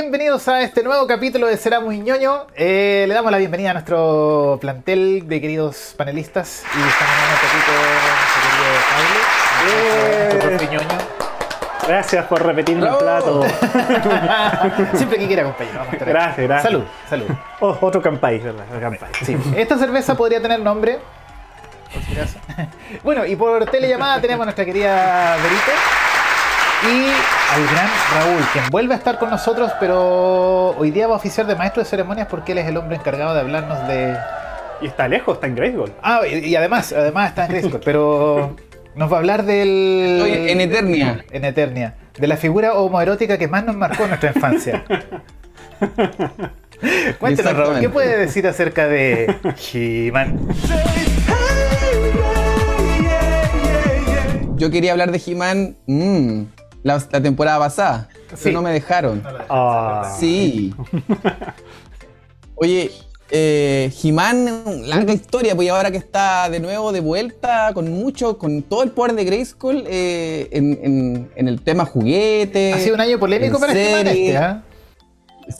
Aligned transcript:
bienvenidos 0.00 0.46
a 0.46 0.62
este 0.62 0.84
nuevo 0.84 1.08
capítulo 1.08 1.48
de 1.48 1.56
Será 1.56 1.80
Muy 1.80 1.98
ñoño. 1.98 2.46
Eh, 2.54 3.04
le 3.08 3.14
damos 3.14 3.32
la 3.32 3.38
bienvenida 3.38 3.70
a 3.70 3.72
nuestro 3.72 4.56
plantel 4.60 5.26
de 5.26 5.40
queridos 5.40 5.94
panelistas 5.96 6.62
y 6.62 6.78
estamos 6.88 7.14
en 7.18 7.30
un 7.32 7.40
poquito 7.42 7.72
nuestro 8.14 8.40
querido 8.46 8.68
Pablo. 8.92 9.18
Eh. 10.62 11.88
Gracias 11.88 12.26
por 12.26 12.46
repetirme 12.46 12.86
el 12.86 12.96
plato. 12.96 13.44
Siempre 14.96 15.18
que 15.18 15.26
quiera, 15.26 15.42
compañero. 15.42 15.78
Vamos 15.80 15.94
a 15.94 15.98
tener. 15.98 16.14
Gracias, 16.14 16.46
gracias. 16.46 16.62
Salud, 16.62 16.84
salud. 17.10 17.26
Oh, 17.58 17.76
otro 17.80 18.00
campay, 18.00 18.38
¿verdad? 18.38 18.64
Campay. 18.80 19.10
Sí, 19.24 19.36
esta 19.56 19.78
cerveza 19.78 20.16
podría 20.16 20.40
tener 20.40 20.60
nombre. 20.60 21.00
Bueno, 23.02 23.24
y 23.24 23.34
por 23.34 23.64
telellamada 23.66 24.20
tenemos 24.20 24.42
a 24.42 24.46
nuestra 24.46 24.64
querida 24.64 25.36
Verito 25.36 25.72
y 26.84 27.06
al 27.54 27.66
gran 27.72 27.88
Raúl, 28.14 28.42
quien 28.52 28.64
vuelve 28.70 28.94
a 28.94 28.98
estar 28.98 29.18
con 29.18 29.30
nosotros, 29.30 29.72
pero 29.80 30.70
hoy 30.76 30.90
día 30.90 31.08
va 31.08 31.14
a 31.14 31.16
oficiar 31.16 31.46
de 31.46 31.56
maestro 31.56 31.82
de 31.82 31.88
ceremonias 31.88 32.28
porque 32.28 32.52
él 32.52 32.58
es 32.58 32.66
el 32.66 32.76
hombre 32.76 32.96
encargado 32.96 33.34
de 33.34 33.40
hablarnos 33.40 33.88
de. 33.88 34.16
Y 34.80 34.86
está 34.86 35.08
lejos, 35.08 35.34
está 35.34 35.48
en 35.48 35.56
Grayskull. 35.56 35.92
Ah, 36.02 36.20
y, 36.30 36.38
y 36.38 36.54
además, 36.54 36.92
además 36.92 37.30
está 37.30 37.46
en 37.46 37.50
Grayskull, 37.50 37.80
pero 37.84 38.54
nos 38.94 39.10
va 39.10 39.16
a 39.16 39.18
hablar 39.18 39.44
del. 39.44 40.20
Estoy 40.22 40.50
en 40.50 40.60
Eternia. 40.60 41.24
En 41.32 41.44
Eternia. 41.44 41.94
De 42.16 42.26
la 42.26 42.36
figura 42.36 42.74
homoerótica 42.74 43.38
que 43.38 43.48
más 43.48 43.64
nos 43.64 43.74
marcó 43.76 44.04
en 44.04 44.10
nuestra 44.10 44.30
infancia. 44.30 44.84
Cuéntenos, 47.18 47.56
Raúl. 47.56 47.80
¿qué 47.80 47.88
puede 47.88 48.16
decir 48.18 48.46
acerca 48.46 48.86
de 48.86 49.34
He-Man? 49.72 50.38
Yo 54.56 54.70
quería 54.70 54.92
hablar 54.92 55.12
de 55.12 55.22
He-Man 55.24 55.76
mm, 55.86 56.42
la, 56.88 57.02
la 57.12 57.20
temporada 57.22 57.58
pasada, 57.60 58.08
Sí. 58.30 58.36
pero 58.44 58.54
no 58.54 58.62
me 58.62 58.72
dejaron. 58.72 59.22
Ah. 59.48 60.16
Sí. 60.18 60.74
Oye, 62.56 62.90
eh, 63.30 63.92
He-Man, 64.02 64.88
larga 64.88 65.12
historia, 65.12 65.54
pues 65.54 65.68
ahora 65.70 65.90
que 65.90 65.98
está 65.98 66.48
de 66.50 66.60
nuevo 66.60 66.92
de 66.92 67.00
vuelta 67.00 67.70
con 67.74 67.90
mucho, 67.92 68.38
con 68.38 68.62
todo 68.62 68.82
el 68.82 68.90
poder 68.90 69.14
de 69.14 69.24
Grayskull 69.24 69.84
eh, 69.86 70.48
en, 70.50 70.78
en- 70.82 71.30
en 71.36 71.48
el 71.48 71.60
tema 71.62 71.84
juguete. 71.84 72.72
Ha 72.72 72.78
sido 72.78 72.94
un 72.94 73.00
año 73.00 73.18
polémico 73.18 73.60
para 73.60 73.72
He-Man 73.72 74.06
este, 74.08 74.36
¿ah? 74.36 74.64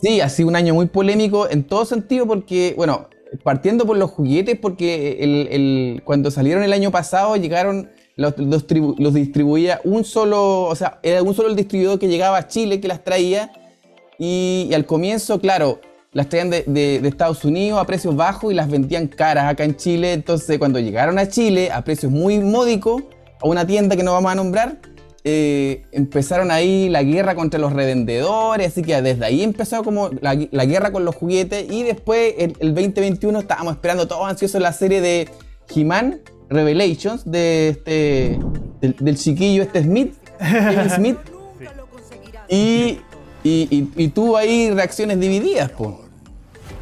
Sí, 0.02 0.20
ha 0.20 0.28
sido 0.28 0.48
un 0.48 0.56
año 0.56 0.74
muy 0.74 0.86
polémico 0.86 1.48
en 1.48 1.64
todo 1.64 1.84
sentido 1.84 2.26
porque, 2.26 2.74
bueno, 2.76 3.08
partiendo 3.42 3.86
por 3.86 3.96
los 3.96 4.10
juguetes, 4.10 4.58
porque 4.60 5.18
el- 5.20 5.48
el- 5.50 6.02
cuando 6.04 6.30
salieron 6.30 6.62
el 6.64 6.72
año 6.72 6.90
pasado 6.90 7.36
llegaron, 7.36 7.90
los, 8.18 8.36
los 8.36 8.66
tribu- 8.66 8.96
los 8.98 9.14
distribuía 9.14 9.80
un 9.84 10.04
solo, 10.04 10.62
o 10.64 10.74
sea, 10.74 10.98
era 11.04 11.22
un 11.22 11.34
solo 11.34 11.54
distribuidor 11.54 12.00
que 12.00 12.08
llegaba 12.08 12.36
a 12.36 12.48
Chile 12.48 12.80
que 12.80 12.88
las 12.88 13.04
traía 13.04 13.52
y, 14.18 14.70
al 14.74 14.86
comienzo, 14.86 15.40
claro, 15.40 15.80
las 16.12 16.28
traían 16.28 16.50
de, 16.50 17.00
Estados 17.04 17.44
Unidos 17.44 17.80
a 17.80 17.84
precios 17.86 18.16
bajos 18.16 18.52
y 18.52 18.56
las 18.56 18.68
vendían 18.68 19.06
caras 19.06 19.44
acá 19.44 19.62
en 19.62 19.76
Chile, 19.76 20.12
entonces 20.14 20.58
cuando 20.58 20.80
llegaron 20.80 21.16
a 21.16 21.28
Chile 21.28 21.70
a 21.70 21.84
precios 21.84 22.10
muy 22.10 22.40
módicos, 22.40 23.04
a 23.40 23.46
una 23.46 23.64
tienda 23.64 23.94
que 23.94 24.02
no 24.02 24.12
vamos 24.12 24.32
a 24.32 24.34
nombrar, 24.34 24.80
eh, 25.22 25.82
empezaron 25.92 26.50
ahí 26.50 26.88
la 26.88 27.04
guerra 27.04 27.36
contra 27.36 27.60
los 27.60 27.72
revendedores, 27.72 28.66
así 28.66 28.82
que 28.82 29.00
desde 29.00 29.24
ahí 29.24 29.44
empezó 29.44 29.84
como 29.84 30.10
la, 30.20 30.36
la 30.50 30.64
guerra 30.64 30.90
con 30.90 31.04
los 31.04 31.14
juguetes 31.14 31.70
y 31.70 31.84
después 31.84 32.34
el, 32.38 32.56
el 32.58 32.74
2021 32.74 33.38
estábamos 33.38 33.74
esperando 33.74 34.08
todos 34.08 34.28
ansiosos 34.28 34.60
la 34.60 34.72
serie 34.72 35.00
de 35.00 35.28
He-Man 35.72 36.20
Revelations 36.50 37.30
de 37.30 37.68
este, 37.70 38.38
del, 38.80 38.96
del 38.98 39.16
chiquillo 39.16 39.62
este 39.62 39.82
Smith, 39.82 40.14
Kevin 40.38 40.90
Smith, 40.90 41.18
y, 42.48 42.98
y, 43.44 43.68
y- 43.70 43.88
y 43.96 44.08
tuvo 44.08 44.36
ahí 44.36 44.70
reacciones 44.70 45.18
divididas, 45.20 45.70
po. 45.70 46.04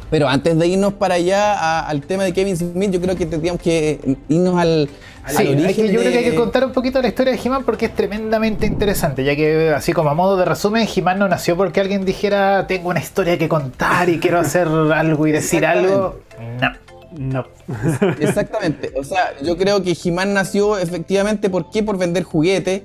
Pero 0.09 0.29
antes 0.29 0.57
de 0.57 0.67
irnos 0.67 0.93
para 0.93 1.15
allá 1.15 1.53
a- 1.53 1.87
al 1.87 2.01
tema 2.01 2.23
de 2.23 2.31
Kevin 2.33 2.55
Smith, 2.55 2.91
yo 2.91 3.01
creo 3.01 3.15
que 3.17 3.25
tendríamos 3.25 3.61
que 3.61 3.99
irnos 4.29 4.57
al, 4.57 4.87
al 5.25 5.35
Sí, 5.35 5.41
hay 5.43 5.47
origen 5.49 5.85
que- 5.87 5.91
yo 5.91 5.99
creo 5.99 6.11
que 6.13 6.17
hay 6.19 6.23
que 6.23 6.35
contar 6.35 6.63
un 6.65 6.71
poquito 6.71 7.01
la 7.01 7.09
historia 7.09 7.33
de 7.33 7.39
He-Man 7.43 7.63
porque 7.65 7.87
es 7.87 7.93
tremendamente 7.93 8.65
interesante, 8.65 9.25
ya 9.25 9.35
que 9.35 9.71
así 9.75 9.91
como 9.91 10.09
a 10.09 10.13
modo 10.13 10.37
de 10.37 10.45
resumen, 10.45 10.87
He-Man 10.95 11.19
no 11.19 11.27
nació 11.27 11.57
porque 11.57 11.81
alguien 11.81 12.05
dijera 12.05 12.67
tengo 12.67 12.87
una 12.87 13.01
historia 13.01 13.37
que 13.37 13.49
contar 13.49 14.07
y 14.07 14.19
quiero 14.19 14.39
hacer 14.39 14.69
algo 14.69 15.27
y 15.27 15.33
decir 15.33 15.65
algo. 15.65 16.21
No. 16.61 16.69
No. 17.17 17.45
Exactamente. 18.19 18.93
O 18.95 19.03
sea, 19.03 19.33
yo 19.41 19.57
creo 19.57 19.83
que 19.83 19.97
He-Man 20.01 20.33
nació 20.33 20.77
efectivamente, 20.77 21.49
¿por 21.49 21.69
qué? 21.69 21.83
Por 21.83 21.97
vender 21.97 22.23
juguetes. 22.23 22.83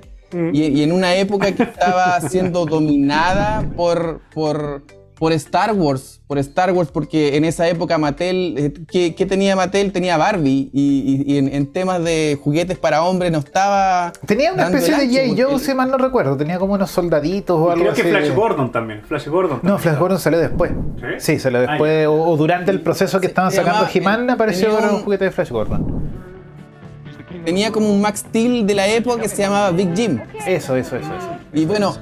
Y, 0.54 0.62
y 0.62 0.82
en 0.82 0.92
una 0.92 1.14
época 1.16 1.52
que 1.52 1.62
estaba 1.62 2.18
siendo 2.22 2.64
dominada 2.64 3.70
por, 3.76 4.22
por, 4.32 4.82
por 5.22 5.32
Star 5.34 5.72
Wars. 5.72 6.20
Por 6.26 6.36
Star 6.38 6.72
Wars, 6.72 6.90
porque 6.92 7.36
en 7.36 7.44
esa 7.44 7.68
época 7.68 7.96
Mattel, 7.96 8.54
eh, 8.58 8.72
¿qué, 8.90 9.14
qué 9.14 9.24
tenía 9.24 9.54
Mattel? 9.54 9.92
Tenía 9.92 10.16
Barbie. 10.16 10.68
Y, 10.72 11.22
y- 11.28 11.32
y 11.34 11.38
en, 11.38 11.46
en 11.54 11.72
temas 11.72 12.02
de 12.02 12.36
juguetes 12.42 12.76
para 12.76 13.04
hombres 13.04 13.30
no 13.30 13.38
estaba. 13.38 14.12
Tenía 14.26 14.52
una 14.52 14.64
especie 14.64 14.96
de 14.96 15.06
J. 15.36 15.40
Joe, 15.48 15.60
si 15.60 15.74
mal 15.74 15.92
no 15.92 15.96
recuerdo, 15.98 16.36
tenía 16.36 16.58
como 16.58 16.74
unos 16.74 16.90
soldaditos 16.90 17.56
o 17.56 17.68
Y 17.68 17.72
algo 17.72 17.82
creo 17.84 17.94
que 17.94 18.00
así. 18.00 18.10
Flash 18.10 18.34
Gordon 18.34 18.72
también. 18.72 19.02
Flash 19.06 19.28
Gordon. 19.28 19.60
No. 19.62 19.78
Flash 19.78 19.96
Gordon 19.96 20.18
salió 20.18 20.40
después. 20.40 20.72
¿Sí? 20.98 21.06
Sí, 21.34 21.38
salió 21.38 21.60
después. 21.60 22.08
o, 22.08 22.14
o 22.30 22.36
durante 22.36 22.72
el 22.72 22.80
proceso 22.80 23.20
que 23.20 23.28
estaban 23.28 23.52
sacando 23.52 23.86
He-Man 23.94 24.28
apareció 24.28 24.76
un- 24.76 25.02
juguete 25.04 25.26
de 25.26 25.30
Flash 25.30 25.50
Gordon. 25.50 26.02
Tenía 27.44 27.70
como 27.70 27.90
un 27.92 28.00
Max 28.00 28.20
Steel 28.28 28.66
de 28.66 28.74
la 28.74 28.88
época 28.88 29.22
que 29.22 29.28
se 29.28 29.42
llamaba 29.42 29.70
Big 29.70 29.94
Jim. 29.96 30.18
Eso, 30.46 30.74
eso, 30.76 30.96
eso, 30.96 31.14
eso. 31.14 31.28
Y 31.52 31.64
bueno, 31.64 31.94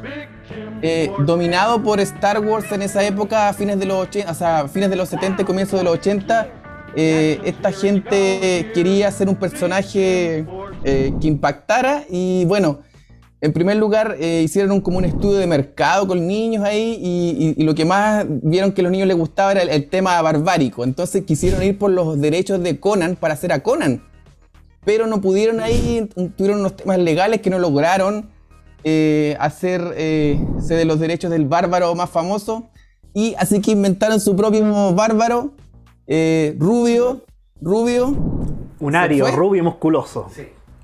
eh, 0.82 1.10
dominado 1.26 1.82
por 1.82 2.00
Star 2.00 2.40
Wars 2.40 2.70
en 2.72 2.82
esa 2.82 3.04
época, 3.04 3.48
a 3.48 3.52
fines 3.52 3.78
de 3.78 3.86
los 3.86 3.98
80, 3.98 4.30
o 4.30 4.34
sea, 4.34 4.68
fines 4.68 4.90
de 4.90 4.96
los 4.96 5.08
70 5.08 5.42
y 5.42 5.44
comienzos 5.44 5.78
de 5.78 5.84
los 5.84 5.94
80, 5.94 6.48
eh, 6.96 7.40
esta 7.44 7.72
gente 7.72 8.70
quería 8.74 9.08
hacer 9.08 9.28
un 9.28 9.36
personaje 9.36 10.44
eh, 10.84 11.12
que 11.20 11.28
impactara 11.28 12.04
y 12.10 12.44
bueno, 12.46 12.80
en 13.40 13.52
primer 13.52 13.76
lugar 13.76 14.16
hicieron 14.20 14.72
un, 14.72 14.80
como 14.80 14.98
un 14.98 15.04
estudio 15.04 15.38
de 15.38 15.46
mercado 15.46 16.06
con 16.06 16.26
niños 16.26 16.64
ahí 16.64 17.54
y 17.56 17.62
lo 17.62 17.74
que 17.74 17.84
más 17.84 18.26
vieron 18.28 18.72
que 18.72 18.82
a 18.82 18.84
los 18.84 18.92
niños 18.92 19.08
les 19.08 19.16
gustaba 19.16 19.52
era 19.52 19.62
el, 19.62 19.70
el 19.70 19.88
tema 19.88 20.20
barbárico, 20.20 20.84
entonces 20.84 21.24
quisieron 21.24 21.62
ir 21.62 21.78
por 21.78 21.90
los 21.90 22.20
derechos 22.20 22.62
de 22.62 22.78
Conan 22.78 23.16
para 23.16 23.34
hacer 23.34 23.52
a 23.52 23.62
Conan 23.62 24.02
pero 24.84 25.06
no 25.06 25.20
pudieron 25.20 25.60
ahí, 25.60 26.08
tuvieron 26.36 26.60
unos 26.60 26.76
temas 26.76 26.98
legales 26.98 27.40
que 27.40 27.50
no 27.50 27.58
lograron 27.58 28.30
eh, 28.84 29.36
hacer 29.40 29.94
eh, 29.96 30.38
se 30.60 30.74
de 30.74 30.84
los 30.84 31.00
derechos 31.00 31.30
del 31.30 31.46
bárbaro 31.46 31.94
más 31.94 32.10
famoso 32.10 32.70
y 33.14 33.34
así 33.38 33.60
que 33.60 33.72
inventaron 33.72 34.20
su 34.20 34.36
propio 34.36 34.94
bárbaro 34.94 35.52
eh, 36.06 36.56
rubio, 36.58 37.22
rubio, 37.60 38.16
Un 38.80 38.96
ario 38.96 39.26
rubio 39.32 39.60
y 39.60 39.64
musculoso. 39.64 40.30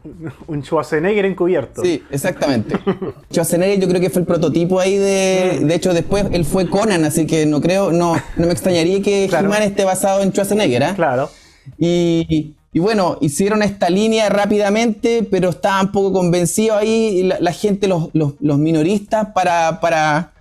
Un 0.46 0.62
Schwarzenegger 0.62 1.24
encubierto. 1.24 1.82
sí, 1.82 2.02
exactamente. 2.10 2.76
Schwarzenegger 3.32 3.80
yo 3.80 3.88
creo 3.88 4.00
que 4.00 4.10
fue 4.10 4.20
el 4.20 4.26
prototipo 4.26 4.78
ahí 4.78 4.96
de, 4.96 5.60
de 5.62 5.74
hecho 5.74 5.92
después 5.92 6.26
él 6.32 6.44
fue 6.44 6.68
Conan, 6.68 7.04
así 7.04 7.26
que 7.26 7.46
no 7.46 7.60
creo, 7.60 7.90
no, 7.92 8.14
no 8.36 8.46
me 8.46 8.52
extrañaría 8.52 9.02
que 9.02 9.26
Claro. 9.28 9.48
He-Man 9.48 9.62
esté 9.62 9.84
basado 9.84 10.22
en 10.22 10.30
Schwarzenegger, 10.30 10.84
¿ah? 10.84 10.94
Claro. 10.94 11.30
Y, 11.78 12.55
y 12.76 12.78
bueno, 12.78 13.16
hicieron 13.22 13.62
esta 13.62 13.88
línea 13.88 14.28
rápidamente, 14.28 15.26
pero 15.30 15.48
estaban 15.48 15.92
poco 15.92 16.12
convencidos 16.12 16.76
ahí 16.76 17.22
la, 17.22 17.38
la 17.40 17.52
gente, 17.52 17.88
los, 17.88 18.10
los- 18.12 18.34
los 18.38 18.58
minoristas, 18.58 19.28
para, 19.34 19.80
para, 19.80 20.34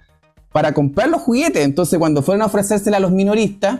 para 0.51 0.73
comprar 0.73 1.07
los 1.07 1.21
juguetes. 1.21 1.63
Entonces, 1.63 1.97
cuando 1.97 2.21
fueron 2.21 2.41
a 2.41 2.47
ofrecérsela 2.47 2.97
a 2.97 2.99
los 2.99 3.11
minoristas, 3.11 3.79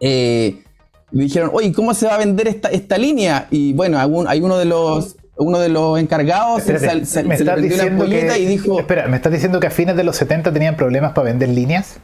eh, 0.00 0.64
le 1.12 1.22
dijeron, 1.24 1.50
oye, 1.52 1.72
¿cómo 1.72 1.94
se 1.94 2.06
va 2.06 2.16
a 2.16 2.18
vender 2.18 2.48
esta, 2.48 2.70
esta 2.70 2.98
línea? 2.98 3.46
Y 3.52 3.72
bueno, 3.72 4.00
algún- 4.00 4.26
hay 4.26 4.40
uno 4.40 4.58
de 4.58 4.64
los, 4.64 5.14
uno 5.36 5.60
de 5.60 5.68
los 5.68 5.98
encargados 6.00 6.62
se, 6.64 6.72
Espérate, 6.74 7.06
se- 7.06 7.22
me 7.22 7.36
se 7.36 7.44
le 7.44 7.50
estás 7.50 7.54
prendió 7.54 7.76
la 7.76 7.82
diciendo 7.84 8.02
ampolleta 8.04 8.34
que, 8.34 8.40
y 8.40 8.46
dijo, 8.46 8.80
Espera, 8.80 9.06
¿me 9.06 9.14
estás 9.16 9.32
diciendo 9.32 9.60
que 9.60 9.68
a 9.68 9.70
fines 9.70 9.94
de 9.94 10.02
los 10.02 10.16
70 10.16 10.52
tenían 10.52 10.74
problemas 10.76 11.12
para 11.12 11.26
vender 11.26 11.50
líneas? 11.50 12.00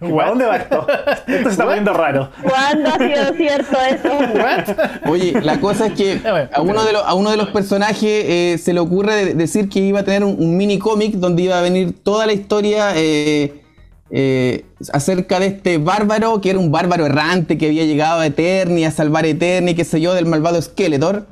¿A 0.00 0.26
dónde 0.28 0.44
va 0.46 0.56
esto? 0.56 0.86
Esto 1.26 1.44
se 1.44 1.48
está 1.50 1.64
poniendo 1.64 1.92
raro. 1.92 2.30
¿Cuándo 2.42 2.88
ha 2.90 2.98
sido 2.98 3.34
cierto 3.36 3.76
eso? 3.90 5.10
Oye, 5.10 5.40
la 5.42 5.60
cosa 5.60 5.86
es 5.86 5.92
que 5.94 6.18
bueno, 6.18 6.48
a 6.52 6.60
uno 6.60 6.84
de 6.84 6.92
los, 6.92 7.02
a 7.04 7.14
uno 7.14 7.30
de 7.30 7.36
los 7.36 7.48
personajes 7.48 8.02
eh, 8.26 8.58
se 8.62 8.72
le 8.72 8.80
ocurre 8.80 9.14
de- 9.24 9.34
decir 9.34 9.68
que 9.68 9.80
iba 9.80 10.00
a 10.00 10.04
tener 10.04 10.24
un, 10.24 10.36
un 10.38 10.56
mini 10.56 10.78
cómic 10.78 11.14
donde 11.14 11.42
iba 11.42 11.58
a 11.58 11.62
venir 11.62 11.94
toda 12.02 12.26
la 12.26 12.32
historia 12.32 12.92
eh, 12.96 13.62
eh, 14.10 14.64
acerca 14.92 15.40
de 15.40 15.46
este 15.46 15.78
bárbaro, 15.78 16.40
que 16.40 16.50
era 16.50 16.58
un 16.58 16.70
bárbaro 16.70 17.06
errante 17.06 17.58
que 17.58 17.66
había 17.66 17.84
llegado 17.84 18.20
a 18.20 18.26
Eternia, 18.26 18.88
a 18.88 18.92
salvar 18.92 19.24
a 19.24 19.28
Eternia, 19.28 19.74
qué 19.74 19.84
sé 19.84 20.00
yo, 20.00 20.14
del 20.14 20.26
malvado 20.26 20.60
Skeletor. 20.60 21.26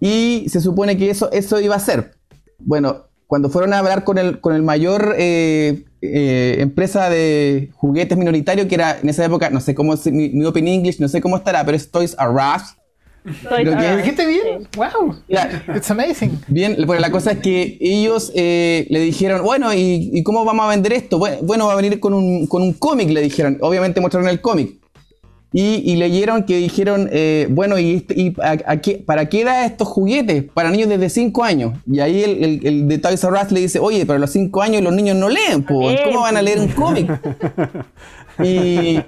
Y 0.00 0.46
se 0.48 0.60
supone 0.60 0.96
que 0.96 1.10
eso, 1.10 1.30
eso 1.32 1.60
iba 1.60 1.74
a 1.76 1.80
ser. 1.80 2.12
Bueno, 2.58 3.06
cuando 3.26 3.48
fueron 3.48 3.72
a 3.72 3.78
hablar 3.78 4.04
con 4.04 4.18
el, 4.18 4.40
con 4.40 4.54
el 4.54 4.62
mayor 4.62 5.14
eh, 5.18 5.84
eh, 6.12 6.56
empresa 6.60 7.08
de 7.10 7.70
juguetes 7.74 8.16
minoritario, 8.18 8.66
que 8.68 8.74
era 8.74 8.98
en 9.00 9.08
esa 9.08 9.24
época, 9.24 9.50
no 9.50 9.60
sé 9.60 9.74
cómo, 9.74 9.94
es 9.94 10.06
mi, 10.06 10.28
mi 10.30 10.44
Open 10.44 10.66
English, 10.68 10.98
no 11.00 11.08
sé 11.08 11.20
cómo 11.20 11.36
estará, 11.36 11.64
pero 11.64 11.76
es 11.76 11.90
Toys 11.90 12.16
R 12.18 12.30
Us. 12.30 12.62
Toys 13.48 13.64
Lo 13.64 13.72
que- 13.76 13.78
R 13.78 13.88
¿Lo 13.88 13.96
Us. 13.96 14.02
dijiste 14.02 14.26
bien? 14.26 14.68
¡Wow! 14.76 15.16
Ya, 15.28 15.64
It's 15.74 15.90
amazing. 15.90 16.38
Bien, 16.48 16.76
pues 16.86 17.00
la 17.00 17.10
cosa 17.10 17.32
es 17.32 17.38
que 17.38 17.78
ellos 17.80 18.30
eh, 18.34 18.86
le 18.90 19.00
dijeron, 19.00 19.42
bueno, 19.42 19.72
¿y, 19.72 20.10
y 20.12 20.22
cómo 20.22 20.44
vamos 20.44 20.66
a 20.66 20.68
vender 20.68 20.92
esto? 20.92 21.18
Bue- 21.18 21.38
Bueno, 21.42 21.66
va 21.66 21.72
a 21.72 21.76
venir 21.76 21.98
con 22.00 22.12
un, 22.12 22.46
con 22.46 22.62
un 22.62 22.74
cómic, 22.74 23.08
le 23.08 23.22
dijeron. 23.22 23.56
Obviamente 23.62 24.00
mostraron 24.00 24.28
el 24.28 24.40
cómic. 24.42 24.76
Y, 25.56 25.88
y 25.88 25.94
leyeron 25.94 26.42
que 26.42 26.56
dijeron, 26.56 27.08
eh, 27.12 27.46
bueno, 27.48 27.78
¿y, 27.78 27.94
este- 27.94 28.20
y 28.20 28.34
a- 28.42 28.58
a 28.66 28.76
qué- 28.80 28.96
para 28.96 29.28
qué 29.28 29.44
da 29.44 29.64
estos 29.66 29.86
juguetes? 29.86 30.42
Para 30.52 30.68
niños 30.72 30.88
desde 30.88 31.08
5 31.08 31.44
años. 31.44 31.74
Y 31.88 32.00
ahí 32.00 32.24
el, 32.24 32.42
el, 32.42 32.66
el 32.66 32.88
de 32.88 32.98
Toys 32.98 33.22
R 33.22 33.32
Us 33.40 33.52
le 33.52 33.60
dice, 33.60 33.78
oye, 33.78 34.00
pero 34.04 34.14
a 34.16 34.18
los 34.18 34.30
5 34.32 34.62
años 34.62 34.82
los 34.82 34.92
niños 34.92 35.16
no 35.16 35.28
leen, 35.28 35.62
po, 35.62 35.80
¿cómo 36.06 36.22
van 36.22 36.36
a 36.36 36.42
leer 36.42 36.58
un 36.58 36.66
cómic? 36.68 37.08
y, 38.44 38.98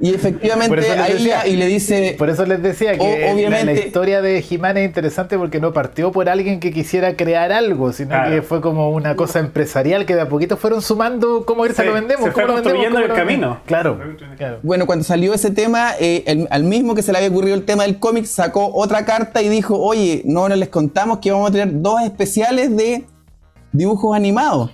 y 0.00 0.06
Por 0.10 0.14
efectivamente 0.16 0.80
eso 0.80 0.94
les 0.96 1.34
ahí 1.34 1.52
y 1.52 1.56
le 1.56 1.66
dice... 1.66 2.16
Por 2.18 2.28
eso 2.28 2.44
les 2.44 2.60
decía 2.60 2.98
que 2.98 3.00
O- 3.00 3.50
la- 3.50 3.72
historia 3.72 4.20
de 4.22 4.44
He-Man 4.50 4.76
es 4.78 4.86
interesante 4.86 5.38
porque 5.38 5.60
no 5.60 5.72
partió 5.72 6.10
por 6.10 6.28
alguien 6.28 6.58
que 6.58 6.72
quisiera 6.72 7.14
crear 7.16 7.52
algo, 7.52 7.92
sino 7.92 8.08
Claro. 8.08 8.30
que 8.34 8.42
fue 8.42 8.60
como 8.60 8.90
una 8.90 9.14
cosa 9.14 9.38
empresarial 9.38 10.04
que 10.04 10.16
de 10.16 10.22
a 10.22 10.28
poquito 10.28 10.56
fueron 10.56 10.82
sumando 10.82 11.44
cómo 11.46 11.64
irse 11.64 11.82
Sí, 11.82 11.88
lo 11.88 11.94
vendemos, 11.94 12.24
se 12.24 12.32
fue 12.32 12.42
cómo 12.42 12.56
lo 12.58 12.62
vendemos, 12.64 12.82
construyendo 12.82 12.96
cómo 12.96 13.04
el 13.04 13.08
lo 13.10 13.14
camino. 13.14 13.60
Claro, 13.66 14.00
claro. 14.36 14.58
Bueno, 14.64 14.86
cuando 14.86 15.04
salió 15.04 15.32
ese 15.32 15.52
tema, 15.52 15.92
eh, 16.00 16.24
el- 16.26 16.48
al 16.50 16.64
mismo 16.64 16.96
que 16.96 17.02
se 17.02 17.12
le 17.12 17.18
había 17.18 17.30
ocurrido 17.30 17.54
el 17.54 17.64
tema 17.64 17.84
del 17.84 18.00
cómic, 18.00 18.24
sacó 18.24 18.72
otra 18.74 19.04
carta 19.04 19.42
y 19.42 19.48
dijo, 19.48 19.78
oye, 19.78 20.22
no, 20.24 20.48
no 20.48 20.56
les 20.56 20.70
contamos 20.70 21.18
que 21.20 21.30
vamos 21.30 21.50
a 21.50 21.52
tener 21.52 21.68
dos 21.80 22.02
especiales 22.02 22.76
de 22.76 23.04
dibujos 23.70 24.16
animados. 24.16 24.72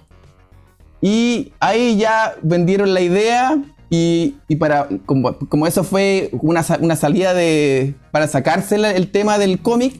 Y 1.02 1.52
ahí 1.60 1.96
ya 1.98 2.34
vendieron 2.42 2.92
la 2.94 3.00
idea 3.00 3.58
y, 3.90 4.36
y 4.48 4.56
para, 4.56 4.88
como, 5.04 5.34
como 5.36 5.66
eso 5.66 5.82
fue 5.84 6.30
una, 6.40 6.64
una 6.80 6.96
salida 6.96 7.34
de, 7.34 7.94
para 8.12 8.28
sacarse 8.28 8.78
la- 8.78 8.92
el 8.92 9.10
tema 9.10 9.36
del 9.38 9.60
cómic, 9.60 9.94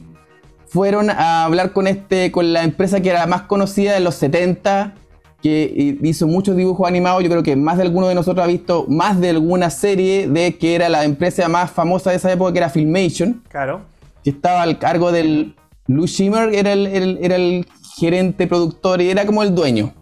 fueron 0.67 1.09
a 1.09 1.43
hablar 1.43 1.73
con, 1.73 1.87
este, 1.87 2.31
con 2.31 2.53
la 2.53 2.63
empresa 2.63 3.01
que 3.01 3.09
era 3.09 3.25
más 3.27 3.41
conocida 3.43 3.93
de 3.93 3.99
los 3.99 4.15
70, 4.15 4.95
que 5.43 5.73
hi- 5.75 6.07
hizo 6.07 6.27
muchos 6.27 6.55
dibujos 6.55 6.87
animados. 6.87 7.21
Yo 7.23 7.29
creo 7.29 7.43
que 7.43 7.55
más 7.57 7.75
de 7.77 7.83
alguno 7.83 8.07
de 8.07 8.15
nosotros 8.15 8.43
ha 8.43 8.47
visto 8.47 8.85
más 8.87 9.19
de 9.19 9.31
alguna 9.31 9.69
serie 9.69 10.27
de 10.29 10.57
que 10.57 10.75
era 10.75 10.87
la 10.87 11.03
empresa 11.03 11.49
más 11.49 11.69
famosa 11.71 12.11
de 12.11 12.15
esa 12.17 12.31
época, 12.31 12.53
que 12.53 12.59
era 12.59 12.69
Filmation, 12.69 13.43
Claro. 13.49 13.81
que 14.23 14.29
estaba 14.29 14.61
al 14.61 14.79
cargo 14.79 15.11
del... 15.11 15.55
Lou 15.87 16.07
Schimmer 16.07 16.53
era 16.55 16.71
el, 16.71 16.87
el- 16.87 17.19
era 17.21 17.35
el 17.35 17.65
gerente 17.97 18.47
productor 18.47 19.01
y 19.01 19.09
era 19.09 19.25
como 19.25 19.43
el 19.43 19.53
dueño. 19.53 19.93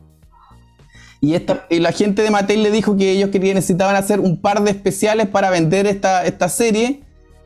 Y, 1.21 1.33
esta, 1.33 1.65
y 1.69 1.79
la 1.79 1.91
gente 1.91 2.21
de 2.21 2.31
Mattel 2.31 2.63
le 2.63 2.71
dijo 2.71 2.95
que 2.95 3.11
ellos 3.11 3.29
querían, 3.29 3.55
necesitaban 3.55 3.95
hacer 3.95 4.19
un 4.19 4.39
par 4.39 4.63
de 4.63 4.71
especiales 4.71 5.27
para 5.27 5.49
vender 5.49 5.85
esta, 5.85 6.25
esta 6.25 6.47
serie. 6.47 7.01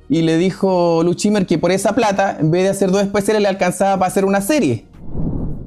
Y 0.10 0.22
le 0.22 0.38
dijo 0.38 1.02
Lou 1.04 1.14
Schimmer 1.14 1.46
que 1.46 1.58
por 1.58 1.72
esa 1.72 1.96
plata, 1.96 2.38
en 2.40 2.52
vez 2.52 2.64
de 2.64 2.70
hacer 2.70 2.92
dos 2.92 3.02
especiales, 3.02 3.42
le 3.42 3.48
alcanzaba 3.48 3.98
para 3.98 4.12
hacer 4.12 4.26
una 4.26 4.42
serie. 4.42 4.86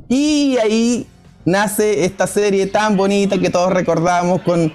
Y 0.08 0.56
ahí 0.62 1.06
nace 1.44 2.04
esta 2.04 2.26
serie 2.26 2.66
tan 2.66 2.96
bonita 2.96 3.38
que 3.38 3.50
todos 3.50 3.72
recordamos 3.72 4.42
con 4.42 4.72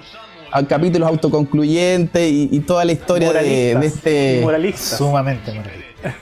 capítulos 0.68 1.08
autoconcluyentes 1.08 2.30
y, 2.30 2.48
y 2.52 2.60
toda 2.60 2.84
la 2.84 2.92
historia 2.92 3.32
de, 3.32 3.72
este... 3.82 4.40
Moralistas. 4.42 4.98
Sumamente 4.98 5.52
moralista. 5.52 6.16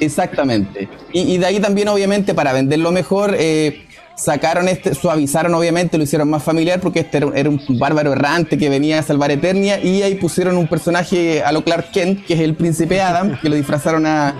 Exactamente. 0.00 0.88
Y, 1.12 1.34
y 1.34 1.38
de 1.38 1.46
ahí 1.46 1.60
también, 1.60 1.88
obviamente, 1.88 2.34
para 2.34 2.52
venderlo 2.52 2.90
mejor, 2.90 3.36
eh, 3.38 3.86
sacaron 4.22 4.68
este, 4.68 4.94
suavizaron, 4.94 5.52
obviamente, 5.54 5.98
lo 5.98 6.04
hicieron 6.04 6.30
más 6.30 6.42
familiar 6.42 6.80
porque 6.80 7.00
este 7.00 7.18
era, 7.18 7.28
era 7.34 7.48
un 7.50 7.60
bárbaro 7.78 8.12
errante 8.12 8.56
que 8.56 8.68
venía 8.68 8.98
a 9.00 9.02
salvar 9.02 9.30
Eternia. 9.30 9.80
Y 9.82 10.02
ahí 10.02 10.14
pusieron 10.14 10.56
un 10.56 10.68
personaje 10.68 11.42
a 11.42 11.50
lo 11.52 11.64
Clark 11.64 11.90
Kent, 11.90 12.24
que 12.26 12.34
es 12.34 12.40
el 12.40 12.54
príncipe 12.54 13.00
Adam, 13.00 13.38
que 13.40 13.48
lo 13.48 13.56
disfrazaron 13.56 14.06
a. 14.06 14.34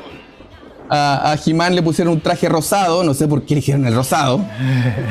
A, 0.94 1.32
a 1.32 1.38
He-Man 1.42 1.74
le 1.74 1.80
pusieron 1.82 2.12
un 2.12 2.20
traje 2.20 2.50
rosado, 2.50 3.02
no 3.02 3.14
sé 3.14 3.26
por 3.26 3.46
qué 3.46 3.54
eligieron 3.54 3.86
el 3.86 3.94
rosado. 3.94 4.44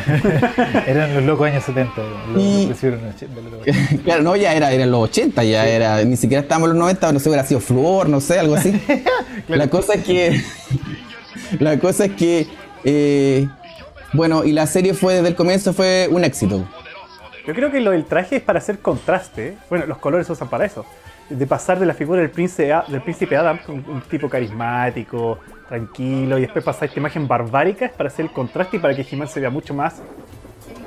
Eran 0.85 1.13
los 1.15 1.23
locos 1.23 1.47
años 1.47 1.63
70. 1.63 1.93
Los, 2.33 2.43
Y- 2.43 2.67
los 2.67 2.83
los 2.83 3.15
80, 3.15 3.41
los 3.41 3.51
locos. 3.51 3.67
claro, 4.03 4.21
no, 4.21 4.35
ya 4.35 4.53
era, 4.53 4.71
era 4.71 4.83
en 4.83 4.91
los 4.91 5.01
80, 5.05 5.43
ya 5.43 5.65
era, 5.67 6.03
ni 6.03 6.17
siquiera 6.17 6.41
estábamos 6.43 6.67
en 6.67 6.73
los 6.75 6.79
90, 6.81 7.11
no 7.13 7.19
sé, 7.19 7.29
hubiera 7.29 7.45
sido 7.47 7.59
Flor, 7.61 8.09
no 8.09 8.21
sé, 8.21 8.37
algo 8.37 8.55
así. 8.55 8.79
La 9.47 9.67
cosa 9.69 9.95
es 9.95 10.03
que. 10.03 10.41
la 11.59 11.79
cosa 11.79 12.05
es 12.05 12.11
que. 12.11 12.47
eh, 12.83 13.47
bueno, 14.13 14.43
y 14.43 14.51
la 14.51 14.67
serie 14.67 14.93
fue 14.93 15.15
desde 15.15 15.29
el 15.29 15.35
comienzo 15.35 15.73
fue 15.73 16.07
un 16.11 16.23
éxito. 16.23 16.63
Yo 17.47 17.53
creo 17.55 17.71
que 17.71 17.79
lo 17.81 17.91
del 17.91 18.05
traje 18.05 18.37
es 18.37 18.41
para 18.43 18.59
hacer 18.59 18.79
contraste. 18.79 19.57
Bueno, 19.69 19.85
los 19.87 19.97
colores 19.97 20.27
se 20.27 20.33
usan 20.33 20.47
para 20.49 20.65
eso. 20.65 20.85
De 21.29 21.47
pasar 21.47 21.79
de 21.79 21.85
la 21.85 21.93
figura 21.93 22.19
del 22.21 22.29
príncipe, 22.29 22.71
A- 22.73 22.83
del 22.87 23.01
príncipe 23.01 23.35
Adam, 23.37 23.59
un, 23.67 23.83
un 23.87 24.01
tipo 24.01 24.29
carismático, 24.29 25.39
tranquilo, 25.69 26.37
y 26.37 26.41
después 26.41 26.63
pasar 26.63 26.89
esta 26.89 26.99
imagen 26.99 27.27
barbárica 27.27 27.85
es 27.85 27.91
para 27.93 28.09
hacer 28.09 28.25
el 28.25 28.31
contraste 28.31 28.77
y 28.77 28.79
para 28.79 28.93
que 28.93 29.05
He-Man 29.09 29.27
se 29.27 29.39
vea 29.39 29.49
mucho 29.49 29.73
más 29.73 30.01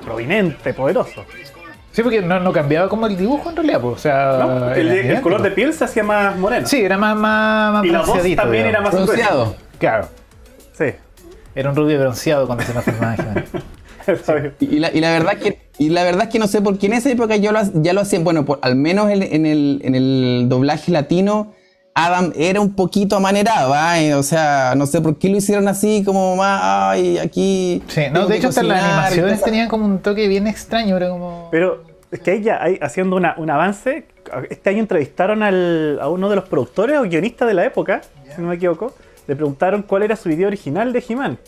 prominente, 0.04 0.74
poderoso. 0.74 1.24
Sí, 1.92 2.02
porque 2.02 2.20
no, 2.20 2.40
no 2.40 2.52
cambiaba 2.52 2.88
como 2.88 3.06
el 3.06 3.16
dibujo 3.16 3.50
en 3.50 3.56
realidad, 3.56 3.80
pues, 3.80 3.94
o 3.94 3.98
sea... 3.98 4.36
¿no? 4.40 4.70
El, 4.74 4.90
el 4.90 5.20
color 5.22 5.42
de 5.42 5.50
piel 5.52 5.72
se 5.72 5.84
hacía 5.84 6.02
más 6.02 6.36
moreno. 6.36 6.66
Sí, 6.66 6.82
era 6.84 6.98
más, 6.98 7.16
más, 7.16 7.72
más 7.72 7.84
y 7.84 7.88
la 7.88 8.02
voz 8.02 8.18
también 8.36 8.66
era 8.66 8.80
más 8.80 8.94
gruesa. 8.94 9.54
Claro, 9.78 10.08
Sí. 10.72 10.86
Era 11.54 11.70
un 11.70 11.76
rubio 11.76 11.98
bronceado 12.00 12.46
cuando 12.46 12.64
se 12.64 12.72
transformaba 12.72 13.14
en 13.14 13.20
He-Man. 13.20 13.44
Y 14.60 14.80
la, 14.80 14.92
y 14.92 15.00
la 15.00 15.12
verdad 15.12 15.38
que 15.38 15.60
y 15.78 15.88
la 15.88 16.02
verdad 16.04 16.24
es 16.24 16.28
que 16.28 16.38
no 16.38 16.46
sé 16.46 16.60
por 16.60 16.76
qué 16.76 16.86
en 16.88 16.92
esa 16.92 17.10
época 17.10 17.36
yo 17.36 17.52
lo 17.52 17.60
ya 17.82 17.94
lo 17.94 18.02
hacían, 18.02 18.22
bueno, 18.22 18.44
por- 18.44 18.58
al 18.60 18.76
menos 18.76 19.10
en, 19.10 19.22
en 19.22 19.46
el, 19.46 19.80
en 19.82 19.94
el 19.94 20.44
doblaje 20.46 20.92
latino, 20.92 21.54
Adam 21.94 22.30
era 22.36 22.60
un 22.60 22.74
poquito 22.74 23.16
amanerado. 23.16 23.74
Eh, 23.96 24.14
o 24.14 24.22
sea, 24.22 24.74
no 24.76 24.84
sé 24.84 25.00
por 25.00 25.16
qué 25.16 25.30
lo 25.30 25.38
hicieron 25.38 25.66
así, 25.68 26.02
como 26.04 26.36
más, 26.36 26.60
ay, 26.62 27.16
aquí... 27.16 27.82
Sí, 27.88 28.02
no, 28.12 28.26
de 28.26 28.36
hecho 28.36 28.48
hasta 28.48 28.62
las 28.62 28.78
cocinar", 28.78 29.00
animaciones 29.06 29.42
tenían 29.42 29.68
como 29.68 29.86
un 29.86 29.98
toque 30.00 30.28
bien 30.28 30.46
extraño, 30.48 30.98
era 30.98 31.08
como... 31.08 31.48
Pero 31.50 31.82
es 32.10 32.20
que 32.20 32.32
ahí 32.32 32.42
ya, 32.42 32.62
ahí, 32.62 32.78
haciendo 32.82 33.16
una- 33.16 33.36
un 33.38 33.48
avance, 33.48 34.04
este 34.50 34.68
año 34.68 34.80
entrevistaron 34.80 35.42
al- 35.42 35.98
a 35.98 36.08
uno 36.10 36.28
de 36.28 36.36
los 36.36 36.44
productores 36.44 36.98
o 36.98 37.04
guionistas 37.04 37.48
de 37.48 37.54
la 37.54 37.64
época, 37.64 38.02
si 38.36 38.42
no 38.42 38.48
me 38.48 38.56
equivoco, 38.56 38.92
le 39.26 39.36
preguntaron 39.36 39.82
cuál 39.82 40.02
era 40.02 40.16
su 40.16 40.30
idea 40.30 40.46
original 40.46 40.92
de 40.92 41.04
He-Man. 41.08 41.38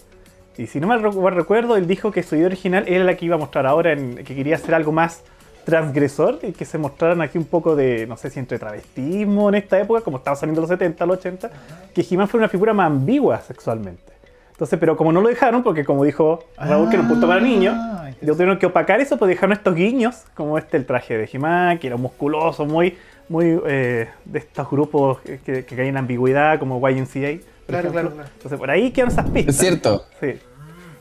Y 0.59 0.67
si 0.67 0.81
no 0.81 0.87
mal 0.87 1.03
recu- 1.03 1.31
recuerdo, 1.31 1.77
él 1.77 1.87
dijo 1.87 2.11
que 2.11 2.23
su 2.23 2.35
idea 2.37 2.47
original 2.47 2.85
era 2.87 3.05
la 3.05 3.17
que 3.17 3.27
iba 3.27 3.35
a 3.37 3.39
mostrar 3.39 3.67
ahora, 3.67 3.93
en, 3.93 4.17
que 4.25 4.35
quería 4.35 4.57
hacer 4.57 4.75
algo 4.75 4.91
más 4.93 5.23
transgresor 5.67 6.39
y 6.43 6.53
que 6.53 6.65
se 6.65 6.79
mostraran 6.79 7.21
aquí 7.21 7.37
un 7.39 7.45
poco 7.45 7.75
de, 7.75 8.07
no 8.07 8.17
sé 8.17 8.31
si 8.31 8.39
entre 8.39 8.59
travestismo 8.59 9.49
en 9.49 9.57
esta 9.57 9.79
época, 9.81 10.01
como 10.01 10.19
estaba 10.19 10.37
saliendo 10.37 10.61
los 10.61 10.71
70, 10.71 11.05
los 11.07 11.19
80, 11.19 11.51
que 11.95 12.07
He-Man 12.09 12.29
fue 12.29 12.39
una 12.39 12.49
figura 12.49 12.73
más 12.73 12.87
ambigua 12.87 13.41
sexualmente. 13.41 14.13
Entonces, 14.53 14.79
pero 14.79 14.97
como 14.97 15.13
no 15.13 15.21
lo 15.21 15.29
dejaron, 15.29 15.63
porque 15.63 15.85
como 15.85 16.05
dijo 16.05 16.45
Raúl, 16.57 16.89
que 16.89 16.95
era 16.95 17.03
un 17.03 17.09
punto 17.11 17.27
para 17.27 17.41
niños, 17.41 17.75
Ah, 17.77 18.11
y 18.23 18.25
tuvieron 18.25 18.59
que 18.59 18.65
opacar 18.67 19.01
eso, 19.01 19.19
pues 19.19 19.29
dejaron 19.29 19.53
estos 19.53 19.75
guiños, 19.75 20.25
como 20.35 20.57
este, 20.57 20.79
el 20.79 20.87
traje 20.87 21.19
de 21.19 21.29
He-Man, 21.31 21.79
que 21.79 21.89
era 21.89 21.97
musculoso, 21.97 22.65
muy, 22.65 22.97
muy 23.29 23.61
eh, 23.67 24.09
de 24.25 24.39
estos 24.39 24.71
grupos 24.71 25.19
que, 25.21 25.39
que 25.65 25.77
caen 25.77 25.89
en 25.89 25.97
ambigüedad, 25.99 26.59
como 26.59 26.79
YMCA. 26.89 27.43
Claro, 27.67 27.91
claro, 27.93 28.13
claro. 28.15 28.29
Entonces, 28.37 28.59
por 28.59 28.71
ahí 28.71 28.91
quedan 28.93 29.09
esas 29.11 29.29
pistas. 29.31 29.55
Es 29.55 29.61
cierto. 29.61 30.07
Sí. 30.21 30.29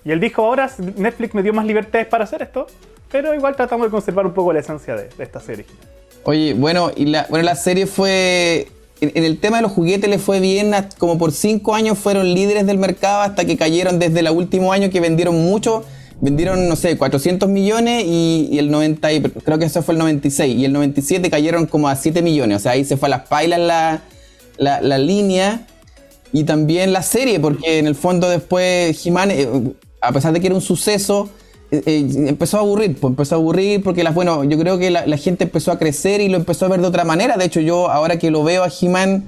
Y 0.03 0.11
él 0.11 0.19
dijo, 0.19 0.43
ahora 0.43 0.69
Netflix 0.97 1.33
me 1.33 1.43
dio 1.43 1.53
más 1.53 1.65
libertades 1.65 2.07
para 2.07 2.23
hacer 2.23 2.41
esto, 2.41 2.67
pero 3.11 3.33
igual 3.33 3.55
tratamos 3.55 3.87
de 3.87 3.91
conservar 3.91 4.25
un 4.25 4.33
poco 4.33 4.53
la 4.53 4.59
esencia 4.59 4.95
de, 4.95 5.09
de 5.17 5.23
esta 5.23 5.39
serie. 5.39 5.65
Oye, 6.23 6.53
bueno, 6.53 6.91
y 6.95 7.05
la, 7.05 7.25
bueno, 7.29 7.45
la 7.45 7.55
serie 7.55 7.85
fue. 7.87 8.67
En, 9.01 9.11
en 9.13 9.23
el 9.25 9.39
tema 9.39 9.57
de 9.57 9.63
los 9.63 9.71
juguetes 9.73 10.09
le 10.09 10.19
fue 10.19 10.39
bien, 10.39 10.71
como 10.97 11.17
por 11.17 11.31
cinco 11.31 11.75
años 11.75 11.97
fueron 11.99 12.33
líderes 12.33 12.65
del 12.65 12.77
mercado 12.77 13.21
hasta 13.21 13.45
que 13.45 13.57
cayeron 13.57 13.99
desde 13.99 14.21
el 14.21 14.29
último 14.29 14.71
año 14.73 14.89
que 14.89 14.99
vendieron 15.01 15.35
mucho. 15.43 15.83
Vendieron, 16.21 16.69
no 16.69 16.77
sé, 16.77 16.97
400 16.97 17.49
millones 17.49 18.05
y, 18.07 18.47
y 18.49 18.57
el 18.57 18.71
90, 18.71 19.11
y- 19.11 19.21
creo 19.21 19.59
que 19.59 19.65
eso 19.65 19.83
fue 19.83 19.93
el 19.95 19.99
96. 19.99 20.55
Y 20.55 20.63
el 20.63 20.71
97 20.71 21.29
cayeron 21.29 21.65
como 21.65 21.89
a 21.89 21.95
7 21.97 22.21
millones. 22.21 22.55
O 22.57 22.59
sea, 22.61 22.71
ahí 22.71 22.85
se 22.85 22.95
fue 22.95 23.07
a 23.07 23.09
las 23.09 23.27
pailas 23.27 23.59
la, 23.59 24.01
la, 24.57 24.79
la 24.81 24.97
línea. 24.97 25.67
Y 26.35 26.43
también 26.43 26.91
la 26.91 27.01
serie, 27.01 27.39
porque 27.39 27.79
en 27.79 27.87
el 27.87 27.95
fondo 27.95 28.27
después 28.29 29.05
He-Man, 29.05 29.31
eh, 29.31 29.47
a 30.01 30.11
pesar 30.11 30.33
de 30.33 30.41
que 30.41 30.47
era 30.47 30.55
un 30.55 30.61
suceso, 30.61 31.29
eh, 31.71 31.81
eh, 31.85 32.07
empezó 32.27 32.57
a 32.57 32.59
aburrir, 32.59 32.97
pues 32.99 33.11
empezó 33.11 33.35
a 33.35 33.37
aburrir 33.37 33.81
porque 33.81 34.03
las, 34.03 34.13
bueno, 34.13 34.43
yo 34.43 34.59
creo 34.59 34.77
que 34.77 34.91
la, 34.91 35.05
la 35.07 35.15
gente 35.15 35.45
empezó 35.45 35.71
a 35.71 35.79
crecer 35.79 36.19
y 36.19 36.27
lo 36.27 36.35
empezó 36.35 36.65
a 36.65 36.67
ver 36.67 36.81
de 36.81 36.87
otra 36.87 37.05
manera. 37.05 37.37
De 37.37 37.45
hecho, 37.45 37.61
yo 37.61 37.89
ahora 37.89 38.19
que 38.19 38.31
lo 38.31 38.43
veo 38.43 38.65
a 38.65 38.69
He-Man 38.69 39.23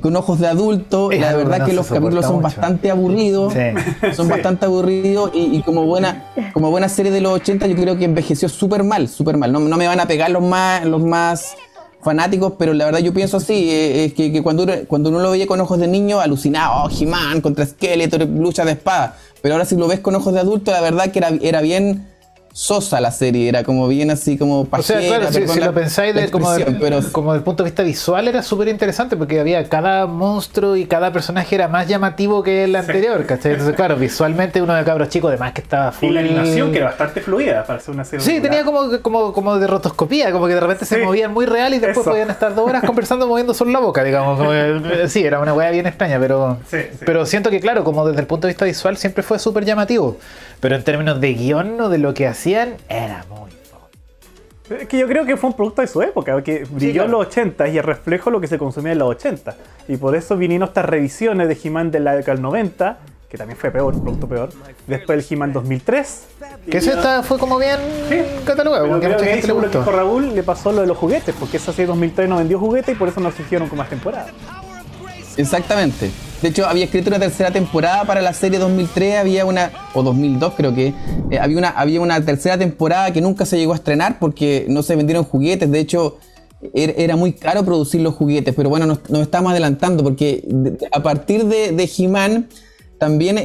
con 0.00 0.14
ojos 0.14 0.38
de 0.38 0.46
adulto, 0.46 1.10
Es 1.10 1.20
la 1.20 1.34
verdad 1.34 1.58
no 1.58 1.66
que 1.66 1.72
los 1.72 1.88
capítulos 1.88 2.24
son 2.24 2.36
mucho. 2.36 2.44
bastante 2.44 2.92
aburridos. 2.92 3.52
Sí. 3.52 4.12
Son 4.14 4.28
bastante 4.28 4.66
aburridos 4.66 5.32
y, 5.34 5.56
y 5.56 5.62
como 5.62 5.84
buena 5.84 6.26
como 6.52 6.70
buena 6.70 6.88
serie 6.88 7.10
de 7.10 7.20
los 7.20 7.32
80 7.32 7.66
yo 7.66 7.74
creo 7.74 7.98
que 7.98 8.04
envejeció 8.04 8.48
súper 8.48 8.84
mal, 8.84 9.08
súper 9.08 9.36
mal. 9.36 9.50
No, 9.50 9.58
no 9.58 9.76
me 9.76 9.88
van 9.88 9.98
a 9.98 10.06
pegar 10.06 10.30
los 10.30 10.44
más, 10.44 10.84
los 10.84 11.02
más 11.02 11.56
fanáticos, 12.06 12.52
pero 12.56 12.72
la 12.72 12.84
verdad 12.84 13.00
yo 13.00 13.12
pienso 13.12 13.36
así, 13.38 13.68
eh, 13.68 14.04
es 14.06 14.14
que, 14.14 14.40
cuando, 14.42 14.62
uno- 14.62 14.72
cuando 14.86 15.10
uno 15.10 15.18
lo 15.18 15.32
veía 15.32 15.46
con 15.48 15.60
ojos 15.60 15.78
de 15.80 15.88
niño, 15.88 16.20
alucinaba, 16.20 16.84
oh, 16.84 16.88
He-Man 16.88 17.40
contra 17.40 17.66
Skeletor, 17.66 18.22
lucha 18.28 18.64
de 18.64 18.72
espada. 18.72 19.18
Pero 19.42 19.54
ahora 19.56 19.64
si 19.64 19.74
lo 19.76 19.88
ves 19.88 19.98
con 20.00 20.14
ojos 20.14 20.32
de 20.32 20.38
adulto, 20.40 20.70
la 20.70 20.80
verdad 20.80 21.10
que 21.10 21.18
era, 21.18 21.30
era 21.42 21.60
bien 21.62 22.06
sosa 22.58 23.02
la 23.02 23.10
serie, 23.10 23.50
era 23.50 23.64
como 23.64 23.86
bien 23.86 24.10
así 24.10 24.38
como 24.38 24.62
O 24.62 24.64
sea, 24.82 24.96
pajera, 24.96 25.18
claro, 25.18 25.26
si, 25.30 25.46
si 25.46 25.60
la- 25.60 25.66
lo 25.66 25.74
pensáis 25.74 26.14
de- 26.14 26.30
como, 26.30 26.50
del- 26.52 26.78
pero 26.78 27.00
como 27.12 27.34
del 27.34 27.42
punto 27.42 27.62
de 27.62 27.68
vista 27.68 27.82
visual 27.82 28.28
era 28.28 28.42
súper 28.42 28.68
interesante 28.68 29.14
porque 29.14 29.38
había 29.38 29.68
cada 29.68 30.06
monstruo 30.06 30.74
y 30.74 30.86
cada 30.86 31.12
personaje 31.12 31.54
era 31.54 31.68
más 31.68 31.86
llamativo 31.86 32.42
que 32.42 32.64
el 32.64 32.74
anterior, 32.74 33.26
¿cachai? 33.26 33.52
Entonces, 33.52 33.76
claro, 33.76 33.96
visualmente 33.98 34.62
uno 34.62 34.74
de 34.74 34.84
cabros 34.84 35.10
chicos, 35.10 35.28
además 35.28 35.52
que 35.52 35.60
estaba 35.60 35.92
full... 35.92 36.08
Y 36.08 36.12
la 36.14 36.20
animación 36.20 36.72
que 36.72 36.78
era 36.78 36.86
bastante 36.86 37.20
fluida 37.20 37.62
para 37.66 37.78
ser 37.78 37.92
una 37.94 38.06
serie. 38.06 38.24
Sí, 38.24 38.40
tenía 38.40 38.64
como, 38.64 39.02
como, 39.02 39.34
como 39.34 39.58
de 39.58 39.66
rotoscopía, 39.66 40.32
como 40.32 40.46
que 40.46 40.54
de 40.54 40.60
repente 40.60 40.86
se 40.86 40.96
movían 41.04 41.34
muy 41.34 41.44
real 41.44 41.74
y 41.74 41.78
después 41.78 41.98
Eso. 42.06 42.10
podían 42.10 42.30
estar 42.30 42.54
dos 42.54 42.66
horas 42.66 42.82
conversando 42.86 43.26
moviendo 43.26 43.52
solo 43.52 43.70
la 43.70 43.80
boca, 43.80 44.02
digamos. 44.02 44.38
como 44.38 44.50
que- 44.50 45.08
sí, 45.10 45.22
era 45.22 45.40
una 45.40 45.52
weá 45.52 45.70
bien 45.72 45.86
extraña, 45.86 46.18
pero, 46.18 46.56
Sí, 46.70 46.78
sí. 46.90 47.04
pero 47.04 47.26
siento 47.26 47.50
que, 47.50 47.60
claro, 47.60 47.84
como 47.84 48.06
desde 48.08 48.22
el 48.22 48.26
punto 48.26 48.46
de 48.46 48.54
vista 48.54 48.64
visual 48.64 48.96
siempre 48.96 49.22
fue 49.22 49.38
súper 49.38 49.66
llamativo. 49.66 50.16
Pero 50.58 50.74
en 50.74 50.82
términos 50.84 51.20
de 51.20 51.34
guion 51.34 51.78
o 51.82 51.90
de 51.90 51.98
lo 51.98 52.14
que 52.14 52.26
hacían, 52.54 52.76
era 52.88 53.24
muy... 53.28 53.50
fome. 53.50 54.80
Es 54.82 54.88
que 54.88 54.98
yo 54.98 55.06
creo 55.06 55.24
que 55.24 55.36
fue 55.36 55.50
un 55.50 55.56
producto 55.56 55.82
de 55.82 55.88
su 55.88 56.02
época, 56.02 56.42
que 56.42 56.64
brilló 56.70 56.92
claro. 57.02 57.06
en 57.06 57.10
los 57.12 57.26
80 57.28 57.68
y 57.68 57.78
el 57.78 57.84
reflejo 57.84 58.30
de 58.30 58.32
lo 58.32 58.40
que 58.40 58.46
se 58.48 58.58
consumía 58.58 58.92
en 58.92 58.98
los 58.98 59.08
80. 59.10 59.54
Y 59.88 59.96
por 59.96 60.16
eso 60.16 60.36
vinieron 60.36 60.68
estas 60.68 60.84
revisiones 60.84 61.48
de 61.48 61.58
He-Man 61.62 61.90
de 61.90 62.00
la 62.00 62.14
década 62.16 62.34
del 62.34 62.42
90, 62.42 62.98
que 63.28 63.36
también 63.38 63.58
fue 63.58 63.70
peor, 63.70 63.94
un 63.94 64.02
producto 64.02 64.28
peor. 64.28 64.50
Después 64.86 65.18
el 65.30 65.34
He-Man 65.36 65.52
2003. 65.52 66.26
Que 66.70 66.78
eso 66.78 66.92
está- 66.92 67.22
fue 67.22 67.38
como 67.38 67.58
bien 67.58 67.78
catalogado, 68.44 68.84
Pero 68.84 68.88
como 68.94 69.00
que 69.00 69.06
a 69.06 69.08
creo 69.10 69.18
mucha 69.18 69.24
gente 69.30 69.42
le 69.42 69.46
según 69.46 69.62
lo 69.62 69.70
que 69.70 69.78
gustó. 69.78 69.90
dijo 69.90 70.02
Raúl, 70.04 70.34
le 70.34 70.42
pasó 70.42 70.72
lo 70.72 70.80
de 70.80 70.86
los 70.86 70.96
juguetes, 70.96 71.34
porque 71.38 71.56
esa 71.58 71.72
serie 71.72 71.86
2003 71.86 72.28
no 72.28 72.36
vendió 72.38 72.58
juguetes 72.58 72.94
y 72.94 72.98
por 72.98 73.08
eso 73.08 73.20
no 73.20 73.30
surgieron 73.32 73.68
con 73.68 73.78
más 73.78 73.88
temporadas. 73.88 74.32
Exactamente. 75.36 76.10
De 76.42 76.48
hecho, 76.48 76.66
había 76.66 76.84
escrito 76.84 77.08
una 77.08 77.18
tercera 77.18 77.50
temporada 77.50 78.04
para 78.04 78.20
la 78.20 78.32
serie 78.32 78.58
2003, 78.58 79.16
había 79.18 79.44
una, 79.44 79.70
o 79.94 80.02
2002 80.02 80.52
creo 80.56 80.74
que, 80.74 80.92
eh, 81.30 81.38
había, 81.40 81.56
una, 81.58 81.68
había 81.70 82.00
una 82.00 82.22
tercera 82.24 82.58
temporada 82.58 83.10
que 83.12 83.20
nunca 83.20 83.46
se 83.46 83.56
llegó 83.58 83.72
a 83.72 83.76
estrenar 83.76 84.18
porque 84.18 84.66
no 84.68 84.82
se 84.82 84.96
vendieron 84.96 85.24
juguetes. 85.24 85.70
De 85.70 85.78
hecho, 85.80 86.18
er- 86.74 86.94
era 86.98 87.16
muy 87.16 87.32
caro 87.32 87.64
producir 87.64 88.00
los 88.02 88.14
juguetes, 88.14 88.54
pero 88.54 88.68
bueno, 88.68 88.86
nos, 88.86 89.08
nos 89.08 89.22
estamos 89.22 89.50
adelantando 89.52 90.02
porque 90.04 90.44
a 90.92 91.02
partir 91.02 91.44
de, 91.46 91.72
de 91.72 91.90
He-Man, 91.96 92.48
también 92.98 93.36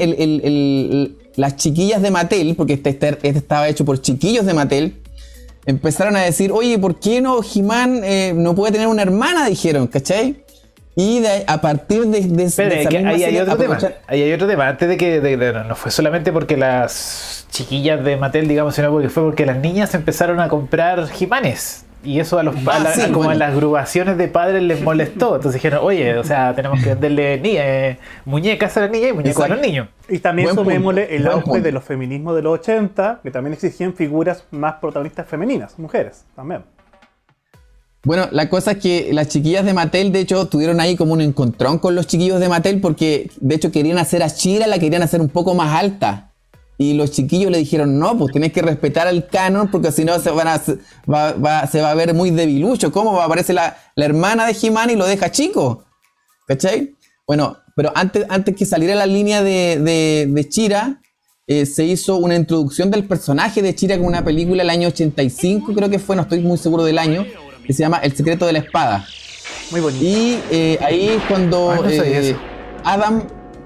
las 1.36 1.56
chiquillas 1.56 2.02
de 2.02 2.12
Mattel, 2.12 2.56
porque 2.56 2.74
este, 2.74 2.90
este- 2.92 3.10
este 3.10 3.30
estaba 3.30 3.68
hecho 3.70 3.86
por 3.86 4.02
chiquillos 4.02 4.46
de 4.46 4.54
Mattel, 4.54 4.98
empezaron 5.66 6.16
a 6.18 6.22
decir, 6.22 6.52
oye, 6.52 6.78
¿por 6.78 7.00
qué 7.00 7.22
no 7.22 7.40
He-Man 7.42 8.02
eh, 8.04 8.34
no 8.36 8.54
puede 8.56 8.74
tener 8.74 8.88
una 8.88 9.02
hermana? 9.02 9.48
Dijeron, 9.48 9.88
¿cachai? 9.88 10.44
Y 10.96 11.20
de 11.22 11.46
a 11.48 11.62
partir 11.62 12.02
de, 12.08 12.20
de, 12.22 12.28
de 12.28 12.44
Espera, 12.44 12.76
esa 12.76 12.90
que 12.90 12.98
misma 12.98 13.12
ahí 13.12 13.24
hay 13.24 13.38
otro 13.40 13.56
tema. 13.58 13.78
Ahí 14.08 14.22
hay 14.24 14.34
otro 14.34 14.48
tema. 14.48 14.68
Antes 14.68 14.90
de 14.90 14.98
que 14.98 15.22
de- 15.22 15.38
de- 15.38 15.54
no 15.64 15.76
fue 15.76 15.90
solamente 15.92 16.32
porque 16.34 16.58
las 16.58 17.48
chiquillas 17.50 18.04
de 18.04 18.18
Mattel, 18.18 18.48
digamos, 18.48 18.76
sino 18.76 18.92
porque 18.92 19.10
fue 19.10 19.24
porque 19.24 19.46
las 19.46 19.58
niñas 19.58 19.94
empezaron 19.96 20.40
a 20.42 20.50
comprar 20.50 21.08
jimanes. 21.08 21.86
Y 22.04 22.20
eso 22.20 22.40
a 22.40 22.44
los 22.44 22.56
a 22.56 22.60
Ah, 22.76 22.80
la- 22.80 22.94
sí, 22.94 23.02
a 23.02 23.06
como 23.08 23.18
bueno. 23.26 23.32
a 23.32 23.36
las 23.36 23.52
agrupaciones 23.52 24.18
de 24.18 24.28
padres 24.28 24.64
les 24.64 24.82
molestó. 24.82 25.36
Entonces 25.36 25.62
dijeron, 25.62 25.80
oye, 25.84 26.18
o 26.18 26.24
sea, 26.24 26.54
tenemos 26.56 26.82
que 26.84 26.90
venderle 26.90 27.40
ni- 27.40 27.56
eh, 27.58 27.98
muñecas 28.26 28.76
a 28.76 28.82
las 28.82 28.90
niñas 28.92 29.12
y 29.12 29.14
muñecos 29.14 29.46
a 29.46 29.48
los 29.48 29.62
niños. 29.62 29.88
Y 30.10 30.20
también 30.20 30.48
Buen 30.48 30.56
punto, 30.58 30.70
sumémosle 30.72 31.16
el 31.16 31.22
buen 31.24 31.34
auge 31.36 31.46
punto. 31.46 31.64
de 31.64 31.72
los 31.72 31.84
feminismos 31.86 32.36
de 32.36 32.42
los 32.42 32.54
80, 32.60 33.20
que 33.24 33.32
también 33.32 33.54
exigían 33.54 33.94
figuras 33.94 34.44
más 34.52 34.74
protagonistas 34.82 35.26
femeninas, 35.28 35.78
mujeres 35.80 36.26
también. 36.36 36.64
Bueno, 38.04 38.28
la 38.32 38.50
cosa 38.50 38.72
es 38.72 38.78
que 38.80 39.10
las 39.14 39.28
chiquillas 39.28 39.64
de 39.64 39.74
Mattel, 39.74 40.12
de 40.12 40.22
hecho, 40.22 40.48
tuvieron 40.48 40.80
ahí 40.80 40.96
como 40.96 41.14
un 41.14 41.22
encontrón 41.22 41.78
con 41.78 41.94
los 41.94 42.08
chiquillos 42.08 42.40
de 42.40 42.50
Mattel 42.50 42.82
porque, 42.82 43.30
de 43.40 43.56
hecho, 43.56 43.72
querían 43.72 44.00
hacer 44.00 44.24
a 44.24 44.28
Shira, 44.28 44.66
la 44.66 44.80
querían 44.80 45.04
hacer 45.04 45.22
un 45.22 45.30
poco 45.30 45.54
más 45.54 45.76
alta. 45.76 46.34
Y 46.80 46.96
los 46.96 47.12
chiquillos 47.12 47.52
le 47.52 47.60
dijeron, 47.60 48.00
no, 48.00 48.18
pues 48.18 48.34
tenés 48.34 48.52
que 48.54 48.64
respetar 48.64 49.08
el 49.08 49.28
canon 49.28 49.70
porque 49.70 49.92
si 49.92 50.04
no 50.04 50.20
se, 50.20 50.32
van 50.32 50.48
a, 50.48 50.62
va, 51.08 51.68
se 51.68 51.80
va 51.80 51.92
a 51.92 51.96
ver 51.96 52.16
muy 52.16 52.32
debilucho. 52.32 52.92
¿Cómo 52.92 53.14
va 53.14 53.24
a 53.24 53.26
aparecer 53.28 53.54
la, 53.54 53.78
la 53.96 54.06
hermana 54.06 54.48
de 54.48 54.58
He-Man 54.60 54.90
y 54.90 54.96
lo 54.96 55.06
deja 55.06 55.30
chico? 55.30 55.86
¿Cachai? 56.48 56.96
Bueno, 57.28 57.58
pero 57.76 57.92
antes, 57.94 58.26
antes 58.30 58.56
que 58.56 58.66
saliera 58.66 58.96
la 58.96 59.06
línea 59.06 59.44
de, 59.44 59.80
de, 59.80 60.28
de 60.28 60.50
Chira, 60.50 61.02
eh, 61.46 61.68
se 61.68 61.86
hizo 61.86 62.18
una 62.18 62.36
introducción 62.36 62.90
del 62.90 63.06
personaje 63.06 63.62
de 63.62 63.76
Chira 63.76 63.98
con 63.98 64.08
una 64.08 64.24
película 64.24 64.64
el 64.64 64.70
año 64.70 64.88
85, 64.88 65.74
creo 65.74 65.90
que 65.90 66.00
fue, 66.00 66.16
no 66.16 66.24
estoy 66.24 66.40
muy 66.40 66.58
seguro 66.58 66.84
del 66.84 66.98
año, 66.98 67.26
que 67.66 67.74
se 67.74 67.84
llama 67.84 67.98
El 67.98 68.16
secreto 68.16 68.46
de 68.46 68.54
la 68.54 68.60
espada. 68.60 69.06
Muy 69.72 69.80
bonito. 69.82 70.04
Y 70.04 70.40
eh, 70.52 70.78
ahí 70.82 71.22
cuando 71.28 71.72
Ah, 71.72 71.80
no 71.84 71.90
eh. 71.90 72.36
Adam, 72.84 73.24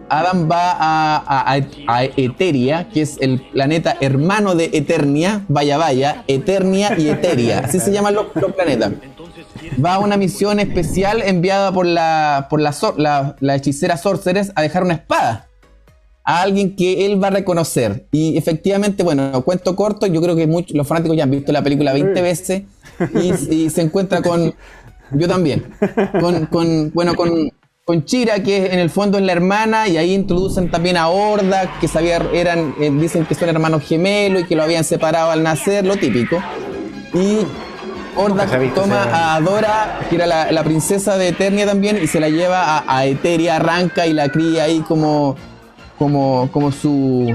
Adam 0.09 0.49
va 0.51 0.71
a, 0.71 1.15
a- 1.17 1.53
a- 1.55 1.97
a 1.97 2.03
Eteria, 2.03 2.87
que 2.93 3.01
es 3.01 3.17
el 3.21 3.41
planeta 3.41 3.97
hermano 4.01 4.53
de 4.55 4.69
Eternia, 4.73 5.41
vaya 5.47 5.77
vaya, 5.77 6.23
Eternia 6.27 6.95
y 6.97 7.09
Eteria, 7.09 7.59
así 7.65 7.79
se 7.79 7.91
llaman 7.91 8.13
los, 8.13 8.27
los 8.35 8.53
planetas. 8.53 8.91
Va 9.83 9.95
a 9.95 9.99
una 9.99 10.15
misión 10.17 10.59
especial 10.59 11.21
enviada 11.23 11.71
por 11.71 11.85
la, 11.87 12.47
por 12.49 12.61
la, 12.61 12.71
sor- 12.71 12.99
la, 12.99 13.35
la 13.39 13.55
hechicera 13.55 13.97
Sorceress 13.97 14.51
a 14.55 14.61
dejar 14.61 14.83
una 14.83 14.93
espada 14.93 15.47
a 16.25 16.41
alguien 16.41 16.75
que 16.75 17.05
él 17.05 17.21
va 17.23 17.27
a 17.27 17.31
reconocer. 17.31 18.07
Y 18.11 18.37
efectivamente, 18.37 19.03
bueno, 19.03 19.41
cuento 19.43 19.75
corto, 19.75 20.07
yo 20.07 20.21
creo 20.21 20.35
que 20.35 20.47
muchos, 20.47 20.75
los 20.75 20.87
fanáticos 20.87 21.15
ya 21.15 21.23
han 21.23 21.31
visto 21.31 21.51
la 21.51 21.63
película 21.63 21.93
20 21.93 22.19
veces 22.21 22.63
y, 23.21 23.53
y 23.53 23.69
se 23.69 23.81
encuentra 23.81 24.21
con, 24.21 24.53
yo 25.11 25.27
también, 25.27 25.65
con, 26.19 26.47
con- 26.47 26.91
bueno, 26.93 27.13
con, 27.15 27.51
con 27.85 28.03
Chira, 28.05 28.41
que 28.41 28.65
en 28.73 28.79
el 28.79 28.89
fondo 28.89 29.19
es 29.19 29.23
la 29.23 29.33
hermana, 29.33 29.87
y 29.87 29.97
ahí 29.97 30.13
introducen 30.15 30.71
también 30.71 30.97
a 30.97 31.09
Horda, 31.09 31.71
que 31.79 31.87
sabía, 31.87 32.17
eran, 32.33 32.73
eh, 32.81 32.89
dicen 32.91 33.25
que 33.27 33.35
son 33.35 33.47
hermanos 33.49 33.83
gemelos 33.83 34.41
y 34.41 34.45
que 34.45 34.55
lo 34.55 34.63
habían 34.63 34.83
separado 34.83 35.29
al 35.29 35.43
nacer, 35.43 35.85
lo 35.85 35.95
típico. 35.95 36.37
Y 37.13 37.45
Horda 38.17 38.47
toma 38.73 39.35
a 39.35 39.39
Dora, 39.41 39.99
que 40.09 40.15
era 40.15 40.25
la, 40.25 40.51
la 40.51 40.63
princesa 40.63 41.17
de 41.17 41.27
Eternia 41.27 41.67
también, 41.67 41.99
y 42.01 42.07
se 42.07 42.19
la 42.19 42.29
lleva 42.29 42.63
a, 42.79 42.97
a 42.97 43.05
Eteria, 43.05 43.57
arranca 43.57 44.07
y 44.07 44.13
la 44.13 44.29
cría 44.29 44.63
ahí 44.63 44.79
como, 44.79 45.35
como, 45.97 46.49
como 46.51 46.71
su 46.71 47.25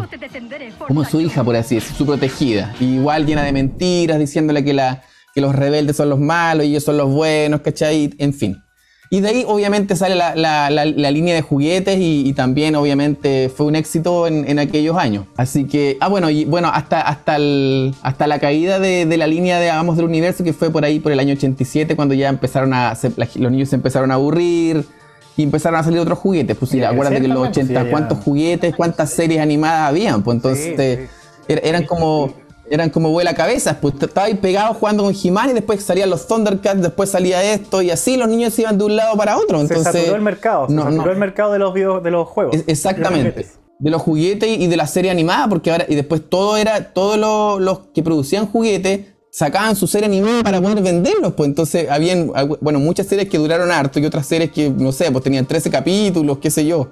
como 0.86 1.04
su 1.04 1.20
hija, 1.20 1.42
por 1.44 1.56
así 1.56 1.76
decirlo, 1.76 1.96
su 1.98 2.06
protegida. 2.06 2.74
Y 2.80 2.84
igual 2.96 3.26
llena 3.26 3.42
de 3.42 3.52
mentiras, 3.52 4.18
diciéndole 4.18 4.64
que, 4.64 4.72
la, 4.74 5.02
que 5.34 5.40
los 5.40 5.54
rebeldes 5.54 5.96
son 5.96 6.08
los 6.10 6.18
malos 6.20 6.64
y 6.66 6.70
ellos 6.70 6.84
son 6.84 6.96
los 6.96 7.10
buenos, 7.10 7.60
¿cachai? 7.62 8.14
En 8.18 8.32
fin. 8.34 8.62
Y 9.12 9.20
de 9.22 9.28
ahí 9.28 9.44
obviamente 9.44 9.96
sale 9.96 10.14
la, 10.14 10.36
la- 10.36 10.70
la- 10.70 10.84
la 10.84 11.10
línea 11.10 11.34
de 11.34 11.42
juguetes 11.42 11.98
y, 11.98 12.22
y 12.28 12.32
también 12.32 12.76
obviamente 12.76 13.48
fue 13.52 13.66
un 13.66 13.74
éxito 13.74 14.28
en, 14.28 14.48
en 14.48 14.60
aquellos 14.60 14.96
años. 14.96 15.26
Así 15.36 15.64
que, 15.64 15.96
ah 16.00 16.06
bueno, 16.06 16.30
y 16.30 16.44
bueno, 16.44 16.68
hasta, 16.72 17.00
hasta, 17.00 17.34
el- 17.34 17.92
hasta 18.02 18.28
la 18.28 18.38
caída 18.38 18.78
de, 18.78 19.06
de 19.06 19.16
la 19.16 19.26
línea 19.26 19.58
de 19.58 19.66
Vamos 19.68 19.96
del 19.96 20.04
Universo, 20.06 20.44
que 20.44 20.52
fue 20.52 20.70
por 20.70 20.84
ahí 20.84 21.00
por 21.00 21.10
el 21.10 21.18
año 21.18 21.32
87, 21.34 21.96
cuando 21.96 22.14
ya 22.14 22.28
empezaron 22.28 22.72
a, 22.72 22.94
se- 22.94 23.10
los 23.16 23.50
niños 23.50 23.70
se 23.70 23.74
empezaron 23.76 24.12
a 24.12 24.14
aburrir 24.14 24.84
y 25.40 25.44
empezaron 25.44 25.80
a 25.80 25.82
salir 25.82 25.98
otros 26.00 26.18
juguetes. 26.18 26.56
Pues 26.56 26.70
sí, 26.70 26.82
acuérdate 26.82 27.20
que 27.20 27.26
en 27.26 27.34
los 27.34 27.42
crecer 27.48 27.62
80, 27.64 27.74
también, 27.74 27.82
pues, 27.84 27.90
¿cuántos 28.08 28.24
juguetes, 28.24 28.76
cuántas 28.76 29.10
series 29.10 29.40
animadas 29.40 29.88
habían? 29.88 30.22
Pues 30.22 30.36
entonces 30.36 30.64
Sí, 30.76 31.52
er- 31.52 31.60
eran 31.64 31.84
como 31.86 32.32
eran 32.72 32.88
como 32.88 33.10
vuela 33.10 33.34
cabezas, 33.34 33.78
pues 33.80 33.94
estaba 34.00 34.28
ahí 34.28 34.34
pegado 34.34 34.74
jugando 34.74 35.02
con 35.02 35.12
He-Man 35.12 35.50
y 35.50 35.52
después 35.54 35.82
salían 35.82 36.08
los 36.08 36.28
Thundercats, 36.28 36.80
después 36.80 37.10
salía 37.10 37.42
esto 37.42 37.82
y 37.82 37.90
así 37.90 38.16
los 38.16 38.28
niños 38.28 38.54
se 38.54 38.62
iban 38.62 38.78
de 38.78 38.84
un 38.84 38.94
lado 38.94 39.16
para 39.16 39.36
otro. 39.38 39.56
se 39.58 39.62
Entonces, 39.64 39.92
saturó 39.92 40.14
el 40.14 40.22
mercado, 40.22 40.68
se 40.68 40.74
no, 40.74 40.82
saturó 40.84 41.06
no. 41.06 41.10
el 41.10 41.18
mercado 41.18 41.52
de 41.52 41.58
los 41.58 41.74
video- 41.74 42.00
de 42.00 42.10
los 42.12 42.28
juegos. 42.28 42.54
Es- 42.54 42.64
exactamente. 42.68 43.18
de 43.18 43.24
los 43.24 43.34
juguetes. 43.34 43.58
De 43.80 43.90
los 43.90 44.02
juguetes 44.02 44.48
y 44.60 44.66
de 44.68 44.76
la 44.76 44.86
serie 44.86 45.10
animada, 45.10 45.48
porque 45.48 45.72
ahora, 45.72 45.86
y 45.88 45.96
después 45.96 46.22
todo 46.28 46.56
era, 46.58 46.92
todos 46.92 47.18
lo- 47.18 47.58
los 47.58 47.78
que 47.92 48.04
producían 48.04 48.46
juguetes 48.46 49.06
sacaban 49.30 49.76
su 49.76 49.86
serie 49.86 50.06
animada 50.06 50.42
para 50.42 50.60
poder 50.60 50.82
venderlos, 50.82 51.32
pues 51.34 51.48
entonces 51.48 51.88
habían, 51.88 52.28
algu- 52.30 52.58
bueno, 52.60 52.80
muchas 52.80 53.06
series 53.06 53.28
que 53.28 53.38
duraron 53.38 53.70
harto 53.70 54.00
y 54.00 54.04
otras 54.06 54.26
series 54.26 54.50
que, 54.50 54.70
no 54.70 54.90
sé, 54.92 55.10
pues 55.12 55.22
tenían 55.22 55.46
13 55.46 55.70
capítulos, 55.70 56.38
qué 56.38 56.50
sé 56.50 56.66
yo. 56.66 56.88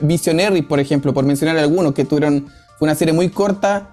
Visionary, 0.00 0.62
por 0.62 0.80
ejemplo, 0.80 1.12
por 1.12 1.24
mencionar 1.24 1.58
algunos, 1.58 1.92
que 1.94 2.04
tuvieron, 2.04 2.46
fue 2.78 2.86
una 2.86 2.94
serie 2.94 3.12
muy 3.12 3.28
corta 3.28 3.90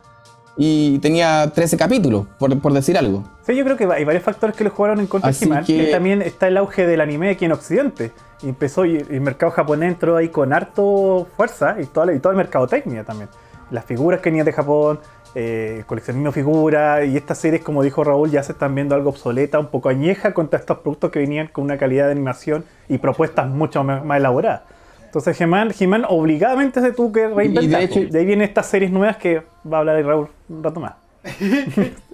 y 0.57 0.99
tenía 0.99 1.51
13 1.53 1.75
capítulos, 1.77 2.27
por, 2.37 2.57
por 2.61 2.73
decir 2.73 2.97
algo. 2.97 3.23
Sí, 3.45 3.55
yo 3.55 3.63
creo 3.63 3.77
que 3.77 3.85
hay 3.85 4.03
varios 4.05 4.23
factores 4.23 4.55
que 4.55 4.63
le 4.63 4.69
jugaron 4.69 4.99
en 4.99 5.07
contra 5.07 5.29
de 5.31 5.37
que- 5.65 5.87
Y 5.87 5.91
también 5.91 6.21
está 6.21 6.47
el 6.47 6.57
auge 6.57 6.85
del 6.85 7.01
anime 7.01 7.31
aquí 7.31 7.45
en 7.45 7.51
Occidente. 7.53 8.11
Y 8.43 8.49
empezó 8.49 8.85
y 8.85 8.97
el 8.97 9.21
mercado 9.21 9.51
japonés 9.51 9.91
entró 9.93 10.17
ahí 10.17 10.29
con 10.29 10.51
harto 10.53 11.27
fuerza 11.37 11.77
y 11.81 11.85
todo, 11.85 12.11
y 12.11 12.19
todo 12.19 12.31
el 12.31 12.37
mercado 12.37 12.67
técnico 12.67 13.03
también. 13.03 13.29
Las 13.69 13.85
figuras 13.85 14.19
que 14.19 14.29
venían 14.29 14.45
de 14.45 14.51
Japón, 14.53 14.99
eh, 15.35 15.83
coleccionismo 15.87 16.27
de 16.29 16.33
figuras 16.33 17.05
y 17.07 17.15
estas 17.17 17.37
series, 17.37 17.61
como 17.63 17.83
dijo 17.83 18.03
Raúl, 18.03 18.29
ya 18.31 18.43
se 18.43 18.51
están 18.51 18.75
viendo 18.75 18.95
algo 18.95 19.09
obsoleta, 19.09 19.59
un 19.59 19.67
poco 19.67 19.89
añeja 19.89 20.33
contra 20.33 20.59
estos 20.59 20.79
productos 20.79 21.11
que 21.11 21.19
venían 21.19 21.47
con 21.47 21.63
una 21.63 21.77
calidad 21.77 22.05
de 22.07 22.11
animación 22.11 22.65
y 22.89 22.97
propuestas 22.97 23.47
mucho 23.47 23.83
más, 23.83 24.03
más 24.03 24.17
elaboradas. 24.17 24.61
Entonces 25.05 25.39
He-Man, 25.41 25.71
obligadamente 26.07 26.79
se 26.81 26.91
tuvo 26.93 27.11
que 27.11 27.27
reinventar. 27.27 27.63
Y 27.63 27.67
de 27.67 27.83
hecho- 27.83 28.11
de 28.11 28.19
ahí 28.19 28.25
vienen 28.25 28.47
estas 28.47 28.65
series 28.67 28.91
nuevas 28.91 29.17
que 29.17 29.41
va 29.71 29.77
a 29.77 29.79
hablar 29.81 29.95
ahí 29.97 30.03
Raúl 30.03 30.27
un 30.49 30.63
rato 30.63 30.79
más. 30.79 30.93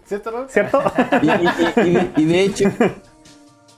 ¿Cierto, 0.05 0.31
Raúl? 0.31 0.50
¿Cierto? 0.50 0.81
Y, 1.21 1.27
y- 1.27 1.89
y- 1.89 2.12
y 2.17 2.25
de- 2.25 2.33
de 2.33 2.41
hecho, 2.43 2.69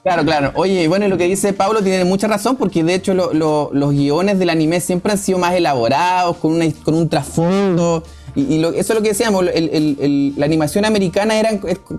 claro, 0.03 0.23
claro. 0.23 0.51
Oye, 0.55 0.87
bueno, 0.87 1.07
lo 1.07 1.17
que 1.17 1.25
dice 1.25 1.53
Pablo 1.53 1.81
tiene 1.81 2.05
mucha 2.05 2.27
razón, 2.27 2.55
porque 2.55 2.83
de 2.83 2.93
hecho 2.95 3.13
lo- 3.13 3.33
lo- 3.33 3.69
los 3.73 3.91
guiones 3.91 4.39
del 4.39 4.49
anime 4.49 4.79
siempre 4.79 5.11
han 5.11 5.17
sido 5.17 5.37
más 5.39 5.53
elaborados, 5.53 6.37
con, 6.37 6.53
una, 6.53 6.65
con 6.83 6.93
un 6.93 7.09
trasfondo. 7.09 8.03
Y 8.49 8.57
lo- 8.59 8.69
eso 8.71 8.93
es 8.93 8.95
lo 8.95 9.01
que 9.01 9.09
decíamos, 9.09 9.43
el- 9.53 9.69
el- 9.69 9.97
el- 9.99 10.33
la 10.37 10.45
animación 10.45 10.85
americana 10.85 11.39
era, 11.39 11.49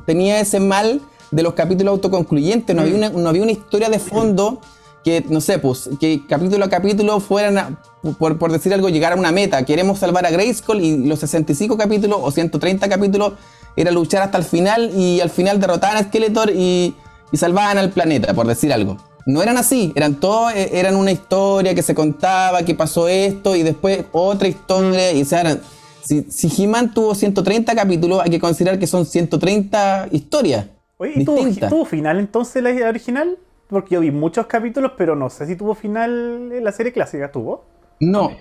tenía 0.06 0.40
ese 0.40 0.60
mal 0.60 1.00
de 1.30 1.42
los 1.42 1.54
capítulos 1.54 1.92
autoconcluyentes, 1.92 2.74
no, 2.74 2.82
había 2.82 2.94
una, 2.96 3.10
no 3.10 3.28
había 3.28 3.42
una 3.42 3.52
historia 3.52 3.88
de 3.88 3.98
fondo 3.98 4.60
que, 5.04 5.24
no 5.28 5.40
sé, 5.40 5.58
pues, 5.58 5.88
que 6.00 6.22
capítulo 6.28 6.64
a 6.64 6.68
capítulo 6.68 7.20
fueran, 7.20 7.56
a- 7.58 7.80
por, 8.18 8.38
por 8.38 8.52
decir 8.52 8.74
algo, 8.74 8.88
llegar 8.88 9.12
a 9.12 9.16
una 9.16 9.32
meta. 9.32 9.64
Queremos 9.64 9.98
salvar 9.98 10.26
a 10.26 10.30
Grayskull 10.30 10.80
y 10.80 11.06
los 11.06 11.20
65 11.20 11.76
capítulos 11.78 12.18
o 12.22 12.30
130 12.30 12.88
capítulos 12.88 13.32
era 13.76 13.90
luchar 13.90 14.22
hasta 14.22 14.36
el 14.38 14.44
final 14.44 14.90
y 14.96 15.20
al 15.20 15.30
final 15.30 15.58
derrotaban 15.60 15.96
a 15.96 16.02
Skeletor 16.02 16.50
y, 16.50 16.94
y 17.32 17.36
salvaban 17.36 17.78
al 17.78 17.90
planeta, 17.90 18.34
por 18.34 18.46
decir 18.46 18.72
algo. 18.72 18.96
No 19.26 19.42
eran 19.42 19.56
así, 19.58 19.92
eran 19.94 20.14
todos, 20.16 20.52
eh, 20.54 20.70
eran 20.72 20.96
una 20.96 21.12
historia 21.12 21.74
que 21.74 21.82
se 21.82 21.94
contaba, 21.94 22.62
que 22.64 22.74
pasó 22.74 23.06
esto 23.06 23.54
y 23.54 23.62
después 23.62 24.04
otra 24.12 24.48
historia. 24.48 25.12
Y 25.12 25.22
o 25.22 25.24
sea, 25.24 25.42
eran- 25.42 25.60
si, 26.02 26.22
si 26.30 26.62
He-Man 26.62 26.92
tuvo 26.94 27.14
130 27.14 27.74
capítulos, 27.74 28.20
hay 28.22 28.30
que 28.30 28.40
considerar 28.40 28.78
que 28.78 28.86
son 28.86 29.04
130 29.06 30.08
historias. 30.12 30.66
Oye, 30.98 31.12
¿y 31.16 31.24
tuvo, 31.24 31.36
distintas. 31.44 31.70
tuvo 31.70 31.84
final 31.84 32.18
entonces 32.18 32.62
la 32.62 32.70
original? 32.88 33.38
Porque 33.68 33.94
yo 33.94 34.00
vi 34.00 34.10
muchos 34.10 34.46
capítulos, 34.46 34.92
pero 34.98 35.14
no 35.14 35.30
sé 35.30 35.46
si 35.46 35.56
tuvo 35.56 35.74
final 35.74 36.50
en 36.52 36.64
la 36.64 36.72
serie 36.72 36.92
clásica. 36.92 37.30
¿Tuvo? 37.30 37.64
No, 38.00 38.32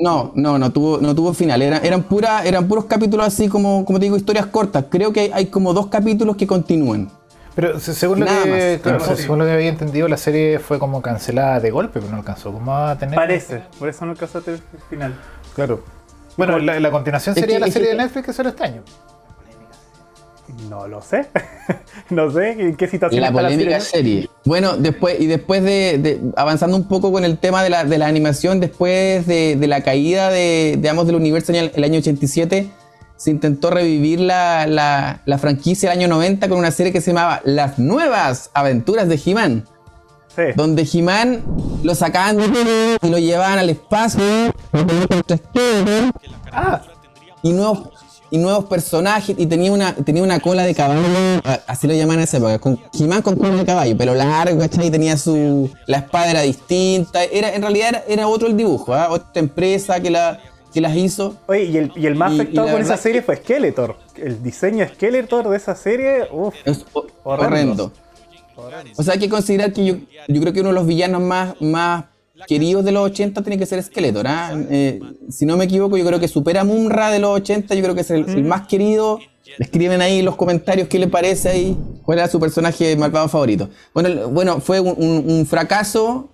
no, 0.00 0.32
no, 0.34 0.58
no 0.58 0.72
tuvo, 0.72 0.98
no 0.98 1.14
tuvo 1.14 1.34
final. 1.34 1.60
Era- 1.62 1.78
eran, 1.78 2.02
pura, 2.04 2.42
eran 2.44 2.66
puros 2.66 2.86
capítulos 2.86 3.26
así 3.26 3.48
como, 3.48 3.84
como 3.84 3.98
te 3.98 4.06
digo, 4.06 4.16
historias 4.16 4.46
cortas. 4.46 4.86
Creo 4.88 5.12
que 5.12 5.20
hay, 5.20 5.30
hay 5.32 5.46
como 5.46 5.74
dos 5.74 5.88
capítulos 5.88 6.36
que 6.36 6.46
continúan. 6.46 7.10
Pero 7.54 7.78
se- 7.78 7.92
según 7.94 8.20
lo, 8.20 8.26
Nada 8.26 8.44
que, 8.44 8.50
más. 8.50 8.80
claro, 8.82 8.98
Claro, 8.98 9.16
según 9.16 9.38
lo 9.40 9.44
que 9.44 9.50
había 9.52 9.68
entendido, 9.68 10.08
la 10.08 10.16
serie 10.16 10.58
fue 10.60 10.78
como 10.78 11.02
cancelada 11.02 11.60
de 11.60 11.70
golpe, 11.70 12.00
pero 12.00 12.10
no 12.10 12.16
alcanzó 12.18 12.52
como 12.52 12.74
a 12.74 12.96
tener. 12.96 13.14
Parece, 13.16 13.62
por 13.78 13.88
eso 13.88 14.06
no 14.06 14.12
alcanzaste 14.12 14.52
el 14.52 14.60
final. 14.88 15.14
Claro. 15.54 15.82
Bueno, 16.46 16.58
la, 16.58 16.80
la 16.80 16.90
continuación 16.90 17.34
Es 17.36 17.40
sería 17.40 17.56
que- 17.56 17.60
la 17.60 17.66
es 17.66 17.72
serie 17.72 17.88
que- 17.90 17.96
de 17.96 18.02
Netflix 18.02 18.26
que 18.26 18.32
sale 18.32 18.48
este 18.50 18.64
año. 18.64 18.82
No 20.68 20.88
lo 20.88 21.00
sé. 21.00 21.28
no 22.10 22.30
sé 22.30 22.50
en 22.50 22.76
qué 22.76 22.88
situación 22.88 23.20
La 23.20 23.28
está 23.28 23.40
polémica 23.40 23.70
la 23.70 23.80
serie. 23.80 24.12
serie. 24.22 24.30
Bueno, 24.44 24.76
después, 24.76 25.20
y 25.20 25.26
después 25.26 25.62
de, 25.62 25.98
de- 25.98 26.20
avanzando 26.36 26.76
un 26.76 26.88
poco 26.88 27.12
con 27.12 27.24
el 27.24 27.38
tema 27.38 27.62
de 27.62 27.70
la, 27.70 27.84
de 27.84 27.98
la 27.98 28.06
animación, 28.08 28.58
después 28.58 29.26
de, 29.26 29.56
de 29.56 29.66
la 29.68 29.82
caída 29.82 30.28
de, 30.30 30.74
digamos, 30.76 31.06
del 31.06 31.14
universo 31.16 31.52
en 31.52 31.58
el, 31.58 31.72
el 31.74 31.84
año 31.84 31.98
87, 32.00 32.68
se 33.16 33.30
intentó 33.30 33.70
revivir 33.70 34.18
la, 34.20 34.66
la- 34.66 35.20
la 35.24 35.38
franquicia 35.38 35.90
del 35.90 35.98
año 36.00 36.08
90 36.08 36.48
con 36.48 36.58
una 36.58 36.72
serie 36.72 36.92
que 36.92 37.00
se 37.00 37.12
llamaba 37.12 37.40
Las 37.44 37.78
Nuevas 37.78 38.50
Aventuras 38.54 39.08
de 39.08 39.20
He-Man. 39.24 39.66
Sí. 40.34 40.42
Donde 40.54 40.88
He-Man 40.90 41.42
lo 41.82 41.94
sacaban 41.94 42.38
y 43.02 43.08
lo 43.08 43.18
llevaban 43.18 43.58
al 43.58 43.68
espacio 43.70 44.22
Ah, 46.52 46.82
y 47.42 47.52
nuevos, 47.52 47.88
y 48.30 48.38
nuevos 48.38 48.66
personajes 48.66 49.34
y 49.38 49.46
tenía 49.46 49.72
una, 49.72 49.94
tenía 49.94 50.22
una 50.22 50.38
cola 50.40 50.62
de 50.64 50.74
caballo, 50.74 51.00
así 51.66 51.86
lo 51.86 51.94
llamaban 51.94 52.18
en 52.18 52.24
esa 52.24 52.36
época, 52.36 52.58
con 52.58 52.78
He-Man 52.98 53.22
con 53.22 53.36
cola 53.36 53.56
de 53.56 53.64
caballo, 53.64 53.94
pero 53.96 54.14
largo, 54.14 54.58
¿cachai? 54.60 54.86
Y 54.86 54.90
tenía 54.90 55.16
su. 55.16 55.70
La 55.86 55.98
espada 55.98 56.30
era 56.30 56.42
distinta. 56.42 57.24
Era, 57.24 57.54
en 57.54 57.62
realidad 57.62 57.88
era, 57.88 58.04
era 58.08 58.28
otro 58.28 58.46
el 58.48 58.56
dibujo, 58.56 58.94
¿ah? 58.94 59.08
otra 59.10 59.40
empresa 59.40 60.00
que, 60.00 60.10
la, 60.10 60.38
que 60.72 60.80
las 60.80 60.94
hizo. 60.96 61.36
Oye, 61.46 61.64
y 61.64 61.76
el, 61.76 61.92
y 61.96 62.06
el 62.06 62.14
más 62.14 62.32
Y- 62.32 62.36
y 62.36 62.40
afectado 62.40 62.66
la 62.68 62.72
con 62.74 62.82
esa 62.82 62.96
serie 62.96 63.22
fue 63.22 63.36
Skeletor. 63.36 63.96
El 64.16 64.42
diseño 64.42 64.78
de 64.84 64.88
Skeletor 64.94 65.48
de 65.48 65.56
esa 65.56 65.74
serie, 65.74 66.28
uff. 66.30 66.54
Horrendo. 66.94 67.12
horrendo. 67.24 67.92
O 68.96 69.02
sea, 69.02 69.14
hay 69.14 69.18
que 69.20 69.28
considerar 69.28 69.72
que 69.72 69.84
yo, 69.84 69.94
yo 70.28 70.40
creo 70.40 70.52
que 70.52 70.60
uno 70.60 70.70
de 70.70 70.74
los 70.74 70.86
villanos 70.86 71.20
más, 71.22 71.54
más 71.60 72.04
queridos 72.46 72.84
de 72.84 72.92
los 72.92 73.04
80 73.10 73.42
tiene 73.42 73.58
que 73.58 73.66
ser 73.66 73.82
Skeletor. 73.82 74.26
¿ah? 74.26 74.52
Eh, 74.70 75.00
si 75.28 75.44
no 75.46 75.56
me 75.56 75.64
equivoco, 75.64 75.96
yo 75.96 76.04
creo 76.06 76.18
que 76.20 76.28
supera 76.28 76.62
a 76.62 76.64
Mumra 76.64 77.10
de 77.10 77.18
los 77.18 77.30
80. 77.40 77.74
Yo 77.74 77.82
creo 77.82 77.94
que 77.94 78.00
es 78.02 78.10
el, 78.10 78.28
el 78.28 78.44
más 78.44 78.66
querido. 78.66 79.18
Escriben 79.58 80.00
ahí 80.00 80.20
en 80.20 80.24
los 80.24 80.36
comentarios 80.36 80.86
qué 80.88 80.98
le 80.98 81.08
parece 81.08 81.48
ahí, 81.48 81.76
cuál 82.04 82.18
era 82.18 82.28
su 82.28 82.38
personaje 82.38 82.94
malvado 82.96 83.28
favorito. 83.28 83.68
Bueno, 83.92 84.28
bueno 84.28 84.60
fue 84.60 84.78
un, 84.80 84.94
un- 84.96 85.24
un 85.30 85.44
fracaso 85.46 86.28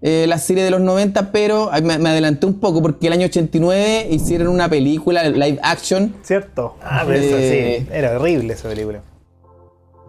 eh, 0.00 0.26
la 0.28 0.38
serie 0.38 0.62
de 0.64 0.70
los 0.70 0.80
90, 0.80 1.30
pero 1.32 1.70
me, 1.82 1.98
me 1.98 2.08
adelanté 2.08 2.46
un 2.46 2.58
poco 2.60 2.80
porque 2.80 3.08
el 3.08 3.12
año 3.12 3.26
89 3.26 4.08
hicieron 4.12 4.48
una 4.48 4.68
película 4.68 5.28
live 5.28 5.58
action 5.62 6.14
¿Cierto? 6.22 6.76
ah 6.82 7.02
pero 7.06 7.18
eso 7.18 7.36
Eh, 7.36 7.80
sí, 7.80 7.88
era 7.92 8.16
horrible 8.18 8.54
esa 8.54 8.68
película. 8.68 9.02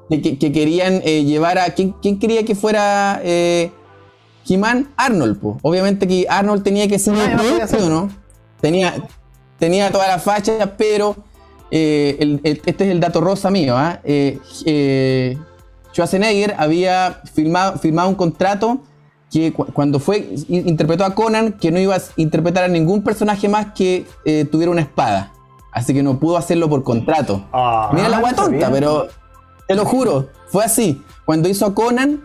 Que, 0.09 0.21
que- 0.21 0.37
que 0.37 0.51
querían 0.51 1.01
eh, 1.05 1.23
llevar 1.25 1.57
a. 1.59 1.69
¿quién, 1.75 1.93
quién 2.01 2.19
quería 2.19 2.43
que 2.45 2.55
fuera 2.55 3.19
eh, 3.23 3.71
He-Man? 4.47 4.89
Arnold, 4.97 5.39
po. 5.39 5.57
Obviamente 5.61 6.07
que 6.07 6.25
Arnold 6.29 6.63
tenía 6.63 6.87
que 6.87 6.97
ser 6.99 7.13
Ah, 7.15 7.25
el 7.71 7.81
no 7.81 7.89
¿no? 7.89 8.09
Tenía, 8.61 8.95
tenía 9.57 9.91
toda 9.91 10.07
la 10.07 10.19
facha, 10.19 10.75
pero 10.77 11.15
eh, 11.71 12.17
el- 12.19 12.41
el- 12.43 12.61
este 12.65 12.85
es 12.85 12.91
el 12.91 12.99
dato 12.99 13.21
rosa 13.21 13.49
mío, 13.51 13.77
¿ah? 13.77 13.99
Eh, 14.03 14.39
eh, 14.65 15.37
Schwarzenegger 15.93 16.55
había 16.57 17.21
firmado, 17.33 17.77
firmado 17.79 18.09
un 18.09 18.15
contrato 18.15 18.79
que 19.31 19.53
cu- 19.53 19.67
cuando 19.73 19.99
fue 19.99 20.27
interpretó 20.47 21.05
a 21.05 21.13
Conan 21.13 21.53
que 21.53 21.71
no 21.71 21.79
iba 21.79 21.95
a 21.95 22.01
interpretar 22.15 22.63
a 22.63 22.67
ningún 22.67 23.03
personaje 23.03 23.47
más 23.47 23.73
que 23.73 24.05
eh, 24.25 24.45
tuviera 24.51 24.71
una 24.71 24.81
espada. 24.81 25.31
Así 25.71 25.93
que 25.93 26.01
no 26.01 26.19
pudo 26.19 26.35
hacerlo 26.37 26.67
por 26.67 26.83
contrato. 26.83 27.45
Ah, 27.53 27.91
Mira 27.93 28.09
la 28.09 28.17
agua 28.17 28.31
está 28.31 28.43
tonta, 28.43 28.57
bien. 28.57 28.71
pero 28.71 29.07
te 29.69 29.75
lo 29.75 29.85
juro, 29.85 30.29
fue 30.47 30.65
así. 30.65 31.03
Cuando 31.25 31.47
hizo 31.47 31.63
a 31.67 31.75
Conan, 31.75 32.21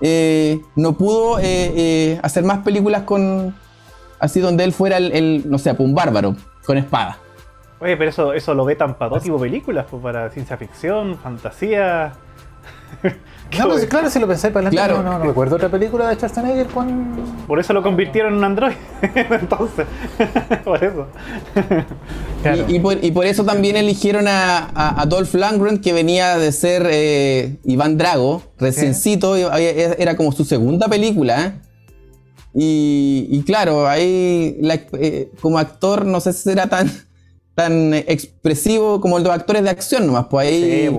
eh, 0.00 0.60
no 0.74 0.94
pudo 0.94 1.38
eh, 1.38 1.44
eh, 1.44 2.20
hacer 2.24 2.42
más 2.42 2.58
películas 2.58 3.02
con. 3.04 3.54
Así 4.18 4.40
donde 4.40 4.64
él 4.64 4.72
fuera 4.72 4.96
el, 4.96 5.12
el, 5.12 5.48
no 5.48 5.58
sé, 5.58 5.72
un 5.78 5.94
bárbaro, 5.94 6.34
con 6.66 6.76
espada. 6.76 7.18
Oye, 7.78 7.96
pero 7.96 8.10
eso, 8.10 8.32
eso 8.32 8.52
lo 8.52 8.64
ve 8.64 8.74
tan 8.74 8.94
para 8.98 9.10
todo 9.10 9.20
tipo 9.20 9.36
de 9.36 9.42
películas, 9.42 9.86
pues 9.88 10.02
para 10.02 10.28
ciencia 10.30 10.56
ficción, 10.56 11.16
fantasía. 11.16 12.12
No, 13.58 13.66
pues, 13.68 13.86
claro, 13.86 14.10
si 14.10 14.18
lo 14.18 14.28
pensáis 14.28 14.52
para 14.52 14.68
adelante, 14.68 14.94
Claro. 14.94 15.02
no, 15.02 15.12
no, 15.12 15.18
no 15.20 15.24
recuerdo 15.24 15.56
otra 15.56 15.70
película 15.70 16.06
de 16.08 16.16
Schwarzenegger 16.16 16.66
con. 16.66 17.16
Por 17.46 17.58
eso 17.58 17.72
lo 17.72 17.82
convirtieron 17.82 18.32
en 18.32 18.38
un 18.40 18.44
android. 18.44 18.74
Entonces, 19.14 19.86
por 20.64 20.84
eso. 20.84 21.06
Claro. 22.42 22.64
Y, 22.68 22.76
y 22.76 22.78
por, 22.80 23.04
y 23.04 23.10
por 23.10 23.26
eso 23.26 23.44
también 23.44 23.76
eligieron 23.76 24.28
a, 24.28 24.58
a, 24.74 25.02
a 25.02 25.06
Dolph 25.06 25.34
Lundgren, 25.34 25.78
que 25.80 25.92
venía 25.92 26.38
de 26.38 26.52
ser 26.52 26.86
eh, 26.90 27.56
Iván 27.64 27.98
Drago, 27.98 28.42
reciencito, 28.58 29.34
había- 29.34 29.70
era 29.94 30.16
como 30.16 30.30
su 30.32 30.44
segunda 30.44 30.88
película. 30.88 31.46
¿eh? 31.46 31.52
Y, 32.54 33.26
y 33.30 33.42
claro, 33.42 33.86
ahí 33.88 34.56
la- 34.60 34.80
eh, 34.98 35.30
como 35.40 35.58
actor 35.58 36.04
no 36.06 36.20
sé 36.20 36.32
si 36.32 36.42
será 36.44 36.68
tan, 36.68 36.90
tan 37.54 37.92
expresivo 37.94 39.00
como 39.00 39.18
los 39.18 39.30
actores 39.30 39.62
de 39.64 39.70
acción 39.70 40.06
nomás, 40.06 40.26
pues 40.30 40.46
ahí... 40.48 40.88
Sí, 40.90 40.96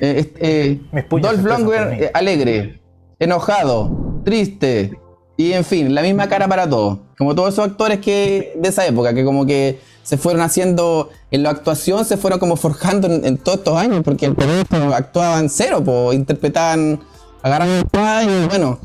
eh, 0.00 0.32
eh, 0.40 0.80
Dolph 1.10 1.44
Lundgren 1.44 2.10
alegre, 2.14 2.80
enojado, 3.20 4.20
triste 4.24 4.98
y 5.36 5.52
en 5.52 5.64
fin, 5.64 5.94
la 5.94 6.02
misma 6.02 6.28
cara 6.28 6.48
para 6.48 6.68
todos. 6.68 6.98
Como 7.16 7.34
todos 7.34 7.52
esos 7.54 7.66
actores 7.66 8.00
que 8.00 8.54
de 8.56 8.68
esa 8.68 8.84
época, 8.86 9.14
que 9.14 9.24
como 9.24 9.46
que 9.46 9.78
se 10.04 10.16
fueron 10.16 10.42
haciendo 10.42 11.10
en 11.32 11.42
la 11.42 11.50
actuación, 11.50 12.04
se 12.04 12.16
fueron 12.16 12.38
como 12.38 12.54
forjando 12.56 13.08
en, 13.08 13.24
en 13.24 13.36
todos 13.38 13.58
estos 13.58 13.76
años, 13.76 14.02
porque 14.04 14.26
el 14.26 14.36
resto 14.36 14.94
actuaban 14.94 15.48
cero, 15.48 15.82
po, 15.82 16.12
interpretaban, 16.12 17.00
agarraban 17.42 17.78
espada 17.78 18.22
y 18.22 18.46
bueno, 18.46 18.78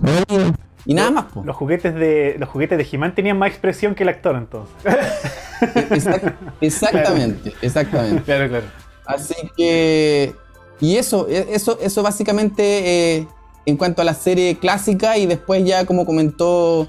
y 0.86 0.94
nada 0.96 1.12
más. 1.12 1.26
Po. 1.26 1.44
Los 1.46 1.56
juguetes 1.56 1.94
de 1.94 2.38
los 2.40 2.50
juguetes 2.50 2.78
de 2.80 2.88
He-Man 2.92 3.14
tenían 3.14 3.38
más 3.38 3.50
expresión 3.50 3.94
que 3.94 4.02
el 4.04 4.10
actor 4.10 4.36
entonces. 4.36 4.74
Exact- 5.62 6.34
exactamente, 6.62 7.54
exactamente. 7.62 8.24
Claro, 8.24 8.48
claro. 8.50 8.66
Así 9.06 9.36
que. 9.58 10.34
Y 10.80 10.96
eso, 10.96 11.28
e- 11.30 11.48
eso, 11.52 11.78
eso 11.82 12.02
básicamente 12.02 13.18
eh, 13.18 13.28
en 13.66 13.76
cuanto 13.76 14.02
a 14.02 14.06
la 14.06 14.14
serie 14.14 14.58
clásica 14.58 15.18
y 15.18 15.26
después 15.26 15.66
ya 15.66 15.86
como 15.86 16.06
comentó. 16.06 16.88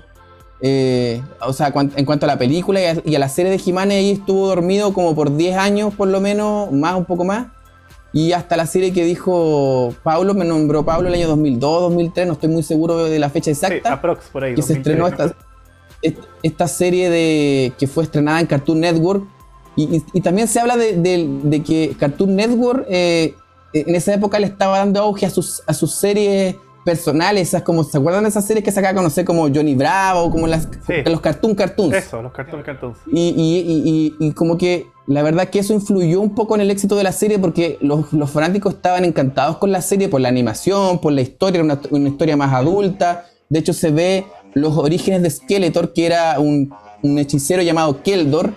Eh, 0.62 1.22
o 1.40 1.52
sea, 1.52 1.72
en 1.74 2.04
cuanto 2.04 2.26
a 2.26 2.28
la 2.28 2.38
película 2.38 2.80
y 2.80 2.84
a, 2.84 2.96
y 3.04 3.14
a 3.14 3.18
la 3.18 3.28
serie 3.28 3.50
de 3.50 3.60
He-Man, 3.64 3.90
ahí 3.90 4.10
estuvo 4.12 4.46
dormido 4.48 4.92
como 4.92 5.14
por 5.14 5.34
10 5.36 5.56
años 5.56 5.94
por 5.94 6.08
lo 6.08 6.20
menos, 6.20 6.70
más 6.72 6.94
un 6.96 7.04
poco 7.04 7.24
más. 7.24 7.46
Y 8.12 8.32
hasta 8.32 8.56
la 8.56 8.66
serie 8.66 8.92
que 8.92 9.04
dijo 9.04 9.94
Pablo, 10.02 10.34
me 10.34 10.44
nombró 10.44 10.84
Pablo 10.84 11.08
el 11.08 11.14
año 11.14 11.28
2002, 11.28 11.80
2003, 11.82 12.26
no 12.26 12.32
estoy 12.32 12.48
muy 12.48 12.62
seguro 12.64 13.04
de 13.04 13.18
la 13.20 13.30
fecha 13.30 13.44
Sí, 13.46 13.50
exacta 13.52 13.92
aprox 13.92 14.24
por 14.32 14.42
ahí. 14.44 14.54
que 14.56 14.62
se 14.62 14.74
2003. 14.74 14.94
estrenó 14.94 15.06
esta, 15.08 15.36
est- 16.02 16.18
esta 16.42 16.66
serie 16.66 17.08
de 17.08 17.72
que 17.78 17.86
fue 17.86 18.02
estrenada 18.04 18.40
en 18.40 18.46
Cartoon 18.46 18.80
Network 18.80 19.22
y, 19.76 19.84
y- 19.98 20.04
y 20.12 20.20
también 20.22 20.48
se 20.48 20.58
habla 20.58 20.76
de, 20.76 20.96
de- 20.96 21.28
de 21.44 21.62
que 21.62 21.94
Cartoon 21.98 22.34
Network 22.34 22.84
eh, 22.88 23.34
en 23.72 23.94
esa 23.94 24.12
época 24.12 24.40
le 24.40 24.46
estaba 24.48 24.78
dando 24.78 25.00
auge 25.00 25.26
a 25.26 25.30
sus, 25.30 25.62
a 25.64 25.72
sus 25.72 25.94
series 25.94 26.56
personales, 26.84 27.48
esas 27.48 27.62
como, 27.62 27.84
¿se 27.84 27.98
acuerdan 27.98 28.24
de 28.24 28.30
esas 28.30 28.46
series 28.46 28.64
que 28.64 28.72
sacaba 28.72 28.92
a 28.92 28.94
conocer 28.94 29.24
como 29.24 29.42
Johnny 29.48 29.74
Bravo, 29.74 30.30
como 30.30 30.46
las, 30.46 30.68
Sí. 30.86 30.94
los 31.04 31.20
Cartoon 31.20 31.54
Cartoons? 31.54 31.94
Eso, 31.94 32.22
los 32.22 32.32
cartoon 32.32 32.62
cartoons. 32.62 32.98
Y, 33.12 33.28
y- 33.36 34.14
y- 34.18 34.26
y- 34.28 34.32
como 34.32 34.56
que 34.56 34.86
la 35.06 35.22
verdad 35.22 35.48
que 35.48 35.58
eso 35.58 35.72
influyó 35.74 36.20
un 36.20 36.34
poco 36.34 36.54
en 36.54 36.60
el 36.62 36.70
éxito 36.70 36.96
de 36.96 37.02
la 37.04 37.12
serie 37.12 37.38
porque 37.38 37.78
los, 37.80 38.12
los 38.12 38.30
fanáticos 38.30 38.74
estaban 38.74 39.04
encantados 39.04 39.58
con 39.58 39.72
la 39.72 39.82
serie 39.82 40.08
por 40.08 40.20
la 40.20 40.28
animación, 40.28 41.00
por 41.00 41.12
la 41.12 41.20
historia, 41.20 41.62
una, 41.62 41.80
una 41.90 42.08
historia 42.08 42.36
más 42.36 42.52
adulta. 42.54 43.26
De 43.48 43.58
hecho 43.58 43.72
se 43.72 43.90
ve 43.90 44.24
los 44.54 44.76
orígenes 44.76 45.22
de 45.22 45.30
Skeletor, 45.30 45.92
que 45.92 46.06
era 46.06 46.38
un, 46.40 46.72
un 47.02 47.18
hechicero 47.18 47.62
llamado 47.62 48.02
Keldor, 48.02 48.52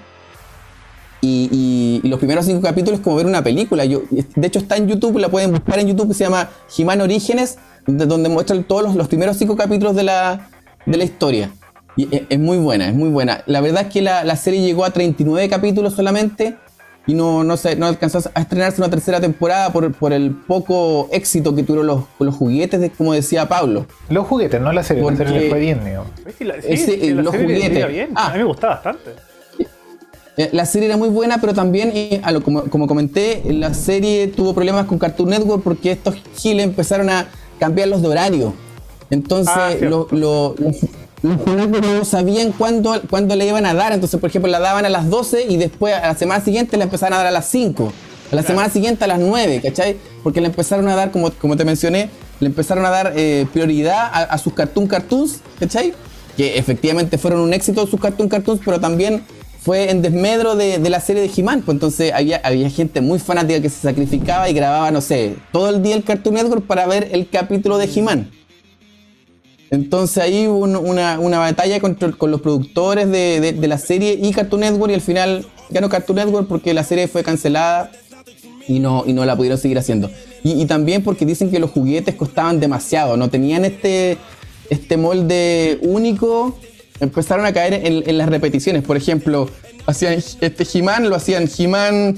Y, 1.26 1.48
y- 1.54 2.02
y 2.06 2.10
los 2.10 2.20
primeros 2.20 2.46
cinco 2.46 2.62
capítulos 2.62 3.00
es 3.00 3.04
como 3.04 3.16
ver 3.16 3.26
una 3.26 3.42
película. 3.42 3.86
Yo, 3.86 4.02
de 4.12 4.48
hecho 4.48 4.60
está 4.60 4.76
en 4.76 4.88
YouTube, 4.90 5.18
la 5.20 5.30
pueden 5.30 5.52
buscar 5.52 5.80
en 5.80 5.88
YouTube, 5.88 6.10
que 6.10 6.14
se 6.16 6.26
llama 6.26 6.50
He-Man 6.78 7.00
Orígenes, 7.00 7.58
donde, 7.88 8.06
donde 8.06 8.28
muestran 8.30 8.64
todos 8.66 8.84
los, 8.84 8.96
los 8.96 9.08
primeros 9.08 9.38
cinco 9.38 9.56
capítulos 9.56 9.96
de 9.96 10.04
la, 10.04 10.50
de 10.86 10.98
la 10.98 11.04
historia. 11.06 11.50
Y 11.96 12.14
es, 12.14 12.24
es 12.28 12.40
muy 12.40 12.58
buena, 12.58 12.90
es 12.90 12.94
muy 12.96 13.08
buena. 13.10 13.42
La 13.46 13.62
verdad 13.62 13.84
es 13.84 13.94
que 13.94 14.02
la, 14.02 14.26
la 14.26 14.36
serie 14.36 14.62
llegó 14.62 14.84
a 14.84 14.90
39 14.92 15.48
capítulos 15.48 15.94
solamente 15.94 16.58
y 17.08 17.14
no, 17.14 17.44
no, 17.46 17.56
se, 17.56 17.76
no 17.78 17.86
alcanzó 17.86 18.20
a 18.34 18.42
estrenarse 18.42 18.82
una 18.82 18.90
tercera 18.90 19.22
temporada 19.22 19.72
por, 19.72 19.94
por 19.94 20.12
el 20.12 20.32
poco 20.32 21.08
éxito 21.14 21.54
que 21.56 21.64
tuvieron 21.64 21.88
los, 21.88 22.04
los 22.20 22.36
juguetes, 22.36 22.82
de, 22.82 22.90
como 22.90 23.14
decía 23.14 23.48
Pablo. 23.48 23.86
Los 24.10 24.28
juguetes, 24.28 24.60
no 24.60 24.74
la 24.74 24.84
serie. 24.84 25.04
La 25.04 25.10
serie 25.16 25.26
Porque- 25.26 25.40
le 25.46 25.50
fue 25.50 25.60
bien, 25.60 25.86
digo. 25.86 26.06
¿Ves? 26.26 26.36
Sí, 26.38 26.44
la- 26.44 26.56
sí, 26.56 26.68
Ese, 26.68 27.00
sí, 27.00 27.14
la 27.14 27.22
los 27.22 27.34
juguetes. 27.34 27.88
bien. 27.88 28.10
Ah. 28.16 28.28
A 28.28 28.32
mí 28.34 28.40
me 28.40 28.44
gustaba 28.46 28.74
bastante. 28.76 29.12
Eh, 30.38 30.50
La 30.52 30.66
serie 30.66 30.88
era 30.88 30.98
muy 30.98 31.10
buena, 31.10 31.40
pero 31.40 31.54
también, 31.54 31.92
eh, 31.94 32.20
a 32.24 32.32
lo- 32.32 32.44
como, 32.44 32.64
como 32.64 32.88
comenté, 32.88 33.44
la 33.50 33.74
serie 33.74 34.28
tuvo 34.28 34.54
problemas 34.54 34.86
con 34.88 34.98
Cartoon 34.98 35.30
Network 35.30 35.64
porque 35.64 35.92
estos 35.92 36.16
giles 36.38 36.66
empezaron 36.66 37.10
a 37.10 37.28
cambiar 37.60 37.88
los 37.88 38.02
de 38.02 38.08
horario. 38.08 38.54
Entonces, 39.10 39.54
Ah, 39.56 39.72
lo- 39.80 40.08
lo- 40.12 40.56
los, 40.58 40.76
los 41.22 41.82
no 41.82 42.04
sabían 42.06 42.52
cuándo, 42.52 43.00
cuándo 43.10 43.36
le 43.36 43.48
iban 43.48 43.66
a 43.66 43.74
dar. 43.74 43.94
Entonces, 43.94 44.20
por 44.20 44.30
ejemplo, 44.30 44.50
la 44.50 44.60
daban 44.60 44.86
a 44.86 44.90
las 44.90 45.10
12 45.10 45.46
y 45.48 45.58
después 45.58 45.94
a 45.94 46.08
la 46.08 46.16
semana 46.16 46.44
siguiente 46.44 46.78
la 46.78 46.86
empezaron 46.86 47.14
a 47.14 47.18
dar 47.18 47.28
a 47.28 47.32
las 47.32 47.46
5. 47.50 47.94
A 48.32 48.36
la 48.36 48.42
semana 48.44 48.70
siguiente 48.70 49.04
a 49.04 49.08
las 49.08 49.20
9, 49.20 49.62
¿cachai? 49.62 49.98
Porque 50.24 50.42
le 50.42 50.48
empezaron 50.48 50.88
a 50.90 50.96
dar, 50.96 51.12
como, 51.12 51.30
como 51.34 51.56
te 51.56 51.64
mencioné, 51.66 52.10
le 52.40 52.48
empezaron 52.48 52.84
a 52.86 52.90
dar 52.90 53.14
eh, 53.16 53.46
prioridad 53.54 54.00
a, 54.12 54.24
a 54.24 54.38
sus 54.40 54.54
Cartoon 54.54 54.88
Cartoons, 54.88 55.42
¿cachai? 55.60 55.94
Que 56.36 56.58
efectivamente 56.58 57.20
fueron 57.20 57.42
un 57.42 57.54
éxito 57.54 57.86
sus 57.86 58.00
Cartoon 58.00 58.28
Cartoons, 58.28 58.60
pero 58.66 58.80
también 58.80 59.24
fue 59.64 59.90
en 59.90 60.02
desmedro 60.02 60.56
de, 60.56 60.78
de 60.78 60.90
la 60.90 61.00
serie 61.00 61.22
de 61.22 61.32
He-Man. 61.36 61.62
Pues 61.62 61.76
entonces 61.76 62.12
había, 62.14 62.40
gente 62.70 63.02
muy 63.02 63.20
fanática 63.20 63.62
que 63.62 63.70
se 63.70 63.82
sacrificaba 63.82 64.50
y 64.50 64.54
grababa, 64.54 64.92
no 64.92 65.02
sé, 65.02 65.36
todo 65.52 65.70
el 65.70 65.82
día 65.82 65.96
el 65.96 66.04
Cartoon 66.04 66.36
Network 66.36 66.66
para 66.66 66.86
ver 66.86 67.10
el 67.12 67.30
capítulo 67.30 67.78
de 67.78 67.86
He-Man. 67.86 68.30
Entonces 69.72 70.18
ahí 70.20 70.48
hubo 70.48 70.60
un- 70.60 70.76
una, 70.76 71.40
batalla 71.40 71.80
contra- 71.80 72.12
con 72.12 72.30
los 72.30 72.42
productores 72.42 73.10
de 73.10 73.68
la 73.68 73.78
serie 73.78 74.20
y 74.22 74.32
Cartoon 74.32 74.62
Network 74.62 74.92
y 74.92 74.96
al 74.96 75.02
final 75.02 75.46
ganó 75.70 75.90
Cartoon 75.90 76.18
Network 76.18 76.48
porque 76.48 76.74
la 76.74 76.84
serie 76.84 77.08
fue 77.08 77.24
cancelada 77.24 77.90
y 78.68 78.80
no, 78.80 79.04
y 79.08 79.14
no 79.14 79.26
la 79.26 79.36
pudieron 79.36 79.58
seguir 79.58 79.78
haciendo. 79.80 80.10
Y, 80.44 80.62
y 80.62 80.66
también 80.66 81.04
porque 81.04 81.26
dicen 81.26 81.50
que 81.50 81.60
los 81.60 81.72
juguetes 81.72 82.16
costaban 82.16 82.60
demasiado, 82.60 83.18
no 83.18 83.30
tenían 83.30 83.66
este, 83.66 84.18
este 84.70 84.98
molde 84.98 85.80
único, 85.82 86.58
empezaron 87.04 87.46
a 87.46 87.54
caer 87.54 87.74
en, 87.74 88.18
las 88.18 88.30
repeticiones. 88.30 88.84
Por 88.84 88.98
ejemplo, 88.98 89.50
hacían 89.86 90.14
este 90.14 90.68
He-Man, 90.72 91.10
lo 91.10 91.16
hacían 91.16 91.50
He-Man 91.58 92.18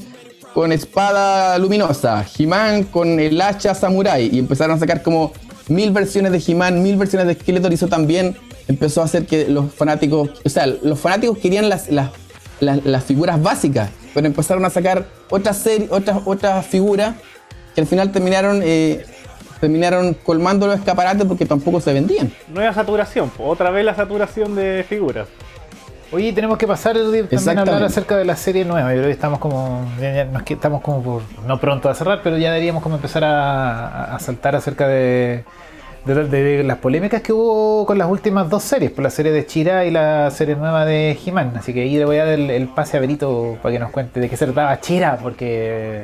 con 0.53 0.71
espada 0.71 1.57
luminosa, 1.57 2.25
He-Man 2.37 2.83
con 2.83 3.19
el 3.19 3.41
hacha 3.41 3.75
samurai 3.75 4.29
y 4.31 4.39
empezaron 4.39 4.77
a 4.77 4.79
sacar 4.79 5.03
como 5.03 5.33
mil 5.67 5.91
versiones 5.91 6.31
de 6.31 6.41
He-Man, 6.45 6.81
mil 6.81 6.95
versiones 6.95 7.27
de 7.27 7.33
Skeletor 7.33 7.71
y 7.71 7.75
eso 7.75 7.87
también 7.87 8.37
empezó 8.67 9.01
a 9.01 9.05
hacer 9.05 9.25
que 9.25 9.47
los 9.47 9.73
fanáticos, 9.73 10.29
o 10.43 10.49
sea, 10.49 10.65
los 10.67 10.99
fanáticos 10.99 11.37
querían 11.37 11.69
las, 11.69 11.89
las, 11.89 12.11
las, 12.59 13.03
figuras 13.03 13.41
básicas, 13.41 13.89
pero 14.13 14.27
empezaron 14.27 14.63
a 14.65 14.69
sacar 14.69 15.05
otras 15.29 15.57
series, 15.57 15.89
otras 15.91 16.65
figuras 16.65 17.15
que 17.73 17.81
al 17.81 17.87
final 17.87 18.11
terminaron 18.11 18.61
eh, 18.63 19.05
terminaron 19.65 20.13
colmando 20.13 20.67
los 20.67 20.77
escaparates 20.77 21.25
porque 21.25 21.43
tampoco 21.43 21.81
se 21.81 21.91
vendían. 21.91 22.31
Nueva 22.53 22.71
saturación, 22.71 23.31
otra 23.39 23.71
vez 23.71 23.83
la 23.83 23.95
saturación 23.95 24.55
de 24.55 24.85
figuras. 24.87 25.27
Oye, 26.11 26.31
tenemos 26.33 26.59
que 26.59 26.67
pasar 26.67 26.95
el 26.95 27.27
también 27.27 27.57
a 27.57 27.61
hablar 27.61 27.83
acerca 27.83 28.15
de 28.15 28.25
la 28.25 28.35
serie 28.35 28.63
nueva. 28.63 28.91
Yo 28.91 28.97
creo 28.97 29.07
que 29.07 29.13
estamos 29.13 29.39
como. 29.39 29.89
Ya, 29.99 30.13
ya 30.13 30.25
nos 30.25 30.43
estamos 30.47 30.81
como 30.81 31.01
por. 31.01 31.21
No 31.47 31.59
pronto 31.59 31.89
a 31.89 31.95
cerrar, 31.95 32.19
pero 32.23 32.37
ya 32.37 32.49
deberíamos 32.51 32.83
como 32.83 32.95
empezar 32.97 33.23
a, 33.25 34.15
saltar 34.19 34.55
acerca 34.55 34.87
de, 34.87 35.43
de, 36.05 36.13
de 36.27 36.63
las 36.63 36.77
polémicas 36.77 37.23
que 37.23 37.33
hubo 37.33 37.87
con 37.87 37.97
las 37.97 38.07
últimas 38.07 38.47
dos 38.51 38.61
series, 38.61 38.91
por 38.91 39.03
la 39.03 39.09
serie 39.09 39.31
de 39.31 39.47
Chira 39.47 39.83
y 39.85 39.89
la 39.89 40.29
serie 40.29 40.55
nueva 40.55 40.85
de 40.85 41.17
He-Man. 41.25 41.53
Así 41.57 41.73
que 41.73 41.81
ahí 41.81 41.97
le 41.97 42.05
voy 42.05 42.17
a 42.17 42.25
dar 42.25 42.35
el, 42.35 42.51
el 42.51 42.67
pase 42.67 42.97
a 42.97 42.99
Berito 42.99 43.57
para 43.63 43.73
que 43.73 43.79
nos 43.79 43.89
cuente 43.89 44.19
de 44.19 44.29
qué 44.29 44.37
se 44.37 44.45
trataba 44.45 44.79
Chira, 44.79 45.17
porque 45.19 46.03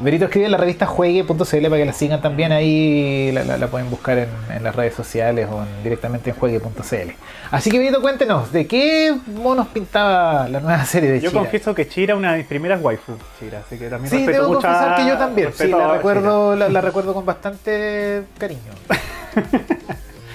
Berito 0.00 0.24
escribe 0.26 0.46
en 0.46 0.52
la 0.52 0.58
revista 0.58 0.86
juegue.cl 0.86 1.34
para 1.64 1.76
que 1.76 1.84
la 1.84 1.92
sigan 1.92 2.20
también 2.20 2.52
ahí, 2.52 3.30
la, 3.32 3.44
la- 3.44 3.56
la 3.58 3.66
pueden 3.68 3.90
buscar 3.90 4.18
en, 4.18 4.28
en 4.54 4.62
las 4.64 4.74
redes 4.74 4.94
sociales 4.94 5.48
o 5.50 5.62
en- 5.62 5.82
directamente 5.82 6.30
en 6.30 6.36
juegue.cl. 6.36 7.10
Así 7.50 7.70
que 7.70 7.78
Berito, 7.78 8.00
cuéntenos, 8.00 8.52
¿de 8.52 8.66
qué 8.66 9.14
monos 9.26 9.68
pintaba 9.68 10.48
la 10.48 10.60
nueva 10.60 10.84
serie 10.84 11.10
de 11.10 11.20
Yo 11.20 11.30
Chira? 11.30 11.42
confieso 11.42 11.74
que 11.74 11.88
Chira 11.88 12.14
es 12.14 12.18
una 12.18 12.32
de 12.32 12.38
mis 12.38 12.46
primeras 12.46 12.80
waifu. 12.82 13.12
Chira, 13.38 13.62
así 13.66 13.78
que 13.78 13.88
también 13.88 14.10
Sí, 14.10 14.16
respeto 14.18 14.38
debo 14.42 14.48
mucho 14.54 14.66
confesar 14.68 14.96
que 14.96 15.06
yo 15.06 15.16
también, 15.18 15.52
sí, 15.54 15.66
la 15.68 15.92
recuerdo, 15.94 16.56
la, 16.56 16.68
la 16.68 16.80
recuerdo 16.80 17.14
con 17.14 17.24
bastante 17.26 18.22
cariño. 18.38 18.60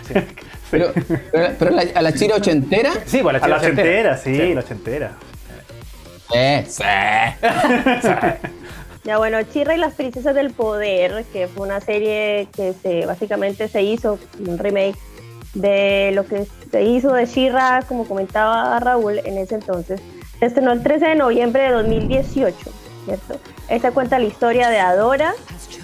Sí, 0.07 0.13
Pero, 0.69 0.91
pero, 1.31 1.53
pero 1.59 1.71
la- 1.71 1.85
a 1.95 2.01
la 2.01 2.13
chira 2.13 2.35
ochentera, 2.35 2.91
sí 3.05 3.19
pues, 3.21 3.35
Chira. 3.35 3.45
A 3.45 3.47
la 3.47 3.55
ochentera. 3.57 4.11
ochentera, 4.13 4.17
sí, 4.17 4.53
la 4.53 4.59
ochentera. 4.59 5.11
eh, 6.33 6.65
sí. 6.67 6.83
Ya 9.03 9.17
bueno, 9.17 9.41
Chirra 9.43 9.75
y 9.75 9.79
las 9.79 9.95
princesas 9.95 10.33
del 10.33 10.51
poder, 10.51 11.25
que 11.33 11.47
fue 11.47 11.67
una 11.67 11.81
serie 11.81 12.47
que 12.55 12.73
se 12.73 13.05
básicamente 13.05 13.67
se 13.67 13.81
hizo 13.81 14.17
un 14.39 14.57
remake 14.57 14.97
de 15.53 16.11
lo 16.13 16.25
que 16.25 16.47
se 16.71 16.83
hizo 16.83 17.11
de 17.11 17.25
Shira, 17.25 17.83
como 17.87 18.05
comentaba 18.05 18.79
Raúl 18.79 19.19
en 19.19 19.37
ese 19.37 19.55
entonces. 19.55 20.01
Se 20.39 20.45
estrenó 20.45 20.71
el 20.71 20.81
13 20.81 21.07
de 21.07 21.15
noviembre 21.15 21.63
de 21.63 21.71
2018, 21.71 22.55
¿cierto? 23.05 23.39
Esta 23.67 23.91
cuenta 23.91 24.19
la 24.19 24.25
historia 24.25 24.69
de 24.69 24.79
Adora 24.79 25.33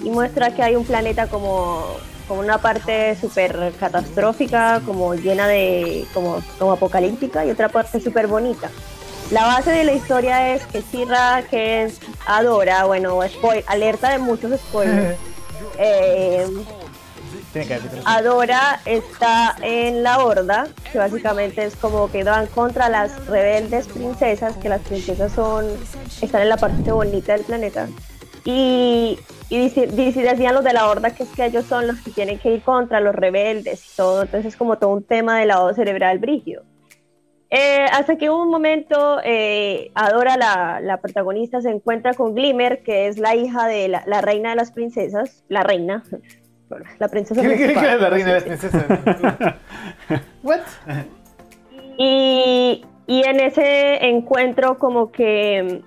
y 0.01 0.09
muestra 0.09 0.55
que 0.55 0.63
hay 0.63 0.75
un 0.75 0.85
planeta 0.85 1.27
como, 1.27 1.85
como 2.27 2.39
una 2.39 2.59
parte 2.59 3.17
súper 3.17 3.73
catastrófica, 3.79 4.81
como 4.85 5.13
llena 5.13 5.47
de, 5.47 6.05
como, 6.13 6.41
como 6.57 6.71
apocalíptica 6.71 7.45
y 7.45 7.51
otra 7.51 7.67
parte 7.67 7.99
súper 7.99 8.27
bonita. 8.27 8.69
La 9.31 9.43
base 9.45 9.71
de 9.71 9.83
la 9.83 9.93
historia 9.93 10.55
es 10.55 10.65
que 10.65 10.81
Shira, 10.81 11.43
que 11.49 11.83
es 11.83 11.99
Adora, 12.25 12.85
bueno, 12.85 13.21
spoil, 13.27 13.63
alerta 13.67 14.09
de 14.09 14.17
muchos 14.19 14.59
spoilers. 14.59 15.17
eh, 15.77 16.47
Adora 18.05 18.79
está 18.85 19.55
en 19.61 20.01
la 20.01 20.23
horda, 20.23 20.67
que 20.91 20.97
básicamente 20.97 21.63
es 21.63 21.75
como 21.75 22.11
que 22.11 22.23
van 22.23 22.47
contra 22.47 22.89
las 22.89 23.25
rebeldes 23.27 23.87
princesas, 23.87 24.55
que 24.57 24.67
las 24.69 24.81
princesas 24.81 25.31
son 25.31 25.65
están 26.21 26.41
en 26.41 26.49
la 26.49 26.57
parte 26.57 26.91
bonita 26.91 27.33
del 27.33 27.43
planeta. 27.43 27.87
Y, 28.45 29.19
y 29.49 29.57
dice- 29.59 29.87
dice- 29.87 30.21
decían 30.21 30.55
los 30.55 30.63
de 30.63 30.73
la 30.73 30.87
horda 30.87 31.11
que 31.13 31.23
es 31.23 31.29
que 31.29 31.45
ellos 31.45 31.65
son 31.67 31.85
los 31.85 31.97
que 31.99 32.09
tienen 32.11 32.39
que 32.39 32.49
ir 32.55 32.63
contra 32.63 32.99
los 32.99 33.13
rebeldes 33.13 33.85
y 33.85 33.95
todo. 33.95 34.23
Entonces 34.23 34.53
es 34.53 34.57
como 34.57 34.77
todo 34.79 34.89
un 34.91 35.03
tema 35.03 35.37
del 35.39 35.49
lado 35.49 35.71
cerebral 35.75 36.17
brígido. 36.17 36.63
Eh, 37.51 37.85
hasta 37.91 38.15
que 38.15 38.29
hubo 38.29 38.43
un 38.43 38.51
momento, 38.51 39.19
eh, 39.23 39.89
Adora, 39.95 40.37
la, 40.37 40.79
la 40.81 40.97
protagonista, 40.97 41.61
se 41.61 41.69
encuentra 41.71 42.13
con 42.13 42.35
Glimmer, 42.35 42.83
que 42.83 43.07
es 43.07 43.17
la 43.17 43.35
hija 43.35 43.65
de 43.67 43.87
la, 43.87 44.03
la 44.05 44.21
reina 44.21 44.51
de 44.51 44.55
las 44.55 44.71
princesas, 44.71 45.43
la 45.47 45.63
reina, 45.63 46.03
la 46.99 47.07
princesa 47.07 47.41
¿Qué 47.41 47.47
le 47.47 47.55
quiere 47.55 47.73
que 47.73 47.79
principal, 47.79 48.01
la 48.01 48.09
reina 48.11 48.27
de 48.27 48.33
las 48.35 48.43
princesas? 48.43 48.85
¿What? 50.43 50.59
Y, 51.97 52.85
y 53.07 53.23
en 53.27 53.39
ese 53.39 54.05
encuentro 54.07 54.77
como 54.77 55.11
que, 55.11 55.81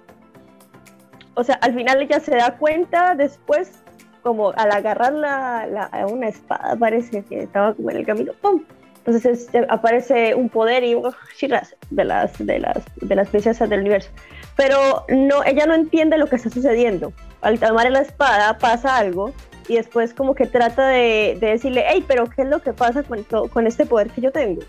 o 1.34 1.44
sea, 1.44 1.54
al 1.62 1.74
final 1.74 2.02
ella 2.02 2.18
se 2.20 2.34
da 2.36 2.56
cuenta 2.58 3.14
después, 3.14 3.82
como 4.22 4.50
al 4.50 4.72
agarrar 4.72 5.12
la, 5.12 5.66
la- 5.66 6.06
una 6.06 6.28
espada, 6.28 6.74
parece 6.76 7.22
que 7.24 7.44
estaba 7.44 7.74
como 7.74 7.90
en 7.90 7.98
el 7.98 8.06
camino, 8.06 8.32
¡pum! 8.40 8.62
Entonces 9.04 9.48
es- 9.52 9.64
aparece 9.68 10.34
un 10.34 10.48
poder 10.48 10.84
y 10.84 10.94
¡oh! 10.94 11.12
Shiraz 11.36 11.74
de 11.90 12.04
las, 12.04 12.38
de, 12.38 12.60
las, 12.60 12.78
de 13.00 13.14
las 13.16 13.28
princesas 13.28 13.68
del 13.68 13.80
universo. 13.80 14.10
Pero 14.56 15.04
no, 15.08 15.42
ella 15.44 15.66
no 15.66 15.74
entiende 15.74 16.18
lo 16.18 16.26
que 16.26 16.36
está 16.36 16.50
sucediendo. 16.50 17.12
Al 17.40 17.58
tomar 17.58 17.90
la 17.90 18.00
espada 18.00 18.58
pasa 18.58 18.96
algo 18.96 19.32
y 19.68 19.76
después 19.76 20.14
como 20.14 20.34
que 20.34 20.46
trata 20.46 20.88
de, 20.88 21.36
de 21.40 21.46
decirle, 21.48 21.84
hey, 21.88 22.04
pero 22.06 22.26
¿qué 22.28 22.42
es 22.42 22.48
lo 22.48 22.60
que 22.60 22.72
pasa 22.72 23.02
con, 23.02 23.24
con 23.48 23.66
este 23.66 23.86
poder 23.86 24.10
que 24.10 24.20
yo 24.20 24.30
tengo? 24.32 24.62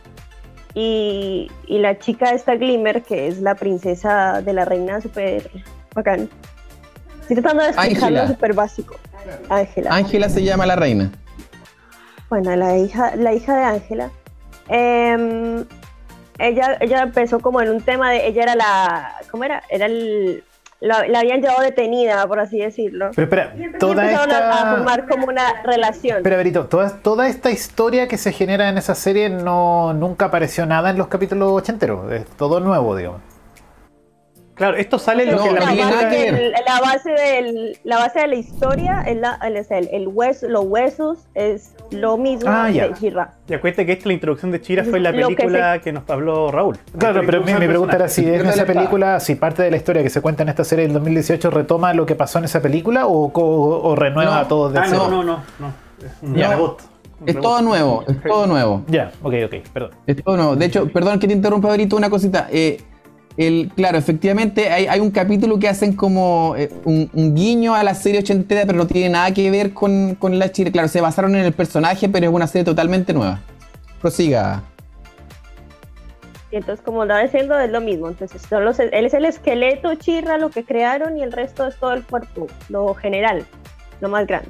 y, 0.76 1.52
y 1.68 1.78
la 1.78 2.00
chica 2.00 2.32
esta 2.32 2.56
Glimmer, 2.56 3.04
que 3.04 3.28
es 3.28 3.40
la 3.40 3.54
princesa 3.54 4.42
de 4.42 4.54
la 4.54 4.66
reina 4.66 5.00
súper 5.02 5.52
bacán. 5.94 6.28
Estoy 7.22 7.36
tratando 7.36 7.62
de 7.64 7.70
explicarlo 7.70 8.28
súper 8.28 8.54
básico. 8.54 8.96
Ángela. 9.50 9.94
Ángela 9.94 10.30
se 10.30 10.44
llama 10.44 10.66
la 10.66 10.76
reina. 10.76 11.12
Bueno, 12.30 12.56
la 12.56 12.76
hija, 12.78 13.16
la 13.16 13.34
hija 13.34 13.56
de 13.56 13.64
Ángela. 13.64 14.10
Em, 14.70 15.66
ella, 16.40 16.78
ella 16.80 17.04
empezó 17.04 17.40
como 17.40 17.62
en 17.62 17.70
un 17.70 17.82
tema 17.82 18.12
de, 18.12 18.28
ella 18.28 18.44
era 18.44 18.56
la, 18.56 19.16
¿cómo 19.32 19.44
era? 19.44 19.64
Era 19.70 19.86
el, 19.86 20.44
la, 20.80 21.08
la 21.08 21.20
habían 21.20 21.42
llevado 21.42 21.62
detenida, 21.62 22.26
por 22.28 22.40
así 22.40 22.60
decirlo. 22.60 23.12
Pero 23.16 23.24
espera, 23.26 23.54
y 23.58 23.78
toda 23.78 24.04
empezaron 24.04 24.32
a- 24.32 24.38
a, 24.38 24.54
esta... 24.58 24.72
formar 24.76 25.08
como 25.08 25.28
una 25.28 25.62
relación. 25.64 26.18
Espera, 26.18 26.38
Berito, 26.38 26.66
toda, 26.68 27.02
toda 27.02 27.28
esta 27.28 27.52
historia 27.52 28.08
que 28.08 28.18
se 28.18 28.32
genera 28.32 28.68
en 28.70 28.78
esa 28.78 28.96
serie 28.96 29.30
no 29.30 29.94
nunca 29.94 30.26
apareció 30.26 30.66
nada 30.66 30.90
en 30.90 30.98
los 30.98 31.08
capítulos 31.08 31.52
ochenteros. 31.52 32.12
Es 32.12 32.26
todo 32.38 32.60
nuevo, 32.60 32.96
digamos. 32.96 33.22
Claro, 34.56 34.78
esto 34.78 35.00
sale 35.00 35.24
en 35.24 35.32
lo 35.32 35.38
No, 35.38 35.44
que 35.46 35.52
la 35.52 35.72
el- 35.72 36.52
la 36.52 36.80
base 36.82 37.10
del, 37.12 37.78
la 37.84 37.98
base 37.98 38.20
de 38.20 38.28
la 38.28 38.36
historia 38.36 39.04
es 39.08 39.18
la, 39.18 39.40
el, 39.42 39.58
es 39.58 39.72
el, 39.72 39.90
el 39.92 40.08
hueso, 40.08 40.48
los 40.48 40.66
huesos 40.66 41.26
es 41.34 41.74
lo 41.94 42.18
mismo 42.18 42.50
Ah, 42.50 42.70
de 42.70 42.94
She-Ra. 43.00 43.34
Y 43.48 43.54
acuérdate 43.54 43.86
que 43.86 43.92
esta, 43.94 44.08
la 44.08 44.14
introducción 44.14 44.52
de 44.52 44.62
Chira 44.62 44.84
fue 44.84 45.00
la 45.00 45.12
Lo 45.12 45.30
que 45.30 45.36
película 45.36 45.80
que, 45.80 45.92
nos 45.94 46.10
habló 46.10 46.52
Raúl. 46.52 46.78
Claro, 46.98 47.22
pero 47.26 47.42
mi, 47.44 47.54
pregunta 47.54 47.96
era 47.96 48.08
si 48.08 48.28
en 48.28 48.46
esa 48.48 48.66
película, 48.66 49.20
si 49.20 49.36
parte 49.36 49.64
de 49.64 49.72
la 49.72 49.78
historia 49.78 50.04
que 50.04 50.10
se 50.10 50.22
cuenta 50.22 50.44
en 50.44 50.50
esta 50.50 50.64
serie 50.64 50.86
del 50.86 50.94
2018 50.94 51.50
retoma 51.50 51.94
lo 51.94 52.06
que 52.06 52.16
pasó 52.16 52.40
en 52.40 52.46
esa 52.46 52.62
película 52.62 53.06
o, 53.08 53.96
renueva 53.96 54.42
No. 54.42 54.48
todo 54.48 54.70
de 54.70 54.80
Ah, 54.80 54.86
cero. 54.88 55.08
no, 55.10 55.24
no, 55.24 55.38
no. 55.60 55.74
no. 56.22 56.36
Ya. 56.36 56.58
Es 57.26 57.40
todo 57.40 57.62
nuevo, 57.62 58.04
es 58.08 58.22
todo 58.22 58.48
nuevo. 58.48 58.84
Ya, 58.88 59.12
ok, 59.22 59.34
ok, 59.46 59.56
perdón. 59.72 59.92
Es 60.06 60.22
todo 60.24 60.36
nuevo. 60.36 60.56
De 60.56 60.66
hecho, 60.66 60.88
perdón 60.90 61.20
que 61.20 61.28
te 61.28 61.34
interrumpa, 61.34 61.70
Berito, 61.70 61.96
una 61.96 62.10
cosita. 62.10 62.48
Eh, 62.52 62.82
el, 63.38 63.72
claro, 63.76 63.98
efectivamente 63.98 64.70
hay, 64.70 64.88
hay 64.88 65.00
un 65.00 65.12
capítulo 65.12 65.58
que 65.60 65.68
hacen 65.68 65.96
como 65.96 66.56
eh, 66.58 66.70
un, 66.86 67.10
un 67.14 67.36
guiño 67.36 67.74
a 67.74 67.84
la 67.84 67.96
serie 67.96 68.20
ochentera, 68.20 68.66
pero 68.66 68.78
no 68.78 68.88
tiene 68.88 69.10
nada 69.10 69.34
que 69.34 69.50
ver 69.50 69.74
con, 69.74 70.16
con 70.16 70.38
la 70.38 70.52
Chile. 70.52 70.72
Claro, 70.72 70.88
se 70.88 71.02
basaron 71.02 71.36
en 71.36 71.46
el 71.46 71.54
personaje, 71.54 72.10
pero 72.10 72.28
es 72.28 72.34
una 72.34 72.48
serie 72.48 72.66
totalmente 72.66 73.14
nueva. 73.14 73.40
Prosiga. 74.02 74.62
Y 76.52 76.58
entonces, 76.58 76.86
como 76.86 77.02
estaba 77.02 77.24
diciendo, 77.24 77.58
es 77.60 77.72
lo 77.72 77.82
mismo. 77.82 78.10
Entonces, 78.10 78.42
son 78.48 78.64
los, 78.64 78.80
él 78.80 78.92
es 78.94 79.14
el 79.16 79.26
esqueleto 79.26 79.96
Chirra, 79.96 80.38
lo 80.38 80.52
que 80.52 80.64
crearon, 80.64 81.18
y 81.18 81.24
el 81.24 81.32
resto 81.32 81.66
es 81.66 81.76
todo 81.78 81.94
el 81.94 82.04
cuerpo, 82.04 82.46
lo 82.70 82.94
general, 82.94 83.44
lo 84.02 84.10
más 84.10 84.28
grande. 84.28 84.50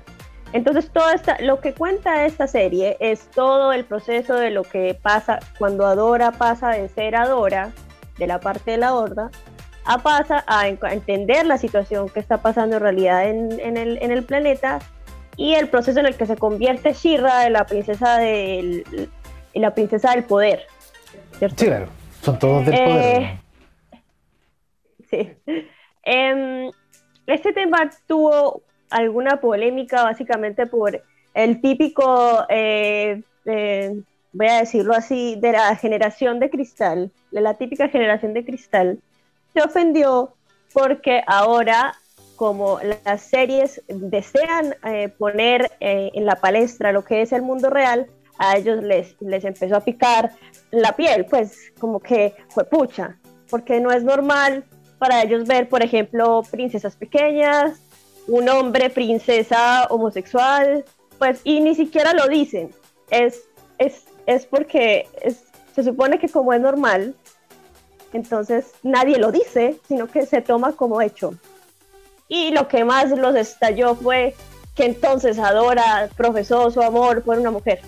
Entonces, 0.51 0.91
todo 0.91 1.09
esta, 1.11 1.39
lo 1.39 1.61
que 1.61 1.73
cuenta 1.73 2.25
esta 2.25 2.47
serie 2.47 2.97
es 2.99 3.21
todo 3.33 3.71
el 3.71 3.85
proceso 3.85 4.35
de 4.35 4.51
lo 4.51 4.63
que 4.63 4.99
pasa 5.01 5.39
cuando 5.57 5.85
Adora 5.85 6.33
pasa 6.33 6.71
de 6.71 6.89
ser 6.89 7.15
Adora, 7.15 7.71
de 8.23 8.27
la 8.27 8.39
parte 8.39 8.71
de 8.71 8.77
la 8.77 8.93
horda, 8.93 9.29
a 9.85 9.97
pasa 10.01 10.43
a, 10.47 10.67
en- 10.67 10.79
a 10.81 10.93
entender 10.93 11.45
la 11.45 11.57
situación 11.57 12.09
que 12.09 12.19
está 12.19 12.41
pasando 12.41 12.77
en 12.77 12.81
realidad 12.81 13.27
en, 13.29 13.59
en 13.59 13.77
el, 13.77 13.97
en 14.01 14.11
el 14.11 14.23
planeta 14.23 14.79
y 15.35 15.53
el 15.55 15.67
proceso 15.67 15.99
en 15.99 16.05
el 16.05 16.15
que 16.15 16.25
se 16.25 16.37
convierte 16.37 16.93
Shira 16.93 17.39
de 17.41 17.49
la 17.49 17.65
princesa 17.65 18.17
del, 18.17 18.83
en 19.53 19.61
la 19.61 19.73
princesa 19.75 20.11
del 20.11 20.23
poder. 20.23 20.61
¿cierto? 21.37 21.55
Sí, 21.59 21.65
claro. 21.65 21.87
Son 22.21 22.39
todos 22.39 22.65
del 22.65 22.75
Eh, 22.75 22.85
poder. 22.85 24.03
Sí. 25.09 25.33
Em, 26.03 26.71
este 27.27 27.53
tema 27.53 27.89
tuvo 28.07 28.61
alguna 28.89 29.41
polémica 29.41 30.03
básicamente 30.03 30.65
por 30.65 31.01
el 31.33 31.61
típico, 31.61 32.45
eh, 32.49 33.21
eh, 33.45 34.01
voy 34.33 34.47
a 34.47 34.57
decirlo 34.57 34.93
así, 34.93 35.37
de 35.39 35.53
la 35.53 35.75
generación 35.75 36.39
de 36.39 36.49
cristal, 36.49 37.11
de 37.31 37.41
la 37.41 37.53
típica 37.53 37.87
generación 37.87 38.33
de 38.33 38.43
cristal, 38.45 38.99
se 39.53 39.61
ofendió 39.61 40.33
porque 40.73 41.23
ahora, 41.27 41.95
como 42.35 42.79
las 43.05 43.21
series 43.21 43.81
desean 43.87 44.75
eh, 44.85 45.09
poner 45.09 45.71
eh, 45.79 46.11
en 46.13 46.25
la 46.25 46.35
palestra 46.35 46.91
lo 46.91 47.03
que 47.05 47.21
es 47.21 47.31
el 47.31 47.43
mundo 47.43 47.69
real, 47.69 48.07
a 48.39 48.57
ellos 48.57 48.83
les, 48.83 49.15
les 49.21 49.45
empezó 49.45 49.75
a 49.75 49.81
picar 49.81 50.31
la 50.71 50.95
piel, 50.95 51.25
pues 51.25 51.71
como 51.79 51.99
que 51.99 52.33
fue 52.49 52.65
pucha, 52.65 53.17
porque 53.49 53.79
no 53.79 53.91
es 53.91 54.03
normal 54.03 54.65
para 54.97 55.21
ellos 55.21 55.45
ver, 55.47 55.69
por 55.69 55.83
ejemplo, 55.83 56.43
princesas 56.49 56.95
pequeñas, 56.95 57.79
un 58.27 58.49
hombre 58.49 58.89
princesa 58.89 59.85
homosexual, 59.89 60.85
pues, 61.19 61.41
y 61.43 61.59
ni 61.59 61.75
siquiera 61.75 62.13
lo 62.13 62.27
dicen. 62.27 62.71
Es, 63.09 63.43
es, 63.77 64.05
es 64.25 64.45
porque 64.45 65.07
es- 65.21 65.43
se 65.75 65.83
supone 65.83 66.19
que 66.19 66.29
como 66.29 66.53
es 66.53 66.61
normal, 66.61 67.15
entonces 68.13 68.71
nadie 68.83 69.17
lo 69.17 69.31
dice, 69.31 69.77
sino 69.87 70.07
que 70.07 70.25
se 70.25 70.41
toma 70.41 70.73
como 70.73 71.01
hecho. 71.01 71.33
Y 72.27 72.51
lo 72.51 72.67
que 72.67 72.85
más 72.85 73.09
los 73.09 73.35
estalló 73.35 73.95
fue 73.95 74.35
que 74.75 74.85
entonces 74.85 75.37
Adora 75.39 76.09
profesó 76.15 76.69
su 76.71 76.81
amor 76.81 77.23
por 77.23 77.37
una 77.39 77.51
mujer. 77.51 77.81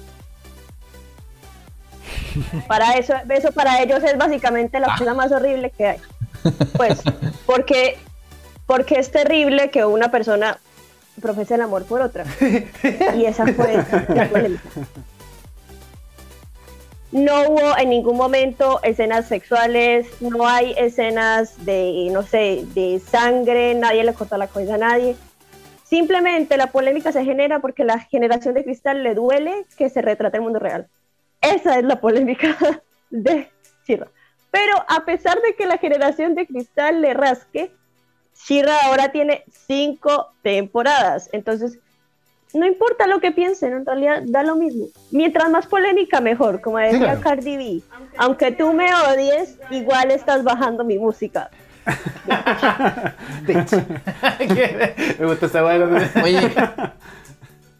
Para 2.67 2.93
eso, 2.97 3.13
eso 3.29 3.51
para 3.51 3.81
ellos 3.81 4.03
es 4.03 4.17
básicamente 4.17 4.79
la 4.79 4.95
cosa 4.97 5.13
más 5.13 5.31
horrible 5.31 5.69
que 5.71 5.87
hay. 5.87 5.97
Pues, 6.75 7.01
porque, 7.45 7.97
porque 8.67 8.99
es 8.99 9.09
terrible 9.09 9.69
que 9.71 9.85
una 9.85 10.11
persona 10.11 10.59
profese 11.21 11.55
el 11.55 11.61
amor 11.61 11.85
por 11.85 12.01
otra. 12.01 12.25
Y 13.15 13.25
esa 13.25 13.45
fue 13.47 13.83
la 14.09 14.29
polémica. 14.29 14.63
No 17.15 17.43
hubo 17.43 17.77
en 17.77 17.91
ningún 17.91 18.17
momento 18.17 18.81
escenas 18.83 19.29
sexuales, 19.29 20.21
no 20.21 20.45
hay 20.45 20.75
escenas 20.77 21.63
de, 21.63 22.09
no 22.11 22.23
sé, 22.23 22.65
de 22.75 22.99
sangre, 22.99 23.73
nadie 23.73 24.03
le 24.03 24.13
corta 24.13 24.37
la 24.37 24.47
cabeza 24.49 24.75
a 24.75 24.79
nadie. 24.79 25.15
Simplemente 25.85 26.57
la 26.57 26.73
polémica 26.73 27.13
se 27.13 27.23
genera 27.23 27.59
porque 27.59 27.85
la 27.85 27.99
generación 27.99 28.53
de 28.53 28.65
cristal 28.65 29.01
le 29.01 29.15
duele 29.15 29.65
que 29.77 29.89
se 29.89 30.01
retrate 30.01 30.35
el 30.35 30.43
mundo 30.43 30.59
real. 30.59 30.89
Esa 31.39 31.79
es 31.79 31.85
la 31.85 32.01
polémica 32.01 32.57
de 33.09 33.49
Shira. 33.87 34.09
Pero 34.51 34.75
a 34.89 35.05
pesar 35.05 35.41
de 35.41 35.55
que 35.55 35.67
la 35.67 35.77
generación 35.77 36.35
de 36.35 36.47
cristal 36.47 36.99
le 36.99 37.13
rasque, 37.13 37.71
Shira 38.45 38.77
ahora 38.87 39.13
tiene 39.13 39.45
cinco 39.67 40.33
temporadas. 40.41 41.29
Entonces, 41.31 41.79
no 42.53 42.65
importa 42.65 43.07
lo 43.07 43.19
que 43.19 43.31
piensen, 43.31 43.73
en 43.73 43.85
realidad 43.85 44.23
da 44.25 44.43
lo 44.43 44.55
mismo. 44.55 44.87
Mientras 45.11 45.49
más 45.49 45.67
polémica, 45.67 46.21
mejor. 46.21 46.61
Como 46.61 46.77
decía 46.77 46.99
claro. 46.99 47.21
Cardi 47.21 47.57
B, 47.57 47.81
aunque 48.17 48.51
tú 48.51 48.71
me 48.73 48.87
odies, 48.93 49.57
igual 49.71 50.11
estás 50.11 50.43
bajando 50.43 50.83
mi 50.83 50.97
música. 50.97 51.49
Me 55.19 55.25
gusta 55.25 55.45
esa 55.45 55.63
hueá. 55.63 56.11
Oye, 56.23 56.51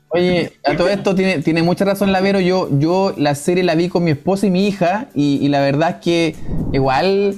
oye, 0.10 0.54
a 0.64 0.76
todo 0.76 0.90
esto 0.90 1.16
tiene, 1.16 1.42
tiene 1.42 1.64
mucha 1.64 1.86
razón 1.86 2.12
Lavero. 2.12 2.40
Yo, 2.40 2.68
yo 2.72 3.14
la 3.18 3.34
serie 3.34 3.64
la 3.64 3.76
vi 3.76 3.90
con 3.90 4.04
mi 4.04 4.12
esposa 4.12 4.46
y 4.46 4.52
mi 4.52 4.68
hija, 4.68 5.08
y, 5.16 5.40
y 5.42 5.48
la 5.50 5.62
verdad 5.62 5.90
es 5.92 5.96
que 6.04 6.36
igual 6.72 7.36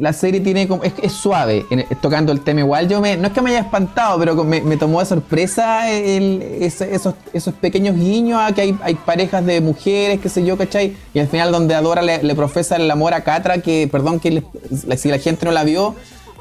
la 0.00 0.12
serie 0.12 0.40
tiene 0.40 0.66
como, 0.66 0.82
es, 0.82 0.92
es 1.02 1.12
suave 1.12 1.64
tocando 2.02 2.32
el 2.32 2.40
tema. 2.40 2.60
Igual 2.60 2.88
yo 2.88 3.00
me, 3.00 3.16
no 3.16 3.28
es 3.28 3.32
que 3.32 3.40
me 3.40 3.50
haya 3.50 3.60
espantado, 3.60 4.18
pero 4.18 4.42
me, 4.44 4.76
tomó 4.76 5.00
de 5.00 5.06
sorpresa 5.06 5.88
el- 5.90 6.42
ese- 6.60 6.94
esos, 6.94 7.14
esos 7.32 7.54
pequeños 7.54 7.96
guiños 7.96 8.40
a 8.40 8.52
que 8.52 8.60
hay, 8.82 8.94
parejas 8.94 9.44
de 9.46 9.60
mujeres, 9.60 10.18
qué 10.20 10.28
sé 10.28 10.44
yo, 10.44 10.56
¿cachai? 10.58 10.96
Y 11.14 11.18
al 11.20 11.28
final 11.28 11.52
donde 11.52 11.74
Adora 11.74 12.02
le, 12.02 12.22
le 12.22 12.34
profesa 12.34 12.76
el 12.76 12.90
amor 12.90 13.14
a 13.14 13.22
Catra, 13.22 13.58
que 13.58 13.88
perdón 13.90 14.18
que 14.20 14.30
le- 14.32 14.96
si 14.96 15.08
la 15.08 15.18
gente 15.18 15.46
no 15.46 15.52
la 15.52 15.62
vio, 15.64 15.94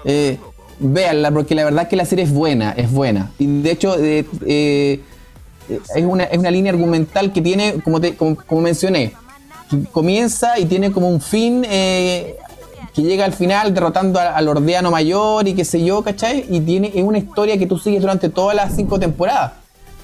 eh, 0.05 0.37
véanla, 0.79 1.31
porque 1.31 1.53
la 1.55 1.63
verdad 1.65 1.83
es 1.83 1.89
que 1.89 1.95
la 1.95 2.05
serie 2.05 2.25
es 2.25 2.31
buena, 2.31 2.71
es 2.71 2.91
buena. 2.91 3.31
Y 3.39 3.61
de 3.61 3.71
hecho, 3.71 3.97
eh, 3.99 4.25
eh, 4.47 4.99
es, 5.95 6.05
una, 6.05 6.23
es 6.23 6.37
una 6.37 6.49
línea 6.51 6.71
argumental 6.71 7.31
que 7.33 7.41
tiene, 7.41 7.75
como, 7.83 7.99
te- 8.01 8.15
como, 8.15 8.35
como 8.35 8.61
mencioné, 8.61 9.13
comienza 9.91 10.57
y 10.59 10.65
tiene 10.65 10.91
como 10.91 11.09
un 11.09 11.19
fin 11.21 11.65
eh, 11.69 12.37
que 12.97 13.03
llega 13.03 13.25
al 13.25 13.33
final 13.33 13.75
derrotando 13.75 14.19
al 14.19 14.47
Ordeano 14.47 14.89
Mayor 14.89 15.47
y 15.47 15.53
qué 15.53 15.63
sé 15.63 15.85
yo, 15.85 16.01
¿cachai? 16.03 16.45
Y 16.49 16.61
tiene 16.61 16.91
es 16.95 17.03
una 17.03 17.19
historia 17.19 17.55
que 17.55 17.67
tú 17.67 17.77
sigues 17.77 18.01
durante 18.01 18.27
todas 18.29 18.55
las 18.55 18.75
cinco 18.75 18.99
temporadas. 18.99 19.51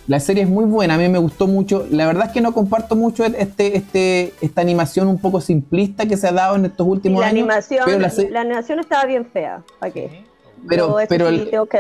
La 0.06 0.20
serie 0.20 0.44
es 0.44 0.50
muy 0.50 0.66
buena, 0.66 0.94
a 0.94 0.98
mí 1.00 1.10
me 1.10 1.18
gustó 1.18 1.48
mucho. 1.48 1.88
La 1.90 2.06
verdad 2.06 2.28
es 2.28 2.34
que 2.34 2.42
no 2.42 2.54
comparto 2.54 2.96
mucho 2.96 3.26
este, 3.26 3.78
este, 3.78 4.34
esta 4.42 4.62
animación 4.62 5.08
un 5.08 5.18
poco 5.18 5.42
simplista 5.42 6.06
que 6.06 6.18
se 6.18 6.28
ha 6.28 6.32
dado 6.34 6.56
en 6.56 6.66
estos 6.66 6.86
últimos 6.86 7.22
la 7.22 7.28
años. 7.28 7.40
animación, 7.40 7.82
pero 7.86 7.98
la 8.00 8.10
se- 8.12 8.30
la 8.30 8.42
animación 8.42 8.80
estaba 8.80 9.06
bien 9.06 9.26
fea. 9.26 9.64
¿Para 9.80 9.92
qué? 9.92 10.24
pero, 10.70 10.96
pero 11.10 11.30
sí 11.30 11.36
el- 11.36 11.50
tengo 11.50 11.66
que 11.66 11.80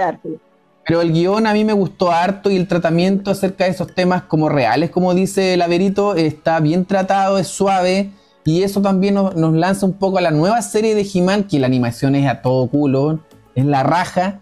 pero 0.85 1.01
el 1.01 1.13
guion 1.13 1.45
a 1.45 1.53
mí 1.53 1.63
me 1.63 1.73
gustó 1.73 2.11
harto 2.11 2.49
y 2.49 2.57
el 2.57 2.67
tratamiento 2.67 3.29
acerca 3.29 3.65
de 3.65 3.69
esos 3.69 3.93
temas 3.93 4.23
como 4.23 4.49
reales, 4.49 4.89
como 4.89 5.13
dice 5.13 5.55
Laverito, 5.57 6.15
está 6.15 6.59
bien 6.59 6.85
tratado, 6.85 7.37
es 7.37 7.47
suave. 7.47 8.09
Y 8.45 8.63
eso 8.63 8.81
también 8.81 9.13
nos, 9.13 9.35
nos 9.35 9.53
lanza 9.53 9.85
un 9.85 9.93
poco 9.93 10.17
a 10.17 10.21
la 10.21 10.31
nueva 10.31 10.61
serie 10.61 10.95
de 10.95 11.07
He-Man, 11.13 11.45
que 11.45 11.59
la 11.59 11.67
animación 11.67 12.15
es 12.15 12.27
a 12.27 12.41
todo 12.41 12.67
culo, 12.67 13.19
es 13.55 13.65
la 13.65 13.83
raja. 13.83 14.41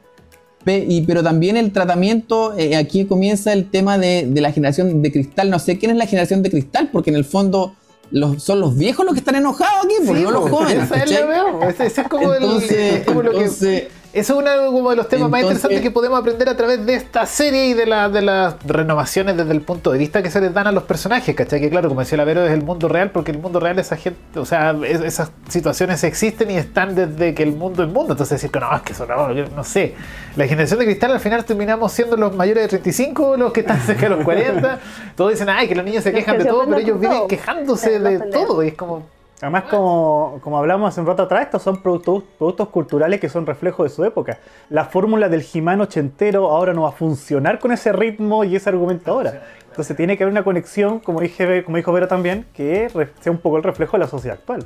Pe- 0.63 0.85
y, 0.87 1.01
pero 1.01 1.23
también 1.23 1.57
el 1.57 1.71
tratamiento, 1.71 2.55
eh, 2.57 2.75
aquí 2.75 3.05
comienza 3.05 3.51
el 3.53 3.69
tema 3.69 3.97
de, 3.97 4.25
de 4.27 4.41
la 4.41 4.51
generación 4.51 5.01
de 5.01 5.11
cristal. 5.11 5.49
No 5.49 5.59
sé 5.59 5.77
quién 5.77 5.91
es 5.91 5.97
la 5.97 6.05
generación 6.05 6.41
de 6.43 6.49
cristal, 6.51 6.89
porque 6.91 7.09
en 7.11 7.15
el 7.15 7.25
fondo 7.25 7.75
los, 8.11 8.43
son 8.43 8.59
los 8.59 8.77
viejos 8.77 9.05
los 9.05 9.13
que 9.13 9.19
están 9.19 9.35
enojados 9.35 9.85
aquí, 9.85 9.93
porque 10.05 10.21
no 10.21 10.31
los 10.31 10.49
jóvenes. 10.49 10.83
Esa 10.83 10.95
es 10.95 11.01
¿cachai? 11.03 11.19
la 11.21 11.25
veo. 11.27 11.61
Ese, 11.69 11.85
ese 11.87 12.01
es 12.01 12.07
como 12.07 12.33
el- 12.33 12.43
Entonces, 12.43 12.71
es 12.95 13.05
como 13.05 13.21
lo 13.23 13.31
que- 13.31 13.37
entonces- 13.37 13.83
Eso 14.13 14.33
es 14.33 14.39
uno 14.39 14.71
como 14.73 14.89
de 14.89 14.97
los 14.97 15.07
temas 15.07 15.29
más 15.29 15.41
interesantes 15.41 15.79
que 15.79 15.89
podemos 15.89 16.19
aprender 16.19 16.49
a 16.49 16.57
través 16.57 16.85
de 16.85 16.95
esta 16.95 17.25
serie 17.25 17.67
y 17.67 17.73
de, 17.73 17.85
la- 17.85 18.09
de 18.09 18.21
las 18.21 18.55
renovaciones 18.65 19.37
desde 19.37 19.51
el 19.53 19.61
punto 19.61 19.89
de 19.91 19.97
vista 19.97 20.21
que 20.21 20.29
se 20.29 20.41
les 20.41 20.53
dan 20.53 20.67
a 20.67 20.73
los 20.73 20.83
personajes, 20.83 21.33
¿cachai? 21.33 21.61
Que 21.61 21.69
claro, 21.69 21.87
como 21.87 22.01
decía 22.01 22.17
Lavero, 22.17 22.45
es 22.45 22.51
el 22.51 22.61
mundo 22.61 22.89
real, 22.89 23.11
porque 23.11 23.31
el 23.31 23.37
mundo 23.39 23.61
real, 23.61 23.79
esa 23.79 23.95
gente, 23.95 24.19
o 24.37 24.43
sea, 24.45 24.75
es- 24.85 24.99
esas 24.99 25.31
situaciones 25.47 26.03
existen 26.03 26.51
y 26.51 26.57
están 26.57 26.93
desde 26.93 27.33
que 27.33 27.43
el 27.43 27.53
mundo 27.53 27.83
es 27.83 27.89
mundo. 27.89 28.11
Entonces 28.11 28.41
decir 28.41 28.51
que 28.51 28.59
no, 28.59 28.75
es 28.75 28.81
que 28.81 28.91
eso 28.91 29.05
no, 29.05 29.31
yo 29.31 29.45
no 29.55 29.63
sé. 29.63 29.95
La 30.35 30.45
generación 30.45 30.79
de 30.79 30.85
cristal 30.85 31.11
al 31.13 31.19
final 31.21 31.45
terminamos 31.45 31.91
siendo 31.93 32.17
los 32.17 32.35
mayores 32.35 32.63
de 32.63 32.67
35, 32.67 33.37
los 33.37 33.53
que 33.53 33.61
están 33.61 33.79
cerca 33.79 34.09
de 34.09 34.15
los 34.17 34.25
40. 34.25 34.79
Todos 35.15 35.31
dicen, 35.31 35.47
ay, 35.47 35.69
que 35.69 35.75
los 35.75 35.85
niños 35.85 36.03
se 36.03 36.11
quejan 36.11 36.33
que 36.35 36.39
de 36.39 36.43
se 36.43 36.49
todo, 36.49 36.65
pero 36.65 36.77
ellos 36.79 36.99
viven 36.99 37.27
quejándose 37.29 37.97
la 37.97 38.09
de 38.09 38.19
todo. 38.19 38.61
Y 38.61 38.67
es 38.69 38.73
como, 38.73 39.03
Además, 39.41 39.63
como, 39.71 40.39
como 40.43 40.57
hablamos 40.59 40.89
hace 40.89 41.01
un 41.01 41.07
rato 41.07 41.23
atrás, 41.23 41.45
estos 41.45 41.63
son 41.63 41.81
productos, 41.81 42.23
productos 42.37 42.69
culturales 42.69 43.19
que 43.19 43.27
son 43.27 43.45
reflejo 43.45 43.83
de 43.83 43.89
su 43.89 44.03
época. 44.05 44.37
La 44.69 44.85
fórmula 44.85 45.29
del 45.29 45.41
Jimán 45.41 45.81
ochentero 45.81 46.51
ahora 46.51 46.73
no 46.73 46.83
va 46.83 46.89
a 46.89 46.91
funcionar 46.93 47.57
con 47.59 47.71
ese 47.71 47.91
ritmo 47.91 48.43
y 48.43 48.55
ese 48.55 48.69
argumento 48.69 49.11
ahora. 49.11 49.43
Entonces 49.69 49.97
tiene 49.97 50.15
que 50.17 50.23
haber 50.23 50.31
una 50.31 50.43
conexión, 50.43 50.99
como, 50.99 51.21
dije, 51.21 51.63
como 51.63 51.77
dijo 51.77 51.91
Vero 51.91 52.07
también, 52.07 52.45
que 52.53 52.89
sea 53.21 53.31
un 53.31 53.39
poco 53.39 53.57
el 53.57 53.63
reflejo 53.63 53.93
de 53.93 53.99
la 54.03 54.07
sociedad 54.07 54.37
actual. 54.37 54.65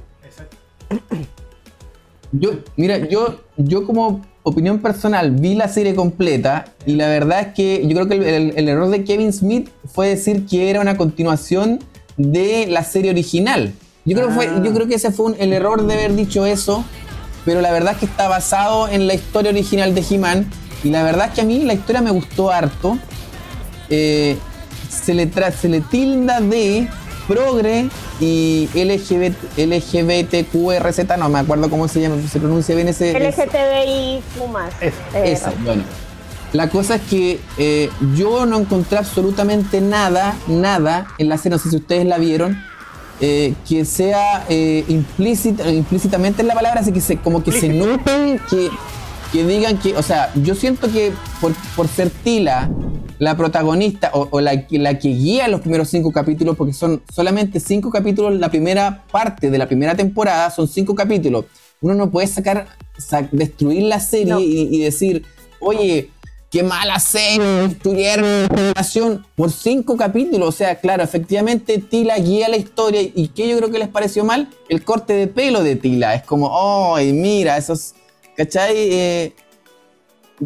Yo, 2.32 2.50
mira, 2.76 2.98
yo, 2.98 3.40
yo 3.56 3.86
como 3.86 4.22
opinión 4.44 4.80
personal 4.80 5.32
vi 5.32 5.56
la 5.56 5.70
serie 5.70 5.96
completa 5.96 6.66
y 6.86 6.96
la 6.96 7.08
verdad 7.08 7.40
es 7.40 7.48
que 7.54 7.88
yo 7.88 7.96
creo 7.96 8.08
que 8.08 8.16
el, 8.16 8.24
el- 8.24 8.54
el 8.58 8.68
error 8.68 8.90
de 8.90 9.06
Kevin 9.06 9.32
Smith 9.32 9.70
fue 9.86 10.10
decir 10.10 10.46
que 10.46 10.70
era 10.70 10.82
una 10.82 10.98
continuación 10.98 11.80
de 12.18 12.66
la 12.68 12.84
serie 12.84 13.12
original. 13.12 13.72
Yo 14.06 14.16
creo, 14.16 14.28
que 14.30 14.34
fue, 14.36 14.48
Ah. 14.48 14.62
yo 14.64 14.74
creo 14.74 14.88
que 14.88 14.96
ese 14.96 15.12
fue 15.12 15.26
un- 15.28 15.36
el 15.40 15.52
error 15.54 15.86
de 15.86 15.94
haber 15.94 16.16
dicho 16.16 16.46
eso, 16.46 16.86
pero 17.44 17.62
la 17.62 17.72
verdad 17.72 17.94
es 17.94 18.00
que 18.00 18.06
está 18.06 18.28
basado 18.28 18.88
en 18.88 19.08
la 19.08 19.14
historia 19.16 19.52
original 19.52 19.94
de 19.96 20.04
He-Man 20.10 20.50
y 20.84 20.90
la 20.90 21.04
verdad 21.04 21.28
es 21.30 21.34
que 21.34 21.42
a 21.42 21.44
mí 21.46 21.64
la 21.64 21.74
historia 21.74 22.02
me 22.02 22.12
gustó 22.12 22.52
harto. 22.52 22.98
Eh, 23.90 24.38
se, 24.90 25.14
le 25.14 25.30
tra- 25.32 25.52
se 25.52 25.68
le 25.70 25.82
tilda 25.82 26.40
de 26.40 26.88
progre 27.28 27.90
y 28.20 28.70
LGBT, 28.76 29.36
LGBTQRZ, 29.58 31.18
no 31.18 31.30
me 31.30 31.40
acuerdo 31.40 31.70
cómo 31.70 31.88
se 31.88 32.02
llama, 32.02 32.16
se 32.32 32.40
pronuncia 32.40 32.76
bien 32.76 32.88
ese. 32.88 33.12
LGTBIQ 33.18 34.48
más. 34.52 34.72
Es- 34.82 34.94
Eh, 35.16 35.32
esa, 35.32 35.52
bueno. 35.64 35.84
La 36.54 36.70
cosa 36.70 36.96
es 36.96 37.02
que 37.02 37.40
eh, 37.58 37.90
yo 38.16 38.46
no 38.46 38.60
encontré 38.60 38.98
absolutamente 38.98 39.82
nada, 39.82 40.36
nada 40.48 41.08
en 41.18 41.28
la 41.30 41.38
serie, 41.38 41.58
no 41.58 41.64
sé 41.64 41.70
si 41.72 41.76
ustedes 41.78 42.06
la 42.06 42.18
vieron, 42.18 42.58
eh, 43.22 43.54
que 43.68 43.86
sea 43.86 44.46
eh, 44.50 44.84
implícita, 44.88 45.70
implícitamente 45.70 46.42
en 46.42 46.48
la 46.48 46.54
palabra, 46.54 46.82
así 46.82 46.92
que 46.92 47.02
se, 47.02 47.18
como 47.18 47.44
que 47.44 47.52
se 47.52 47.70
note 47.70 48.40
que, 48.50 48.70
que 49.32 49.46
digan 49.46 49.78
que, 49.78 49.96
o 49.96 50.02
sea, 50.04 50.32
yo 50.36 50.56
siento 50.56 50.92
que 50.92 51.12
por, 51.42 51.54
por 51.76 51.88
ser 51.88 52.10
Tila 52.10 52.70
la 53.18 53.38
protagonista 53.38 54.12
o, 54.14 54.28
o 54.30 54.42
la, 54.42 54.68
que- 54.68 54.78
la 54.78 55.00
que 55.00 55.08
guía 55.10 55.48
los 55.48 55.62
primeros 55.62 55.88
cinco 55.90 56.12
capítulos, 56.12 56.58
porque 56.58 56.74
son 56.74 57.02
solamente 57.14 57.60
cinco 57.62 57.90
capítulos, 57.90 58.38
la 58.38 58.50
primera 58.50 59.04
parte 59.12 59.50
de 59.50 59.58
la 59.58 59.68
primera 59.68 59.96
temporada 59.96 60.50
son 60.52 60.68
cinco 60.68 60.96
capítulos. 60.96 61.46
Uno 61.82 61.94
no 61.96 62.12
puede 62.12 62.28
sacar, 62.28 62.68
sa- 62.98 63.28
destruir 63.32 63.84
la 63.84 64.00
serie 64.02 64.34
No. 64.34 64.40
y, 64.42 64.68
y 64.72 64.80
decir, 64.82 65.24
oye, 65.62 66.10
qué 66.56 66.64
mala 66.64 67.00
serie, 67.00 67.68
la 67.84 68.48
generación 68.48 69.26
por 69.36 69.52
cinco 69.52 69.98
capítulos. 69.98 70.48
O 70.48 70.52
sea, 70.54 70.76
claro, 70.76 71.04
efectivamente 71.04 71.80
Tila 71.80 72.16
guía 72.16 72.48
la 72.48 72.56
historia 72.56 73.02
y 73.02 73.28
¿qué 73.36 73.50
yo 73.50 73.58
creo 73.58 73.72
que 73.72 73.80
les 73.80 73.90
pareció 73.90 74.24
mal? 74.24 74.48
El 74.70 74.86
corte 74.86 75.12
de 75.12 75.28
pelo 75.28 75.64
de 75.64 75.76
Tila. 75.76 76.16
Es 76.16 76.24
como, 76.24 76.96
¡ay, 76.96 77.12
mira! 77.12 77.58
Esos, 77.58 77.94
¿cachai? 78.38 78.74
Eh, 78.74 79.34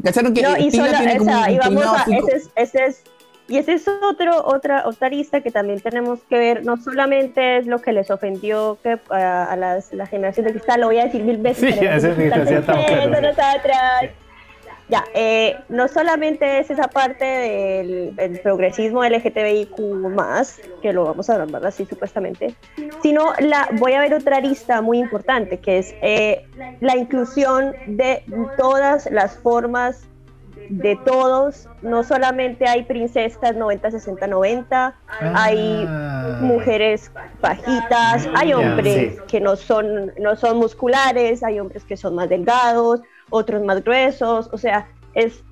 ¿Cacharon 0.03 0.33
que 0.33 0.41
No, 0.41 0.57
y 0.57 0.71
Tila 0.71 0.87
solo, 0.87 0.97
tiene 0.97 1.17
como 1.17 1.31
o 1.31 1.33
sea, 1.35 1.43
un 1.43 1.51
y 1.51 1.57
vamos 1.59 1.83
peinado 1.83 1.95
a, 1.95 2.17
ese 2.17 2.37
es, 2.37 2.49
ese 2.55 2.85
es, 2.85 3.03
y 3.47 3.57
ese 3.57 3.73
es 3.73 3.87
otro, 3.87 4.47
otra, 4.47 4.87
otra 4.87 5.07
arista 5.07 5.41
que 5.41 5.51
también 5.51 5.79
tenemos 5.79 6.21
que 6.27 6.39
ver, 6.39 6.65
no 6.65 6.77
solamente 6.77 7.57
es 7.57 7.67
lo 7.67 7.83
que 7.83 7.93
les 7.93 8.09
ofendió 8.09 8.79
que, 8.81 8.97
a, 9.11 9.43
a 9.43 9.55
las, 9.55 9.93
la 9.93 10.07
generación 10.07 10.47
de 10.47 10.53
cristal, 10.53 10.81
lo 10.81 10.87
voy 10.87 10.97
a 10.97 11.05
decir 11.05 11.23
mil 11.23 11.37
veces. 11.37 11.69
Sí, 11.69 11.79
pero 11.79 11.95
ese 11.95 12.09
es 12.09 12.17
mi 12.17 12.23
están 12.23 12.79
Ya, 14.89 15.05
eh, 15.13 15.55
no 15.69 15.87
solamente 15.87 16.59
es 16.59 16.71
esa 16.71 16.87
parte 16.87 17.23
del, 17.23 18.15
del 18.15 18.39
progresismo 18.39 19.03
LGTBIQ 19.03 19.75
que 20.81 20.93
lo 20.93 21.05
vamos 21.05 21.29
a 21.29 21.37
nombrar 21.37 21.63
así 21.67 21.85
supuestamente, 21.85 22.55
sino 23.03 23.33
la, 23.39 23.69
voy 23.73 23.93
a 23.93 24.01
ver 24.01 24.15
otra 24.15 24.37
arista 24.37 24.81
muy 24.81 24.97
importante, 24.97 25.59
que 25.59 25.77
es 25.77 25.93
eh, 26.01 26.45
la 26.79 26.97
inclusión 26.97 27.73
de 27.85 28.23
todas 28.57 29.09
las 29.11 29.37
formas 29.37 30.07
de 30.69 30.95
todos, 31.03 31.67
no 31.81 32.03
solamente 32.03 32.67
hay 32.67 32.83
princesas 32.83 33.55
90, 33.55 33.91
60, 33.91 34.27
90, 34.27 34.95
hay 35.19 35.85
Ah. 35.87 36.37
mujeres 36.41 37.11
bajitas, 37.41 38.27
hay 38.35 38.53
hombres 38.53 39.13
sí. 39.15 39.19
que 39.27 39.39
no 39.41 39.55
son, 39.55 40.13
no 40.19 40.35
son 40.35 40.57
musculares, 40.57 41.43
hay 41.43 41.59
hombres 41.59 41.83
que 41.83 41.97
son 41.97 42.13
más 42.15 42.29
delgados, 42.29 43.01
otros 43.29 43.63
más 43.63 43.83
gruesos, 43.83 44.49
o 44.51 44.57
sea, 44.57 44.87
es 45.13 45.43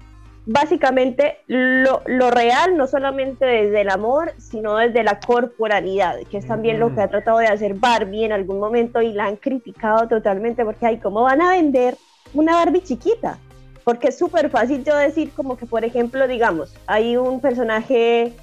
básicamente 0.47 1.39
lo, 1.47 2.01
lo 2.05 2.31
real, 2.31 2.77
no 2.77 2.87
solamente 2.87 3.45
desde 3.45 3.81
el 3.81 3.89
amor, 3.89 4.31
sino 4.37 4.77
desde 4.77 5.03
la 5.03 5.19
corporalidad, 5.19 6.19
que 6.31 6.37
es 6.37 6.47
también 6.47 6.79
lo 6.79 6.95
que 6.95 7.01
ha 7.01 7.09
tratado 7.09 7.39
de 7.39 7.47
hacer 7.47 7.73
Barbie 7.73 8.23
en 8.23 8.31
algún 8.31 8.59
momento 8.59 9.01
y 9.01 9.11
la 9.11 9.25
han 9.25 9.35
criticado 9.35 10.07
totalmente 10.07 10.63
porque, 10.63 10.85
ay, 10.85 10.97
¿cómo 10.99 11.23
van 11.23 11.41
a 11.41 11.51
vender 11.51 11.97
una 12.33 12.53
Barbie 12.53 12.81
chiquita? 12.81 13.37
Porque 13.83 14.07
es 14.07 14.17
súper 14.17 14.49
fácil 14.49 14.85
yo 14.85 14.95
decir 14.95 15.31
como 15.35 15.57
que, 15.57 15.65
por 15.65 15.83
ejemplo, 15.83 16.27
digamos, 16.27 16.73
hay 16.87 17.17
un 17.17 17.41
personaje 17.41 18.33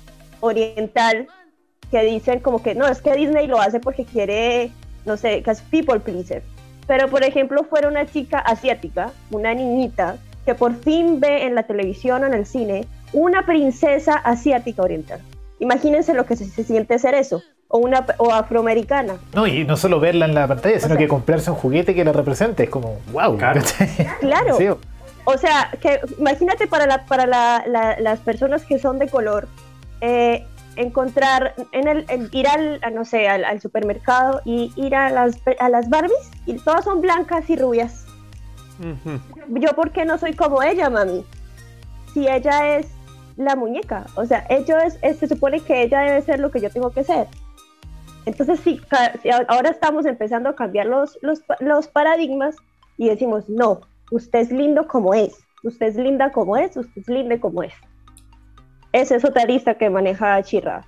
oriental 0.41 1.27
que 1.91 2.03
dicen 2.03 2.41
como 2.41 2.63
que 2.63 2.75
no, 2.75 2.87
es 2.87 3.01
que 3.01 3.15
Disney 3.15 3.47
lo 3.47 3.61
hace 3.61 3.81
porque 3.81 4.05
quiere, 4.05 4.73
no 5.07 5.17
sé, 5.17 5.43
que 5.43 5.51
es 5.51 5.63
people 5.63 6.01
pleaser. 6.01 6.43
Pero, 6.87 7.09
por 7.09 7.25
ejemplo, 7.25 7.65
fuera 7.65 7.89
una 7.89 8.07
chica 8.07 8.39
asiática, 8.39 9.11
una 9.31 9.55
niñita, 9.55 10.17
que 10.45 10.55
por 10.55 10.75
fin 10.77 11.21
ve 11.21 11.45
en 11.47 11.55
la 11.55 11.63
televisión 11.63 12.23
o 12.23 12.27
en 12.27 12.35
el 12.35 12.45
cine 12.47 12.87
una 13.13 13.47
princesa 13.47 14.15
asiática 14.17 14.83
oriental. 14.83 15.21
Imagínense 15.61 16.13
lo 16.15 16.27
que 16.27 16.37
se, 16.37 16.45
se 16.47 16.65
siente 16.65 16.99
ser 16.99 17.15
eso. 17.15 17.43
O 17.69 17.79
una 17.79 18.05
o 18.19 18.31
afroamericana. 18.33 19.15
No, 19.35 19.47
y 19.47 19.65
no 19.65 19.77
solo 19.77 19.99
verla 19.99 20.27
en 20.27 20.35
la 20.35 20.47
pantalla, 20.47 20.77
sino 20.79 20.89
sea- 20.91 20.99
que 20.99 21.09
comprarse 21.09 21.51
un 21.51 21.57
juguete 21.57 21.95
que 21.95 22.05
la 22.05 22.13
represente. 22.13 22.65
Es 22.65 22.71
como, 22.71 22.99
wow. 23.13 23.37
Claro. 23.39 23.63
Claro. 24.21 24.57
Sí, 24.59 24.67
O 25.25 25.39
sea, 25.39 25.71
que 25.81 26.01
imagínate 26.19 26.67
para, 26.67 26.87
la, 26.87 27.07
para 27.07 27.27
la- 27.27 27.65
la- 27.67 27.99
las 27.99 28.21
personas 28.21 28.65
que 28.65 28.79
son 28.79 28.99
de 28.99 29.09
color, 29.09 29.49
eh, 30.03 30.45
encontrar, 30.77 31.55
en 31.73 31.89
el, 31.89 32.05
en 32.09 32.29
ir 32.33 32.47
al, 32.49 32.81
no 32.93 33.05
sé, 33.05 33.29
al, 33.29 33.45
al 33.45 33.61
supermercado 33.61 34.41
y 34.45 34.73
ir 34.77 34.95
a 34.95 35.11
las, 35.11 35.37
a 35.61 35.69
las 35.69 35.89
Barbies 35.89 36.31
y 36.47 36.55
todas 36.55 36.85
son 36.85 37.01
blancas 37.01 37.49
y 37.51 37.57
rubias. 37.57 38.07
Ujú. 38.81 39.21
Yo, 39.61 39.71
¿por 39.75 39.93
qué 39.93 40.05
no 40.05 40.19
soy 40.19 40.35
como 40.35 40.63
ella, 40.63 40.91
mami? 40.91 41.25
Si 42.13 42.29
ella 42.29 42.77
es 42.79 42.89
la 43.37 43.57
muñeca, 43.57 44.07
o 44.17 44.25
sea, 44.25 44.45
ella 44.49 44.85
es, 44.85 44.99
es- 45.03 45.19
se 45.19 45.29
supone 45.29 45.61
que 45.61 45.83
ella 45.83 46.01
debe 46.01 46.23
ser 46.23 46.39
lo 46.41 46.51
que 46.51 46.61
yo 46.61 46.71
tengo 46.71 46.91
que 46.91 47.05
ser. 47.05 47.27
Entonces, 48.27 48.61
si 48.61 48.81
a- 49.31 49.45
ahora 49.49 49.71
estamos 49.71 50.07
empezando 50.07 50.49
a 50.49 50.57
cambiar 50.57 50.87
los, 50.87 51.19
los, 51.23 51.43
los 51.61 51.89
paradigmas 51.89 52.57
y 52.97 53.09
decimos, 53.09 53.49
no, 53.49 53.81
usted 54.11 54.39
es 54.41 54.51
lindo 54.53 54.87
como 54.87 55.15
es, 55.15 55.37
usted 55.63 55.87
es 55.87 55.97
linda 55.97 56.31
como 56.33 56.57
es, 56.57 56.77
usted 56.77 57.01
es 57.03 57.09
linda 57.09 57.39
como 57.39 57.63
es. 57.63 57.73
Esa 58.95 59.17
es 59.17 59.25
otra 59.25 59.45
lista 59.45 59.75
que 59.75 59.91
maneja 59.91 60.41
Chirra. 60.45 60.87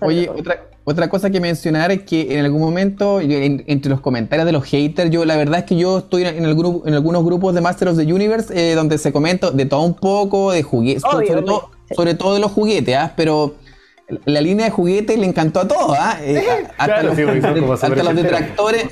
Oye, 0.00 0.28
otra, 0.28 0.68
otra 0.84 1.08
cosa 1.08 1.30
que 1.30 1.40
mencionar 1.40 1.90
es 1.90 2.02
que 2.04 2.38
en 2.38 2.44
algún 2.44 2.60
momento, 2.60 3.20
en- 3.20 3.64
entre 3.66 3.90
los 3.90 4.00
comentarios 4.00 4.46
de 4.46 4.52
los 4.52 4.64
haters, 4.64 5.10
yo 5.10 5.24
la 5.24 5.36
verdad 5.36 5.58
es 5.60 5.64
que 5.64 5.76
yo 5.76 5.98
estoy 5.98 6.24
en, 6.24 6.44
el 6.44 6.54
grupo, 6.54 6.86
en 6.86 6.94
algunos 6.94 7.24
grupos 7.24 7.54
de 7.54 7.60
Master 7.60 7.88
of 7.88 7.96
the 7.96 8.12
Universe 8.12 8.52
eh, 8.54 8.74
donde 8.76 8.98
se 8.98 9.12
comenta 9.12 9.50
de 9.50 9.66
todo 9.66 9.82
un 9.82 9.94
poco, 9.94 10.52
de 10.52 10.62
juguetes, 10.62 11.02
sobre, 11.02 11.26
obvio, 11.32 11.44
todo, 11.44 11.70
sí. 11.88 11.94
sobre 11.96 12.14
todo 12.14 12.34
de 12.34 12.40
los 12.40 12.52
juguetes, 12.52 12.96
¿ah? 12.96 13.12
pero 13.16 13.54
la 14.26 14.40
línea 14.40 14.66
de 14.66 14.70
juguetes 14.70 15.18
le 15.18 15.26
encantó 15.26 15.60
a 15.60 15.66
todos, 15.68 15.96
¿ah? 15.98 16.18
Eh, 16.22 16.38
a- 16.78 16.82
hasta, 16.82 16.84
claro, 16.84 17.08
los, 17.08 17.16
sí, 17.16 17.22
hasta 17.86 18.12
detractores, 18.12 18.84
Es 18.84 18.90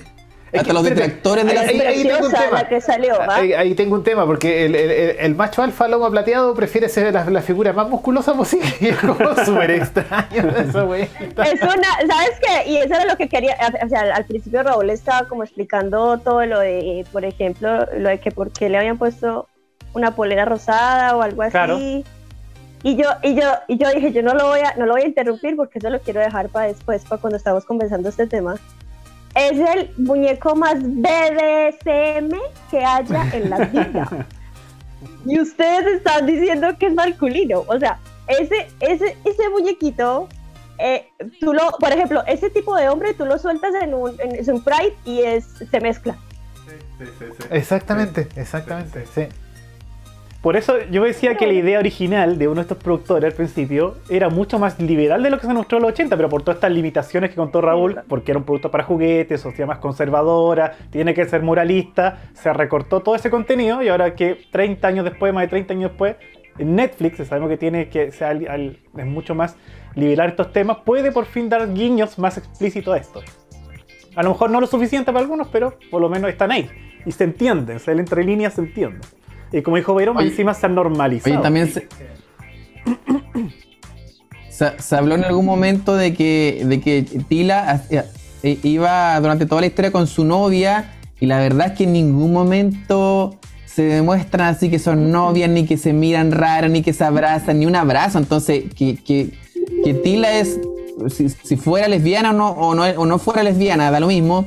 hasta 0.59 0.67
que, 0.69 0.73
los 0.75 0.83
detractores 0.85 1.47
de 1.47 1.55
la 1.55 1.61
ahí- 1.63 1.67
Es 1.77 1.81
ahí- 1.81 1.87
ahí 1.87 2.03
tengo 2.03 2.27
un 2.27 2.33
tema. 2.33 2.51
la 2.63 2.69
que 2.69 2.81
salió, 2.81 3.19
¿va? 3.19 3.37
Ahí, 3.37 3.53
ahí 3.55 3.75
tengo 3.75 3.95
un 3.95 4.05
tema, 4.05 4.27
porque 4.27 4.67
el, 4.67 4.75
el- 4.75 4.91
el- 4.91 5.17
el 5.19 5.35
macho 5.35 5.63
alfa 5.63 5.89
lomo 5.89 6.11
plateado 6.11 6.55
prefiere 6.55 6.89
ser 6.89 7.13
la, 7.15 7.25
la 7.31 7.41
figura 7.43 7.73
más 7.73 7.89
musculosa 7.89 8.35
posible. 8.35 8.67
Y 8.81 8.89
es 8.89 8.99
como 8.99 9.15
súper 9.45 9.71
extraño 9.71 10.49
eso, 10.57 10.87
güey. 10.87 11.03
Es 11.03 11.63
una, 11.63 12.15
¿sabes 12.15 12.33
qué? 12.41 12.71
Y 12.71 12.77
eso 12.77 12.95
era 12.95 13.05
lo 13.07 13.17
que 13.17 13.29
quería, 13.29 13.57
o 13.85 13.89
sea, 13.89 14.01
al 14.15 14.25
principio 14.27 14.63
Raúl 14.63 14.91
estaba 14.91 15.27
como 15.29 15.43
explicando 15.43 16.19
todo 16.19 16.45
lo 16.47 16.61
de, 16.61 17.07
por 17.13 17.25
ejemplo, 17.25 17.87
lo 17.97 18.09
de 18.11 18.19
que 18.21 18.31
por 18.31 18.51
qué 18.53 18.69
le 18.69 18.79
habían 18.79 18.99
puesto 18.99 19.49
una 19.95 20.15
polera 20.15 20.45
rosada 20.45 21.17
o 21.17 21.23
algo 21.23 21.43
así. 21.43 21.53
Claro. 21.53 21.79
Y 22.85 22.97
yo, 22.97 23.05
y 23.23 23.35
yo, 23.37 23.45
y 23.69 23.79
yo 23.79 23.89
dije, 23.91 24.11
yo 24.13 24.23
no 24.23 24.35
lo 24.35 24.49
voy 24.49 24.59
a, 24.61 24.75
no 24.77 24.87
lo 24.87 24.95
voy 24.95 25.03
a 25.03 25.07
interrumpir 25.07 25.55
porque 25.55 25.79
eso 25.79 25.89
lo 25.89 26.01
quiero 26.01 26.21
dejar 26.21 26.49
para 26.49 26.67
después, 26.67 27.05
para 27.05 27.21
cuando 27.21 27.37
estamos 27.37 27.65
conversando 27.65 28.09
este 28.09 28.27
tema. 28.27 28.57
Es 29.35 29.53
el 29.53 29.91
muñeco 29.97 30.55
más 30.55 30.83
BDSM 30.83 32.37
que 32.71 32.85
haya 32.85 33.31
en 33.33 33.51
la 33.51 33.59
vida. 33.59 34.27
y 35.27 35.41
ustedes 35.41 35.87
están 35.97 36.27
diciendo 36.27 36.77
que 36.79 36.87
es 36.87 36.95
masculino. 36.95 37.65
O 37.67 37.79
sea, 37.79 37.99
ese, 38.29 38.69
ese, 38.81 39.17
ese 39.25 39.49
muñequito, 39.51 40.29
eh, 40.79 41.09
tú 41.41 41.53
lo, 41.53 41.71
por 41.79 41.93
ejemplo, 41.93 42.23
ese 42.27 42.51
tipo 42.51 42.77
de 42.77 42.89
hombre 42.89 43.15
tú 43.15 43.25
lo 43.25 43.39
sueltas 43.39 43.75
en 43.81 43.95
un, 43.95 44.21
en, 44.21 44.37
es 44.37 44.49
un 44.49 44.63
Pride 44.63 44.95
y 45.05 45.21
es, 45.21 45.45
se 45.71 45.81
mezcla. 45.81 46.17
Exactamente, 47.51 48.29
exactamente, 48.37 49.05
sí. 49.15 49.27
Por 50.43 50.57
eso 50.57 50.75
yo 50.91 51.05
decía 51.05 51.37
que 51.37 51.47
la 51.47 51.53
idea 51.53 51.79
original 51.79 52.37
de 52.37 52.49
uno 52.49 52.57
de 52.57 52.63
estos 52.63 52.79
productores 52.79 53.31
al 53.31 53.37
principio 53.37 53.95
era 54.09 54.29
mucho 54.29 54.59
más 54.59 54.81
liberal 54.81 55.23
de 55.23 55.31
lo 55.31 55.39
que 55.39 55.47
se 55.47 55.55
mostró 55.55 55.79
en 55.79 55.83
los 55.83 55.93
80, 55.93 56.17
pero 56.17 56.29
por 56.29 56.43
todas 56.43 56.57
estas 56.57 56.73
limitaciones 56.73 57.31
que 57.31 57.37
contó 57.37 57.61
Raúl, 57.61 58.01
porque 58.09 58.33
era 58.33 58.39
un 58.39 58.45
producto 58.45 58.69
para 58.69 58.83
juguetes, 58.83 59.41
sociedad 59.41 59.69
más 59.69 59.79
conservadora, 59.79 60.77
tiene 60.91 61.15
que 61.15 61.27
ser 61.27 61.43
moralista, 61.43 62.25
se 62.35 62.53
recortó 62.53 63.01
todo 63.01 63.15
ese 63.15 63.31
contenido 63.31 63.85
y 63.85 63.89
ahora 63.89 64.17
que 64.17 64.37
30 64.51 64.89
años 64.89 65.05
después, 65.05 65.33
más 65.33 65.43
de 65.43 65.49
30 65.49 65.75
años 65.75 65.91
después, 65.93 66.17
Netflix, 66.59 67.25
sabemos 67.29 67.49
que 67.49 67.57
tiene 67.57 67.89
que 67.89 68.11
sea 68.11 68.33
es 68.33 69.07
mucho 69.07 69.37
más 69.37 69.57
liberal 69.95 70.31
estos 70.31 70.53
temas, 70.53 70.79
puede 70.85 71.13
por 71.13 71.27
fin 71.27 71.49
dar 71.49 71.73
guiños 71.73 72.19
más 72.19 72.37
explícitos 72.37 72.93
a 72.93 72.97
esto. 72.97 73.23
A 74.17 74.25
lo 74.25 74.31
mejor 74.31 74.51
no 74.51 74.61
lo 74.61 74.67
suficiente 74.67 75.13
para 75.13 75.21
algunos, 75.21 75.47
pero 75.49 75.79
por 75.89 76.03
lo 76.03 76.09
menos 76.09 76.31
están 76.31 76.51
ahí. 76.51 76.69
Y 77.07 77.13
se 77.13 77.23
entienden, 77.23 77.79
se 77.79 77.93
entre 77.93 78.25
líneas 78.25 78.55
se 78.55 78.63
entiende. 78.63 78.99
Y 79.53 79.63
como 79.63 79.77
dijo 79.77 79.95
Verón, 79.95 80.17
Oye, 80.17 80.29
encima 80.29 80.55
se 80.55 80.67
han 80.67 80.75
normalizado. 80.75 81.35
Oye, 81.35 81.43
también 81.43 81.73
se, 81.73 81.89
se, 84.49 84.73
se 84.79 84.97
habló 84.97 85.15
en 85.15 85.25
algún 85.25 85.45
momento 85.47 85.95
de 85.97 86.15
que, 86.15 86.63
de 86.67 86.81
que 86.81 87.03
Tila 87.29 87.71
hacía- 87.71 88.07
eh, 88.43 88.59
iba 88.63 89.19
durante 89.21 89.47
toda 89.47 89.61
la 89.61 89.67
historia 89.69 89.93
con 89.93 90.07
su 90.07 90.25
novia 90.25 90.93
y 91.21 91.27
la 91.27 91.39
verdad 91.39 91.69
es 91.69 91.73
que 91.75 91.85
en 91.85 91.93
ningún 91.93 92.33
momento 92.33 93.39
se 93.67 93.83
demuestran 93.85 94.49
así 94.55 94.69
que 94.69 94.79
son 94.79 95.13
novias, 95.13 95.49
ni 95.49 95.65
que 95.65 95.77
se 95.77 95.93
miran 95.93 96.33
raras, 96.33 96.71
ni 96.71 96.83
que 96.83 96.93
se 96.93 97.05
abrazan, 97.05 97.61
ni 97.61 97.67
un 97.67 97.77
abrazo. 97.77 98.19
Entonces, 98.19 98.65
que, 98.77 98.97
que, 98.97 99.31
que 99.85 99.95
Tila 99.95 100.33
es, 100.39 100.59
si, 101.09 101.29
si 101.31 101.57
fuera 101.57 101.89
lesbiana 101.89 102.31
o 102.31 102.33
no, 102.35 102.51
o 102.51 102.75
no, 102.75 102.83
o 102.85 103.07
no 103.07 103.19
fuera 103.19 103.43
lesbiana, 103.43 103.91
da 103.91 103.99
lo 104.01 104.09
mismo. 104.09 104.45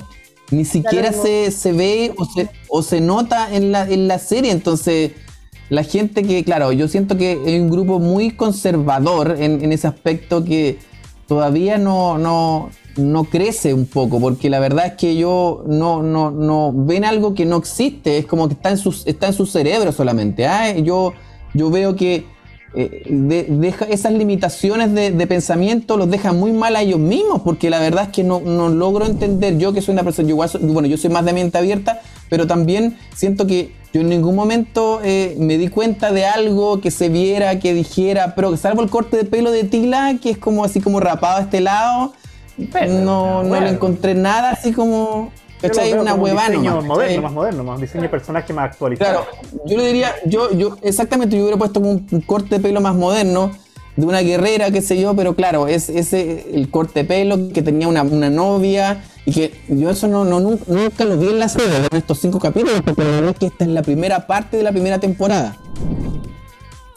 Ni 0.52 0.66
siquiera 0.66 1.12
se, 1.12 1.52
se 1.52 1.72
ve 1.72 2.14
o 2.18 2.26
se, 2.26 2.50
o 2.70 2.84
se 2.84 3.02
nota 3.02 3.54
en 3.54 3.72
la, 3.72 3.90
en 3.90 4.08
la 4.08 4.20
serie. 4.20 4.52
Entonces, 4.52 5.12
la 5.70 5.84
gente 5.84 6.24
que, 6.24 6.44
claro, 6.44 6.72
yo 6.72 6.88
siento 6.88 7.18
que 7.18 7.40
hay 7.46 7.60
un 7.60 7.70
grupo 7.70 8.00
muy 8.00 8.32
conservador 8.32 9.36
en, 9.40 9.64
en 9.64 9.72
ese 9.72 9.88
aspecto 9.88 10.44
que 10.44 10.78
todavía 11.28 11.78
no, 11.78 12.18
no, 12.18 12.70
no 12.98 13.24
crece 13.26 13.74
un 13.74 13.86
poco, 13.88 14.20
porque 14.20 14.50
la 14.50 14.60
verdad 14.60 14.86
es 14.88 14.94
que 14.94 15.16
yo 15.16 15.64
no, 15.68 16.04
no, 16.04 16.32
no 16.32 16.72
ven 16.74 17.04
algo 17.04 17.34
que 17.34 17.46
no 17.46 17.58
existe, 17.58 18.18
es 18.20 18.26
como 18.26 18.48
que 18.48 18.54
está 18.54 18.70
en 18.70 18.78
su, 18.78 18.96
está 19.06 19.28
en 19.28 19.34
su 19.34 19.46
cerebro 19.46 19.92
solamente. 19.92 20.46
¿ah? 20.46 20.76
Yo, 20.78 21.14
yo 21.54 21.70
veo 21.70 21.96
que 21.96 22.26
eh, 22.76 23.04
de- 23.10 23.46
deja 23.50 23.86
esas 23.86 24.12
limitaciones 24.14 24.94
de, 24.94 25.12
de 25.12 25.28
pensamiento 25.28 25.98
los 25.98 26.10
dejan 26.10 26.38
muy 26.40 26.52
mal 26.52 26.76
a 26.76 26.82
ellos 26.82 27.00
mismos, 27.00 27.42
porque 27.44 27.70
la 27.70 27.80
verdad 27.80 28.06
es 28.06 28.10
que 28.10 28.24
no, 28.24 28.40
no 28.42 28.70
logro 28.70 29.06
entender, 29.06 29.58
yo 29.58 29.74
que 29.74 29.82
soy 29.82 29.94
una 29.94 30.04
persona, 30.04 30.28
yo 30.30 30.36
bueno, 30.36 30.88
yo 30.88 30.98
soy 30.98 31.10
más 31.10 31.24
de 31.26 31.34
mente 31.34 31.58
abierta, 31.58 32.02
pero 32.30 32.48
también 32.48 32.98
siento 33.16 33.48
que 33.48 33.72
yo 33.94 34.02
en 34.02 34.10
ningún 34.10 34.36
momento 34.36 35.00
eh, 35.04 35.36
me 35.40 35.58
di 35.58 35.70
cuenta 35.70 36.12
de 36.12 36.26
algo 36.26 36.82
que 36.82 36.92
se 36.92 37.08
viera, 37.08 37.60
que 37.60 37.74
dijera, 37.74 38.36
pero 38.36 38.58
salvo 38.58 38.82
el 38.82 38.90
corte 38.90 39.16
de 39.16 39.24
pelo 39.24 39.52
de 39.52 39.64
Tila, 39.64 40.18
que 40.22 40.32
es 40.32 40.38
como 40.38 40.66
así 40.66 40.82
como 40.82 41.00
rapado 41.00 41.38
a 41.38 41.42
este 41.44 41.62
lado, 41.62 42.14
no, 43.06 43.44
no 43.44 43.50
le 43.62 43.70
encontré 43.70 44.16
nada 44.16 44.52
así 44.52 44.72
como, 44.74 45.32
¿cachai? 45.68 45.94
Una 45.94 46.12
como 46.12 46.24
un 46.24 46.30
huevada 46.30 46.50
diseño 46.50 46.82
moderno, 46.82 46.98
¿cachai? 46.98 47.20
más 47.22 47.32
moderno, 47.34 47.64
más 47.64 47.82
diseño 47.82 48.04
de 48.04 48.10
personaje 48.10 48.54
más 48.54 48.72
actualizado. 48.72 49.26
Claro, 49.26 49.62
yo 49.66 49.78
le 49.78 49.88
diría, 49.88 50.16
yo, 50.26 50.52
yo, 50.52 50.78
exactamente, 50.82 51.36
yo 51.36 51.44
hubiera 51.44 51.58
puesto 51.58 51.80
un, 51.80 52.08
un 52.10 52.22
corte 52.22 52.56
de 52.56 52.62
pelo 52.62 52.82
más 52.82 52.96
moderno, 52.96 53.52
de 53.96 54.06
una 54.06 54.20
guerrera, 54.22 54.72
qué 54.72 54.82
sé 54.82 55.00
yo, 55.00 55.16
pero 55.16 55.36
claro, 55.36 55.68
es 55.68 55.90
ese 55.90 56.48
el 56.54 56.70
corte 56.70 57.02
de 57.02 57.06
pelo 57.06 57.50
que 57.54 57.62
tenía 57.62 57.88
una, 57.88 58.04
una 58.04 58.30
novia 58.30 59.04
y 59.26 59.32
que 59.32 59.54
yo 59.70 59.90
eso 59.90 60.08
no, 60.08 60.26
no 60.26 60.40
nunca, 60.40 60.66
nunca 60.68 61.06
lo 61.06 61.18
vi 61.18 61.30
en 61.30 61.40
la 61.40 61.48
serie, 61.50 61.78
en 61.90 61.98
estos 61.98 62.20
cinco 62.20 62.40
capítulos, 62.40 62.82
porque 62.84 63.04
la 63.04 63.12
verdad 63.12 63.30
es 63.32 63.40
que 63.40 63.46
esta 63.48 63.64
es 63.64 63.70
la 63.70 63.82
primera 63.82 64.28
parte 64.28 64.58
de 64.58 64.64
la 64.64 64.72
primera 64.72 65.00
temporada. 65.00 65.58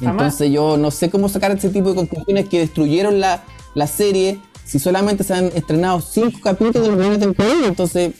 Entonces 0.00 0.50
yo 0.50 0.76
no 0.76 0.90
sé 0.90 1.10
cómo 1.10 1.28
sacar 1.28 1.50
ese 1.52 1.70
tipo 1.70 1.90
de 1.90 1.96
conclusiones 1.96 2.48
que 2.48 2.60
destruyeron 2.60 3.20
la, 3.20 3.42
la 3.74 3.86
serie 3.86 4.40
si 4.64 4.78
solamente 4.78 5.24
se 5.24 5.34
han 5.34 5.46
estrenado 5.46 6.00
cinco 6.00 6.40
capítulos 6.42 6.82
de 6.82 6.90
la 6.90 6.96
primera 6.96 7.18
temporada, 7.18 7.66
entonces... 7.66 8.12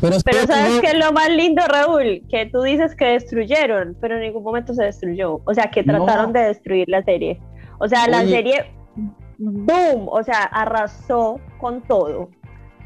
Pero, 0.00 0.16
que 0.24 0.46
¿sabes 0.46 0.80
qué 0.80 0.86
es 0.88 0.98
lo 0.98 1.12
más 1.12 1.30
lindo, 1.30 1.62
Raúl? 1.66 2.22
Que 2.28 2.46
tú 2.46 2.62
dices 2.62 2.94
que 2.94 3.04
destruyeron, 3.06 3.96
pero 4.00 4.16
en 4.16 4.22
ningún 4.22 4.42
momento 4.42 4.74
se 4.74 4.84
destruyó. 4.84 5.40
O 5.44 5.54
sea, 5.54 5.70
que 5.70 5.82
No. 5.82 6.04
trataron 6.04 6.32
de 6.32 6.40
destruir 6.40 6.88
la 6.88 7.02
serie. 7.02 7.40
O 7.78 7.88
sea, 7.88 8.08
la 8.08 8.20
serie, 8.20 8.72
boom, 9.38 10.08
o 10.08 10.22
sea, 10.22 10.44
arrasó 10.44 11.40
con 11.58 11.82
todo. 11.82 12.30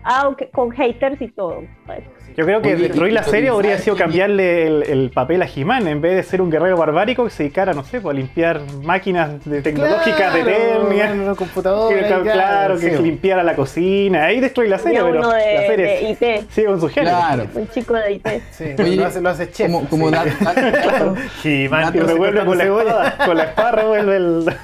Aunque 0.03 0.49
con 0.51 0.71
haters 0.71 1.21
y 1.21 1.29
todo. 1.29 1.63
Pues, 1.87 2.03
Yo 2.37 2.45
creo 2.45 2.62
que 2.62 2.74
Oye, 2.74 2.83
destruir 2.89 3.12
la 3.12 3.22
serie 3.22 3.51
habría 3.51 3.72
¿sabes 3.72 3.85
sido 3.85 3.97
cambiarle 3.97 4.66
el, 4.66 4.83
el 4.85 5.11
papel 5.11 5.43
a 5.43 5.49
He-Man 5.55 5.87
en 5.89 6.01
vez 6.01 6.16
de 6.16 6.22
ser 6.22 6.41
un 6.43 6.51
guerrero 6.51 6.76
barbárico 6.76 7.24
que 7.24 7.31
se 7.31 7.43
dedicara, 7.45 7.72
no 7.72 7.85
sé, 7.85 8.01
pues, 8.01 8.14
a 8.14 8.16
limpiar 8.18 8.61
máquinas 8.83 9.45
de 9.45 9.62
tecnológicas 9.62 10.33
de 10.35 10.41
Eternia. 10.41 11.11
en 11.11 11.26
los 11.26 11.37
computadores, 11.37 12.05
Que, 12.07 12.20
claro, 12.31 12.78
que 12.78 12.97
sí. 12.97 13.03
limpiara 13.03 13.43
la 13.43 13.55
cocina. 13.55 14.24
Ahí 14.24 14.41
destruir 14.41 14.70
la 14.70 14.78
serie, 14.78 15.01
pero 15.03 15.18
uno 15.18 15.31
de, 15.31 15.55
la 15.55 15.61
serie 15.66 15.87
de 15.87 16.11
IT, 16.41 16.51
sigue 16.51 16.66
con 16.68 16.81
su 16.81 16.89
género. 16.89 17.16
Claro. 17.16 17.47
un 17.55 17.68
chico 17.68 17.95
de 17.95 18.12
IT. 18.12 18.26
Sí, 18.53 18.64
Oye, 18.78 18.97
lo 18.97 19.07
hace, 19.07 19.20
lo 19.20 19.28
hace 19.31 19.51
chef. 19.51 19.70
como, 19.70 19.89
como 19.89 20.09
sí. 20.09 20.14
da- 20.14 20.24
da- 20.24 21.14
He-Man 21.45 21.95
y 21.95 21.99
revuelve 22.01 22.45
con 22.45 22.59
la 22.59 22.64
cebolla. 22.64 22.91
espada. 23.09 23.26
Con 23.26 23.37
la 23.37 23.45
espada 23.45 23.72
revuelve 23.72 24.16
el. 24.16 24.45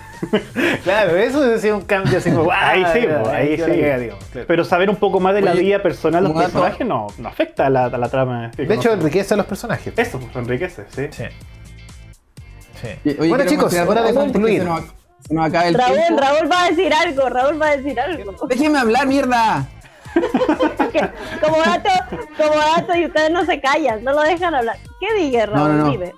Claro, 0.82 1.14
eso 1.16 1.44
es 1.44 1.50
decir 1.50 1.74
un 1.74 1.82
cambio 1.82 2.16
así 2.18 2.30
como. 2.30 2.50
Ahí 2.50 2.82
ah, 2.84 2.92
sí, 2.94 3.00
pues, 3.06 3.28
ahí 3.28 3.56
sí. 3.58 3.62
claro. 3.80 4.46
Pero 4.46 4.64
saber 4.64 4.88
un 4.88 4.96
poco 4.96 5.20
más 5.20 5.34
de 5.34 5.42
la 5.42 5.52
vida 5.52 5.82
personal 5.82 6.22
de 6.24 6.30
los 6.30 6.42
personajes 6.42 6.86
no, 6.86 7.08
no 7.18 7.28
afecta 7.56 7.66
a 7.66 7.70
la, 7.70 7.84
a 7.86 7.98
la 7.98 8.08
trama. 8.08 8.50
De 8.56 8.74
hecho, 8.74 8.92
enriquece 8.92 9.34
a 9.34 9.36
los 9.36 9.46
personajes. 9.46 9.92
Eso, 9.96 10.18
pues 10.18 10.36
enriquece, 10.36 10.84
sí. 10.94 11.06
Sí. 11.10 11.24
Sí. 12.82 13.16
Oye, 13.18 13.28
bueno, 13.28 13.44
chicos, 13.46 13.72
mencionar 13.72 13.88
hora 13.88 14.02
de 14.02 14.14
concluir. 14.14 14.62
Se 14.62 14.68
nos, 14.68 14.80
se 15.26 15.34
nos 15.34 15.46
acaba 15.46 15.66
el 15.66 15.74
Raúl, 15.74 15.94
tiempo. 15.96 16.20
Raúl 16.20 16.50
va 16.52 16.64
a 16.64 16.68
decir 16.70 16.92
algo, 16.92 17.28
Raúl 17.28 17.62
va 17.62 17.66
a 17.68 17.76
decir 17.76 17.98
algo. 17.98 18.46
Déjenme 18.48 18.78
hablar, 18.78 19.06
mierda. 19.06 19.68
Como 21.42 21.58
dato, 21.58 21.90
como 22.38 22.56
dato, 22.56 22.94
y 22.96 23.04
ustedes 23.04 23.30
no 23.30 23.44
se 23.44 23.60
callan, 23.60 24.02
no 24.02 24.12
lo 24.14 24.22
dejan 24.22 24.54
hablar. 24.54 24.78
¿Qué 24.98 25.46
No, 25.46 25.46
Raúl? 25.46 25.76
no, 25.76 25.84
no. 25.84 25.90
Dime. 25.90 26.14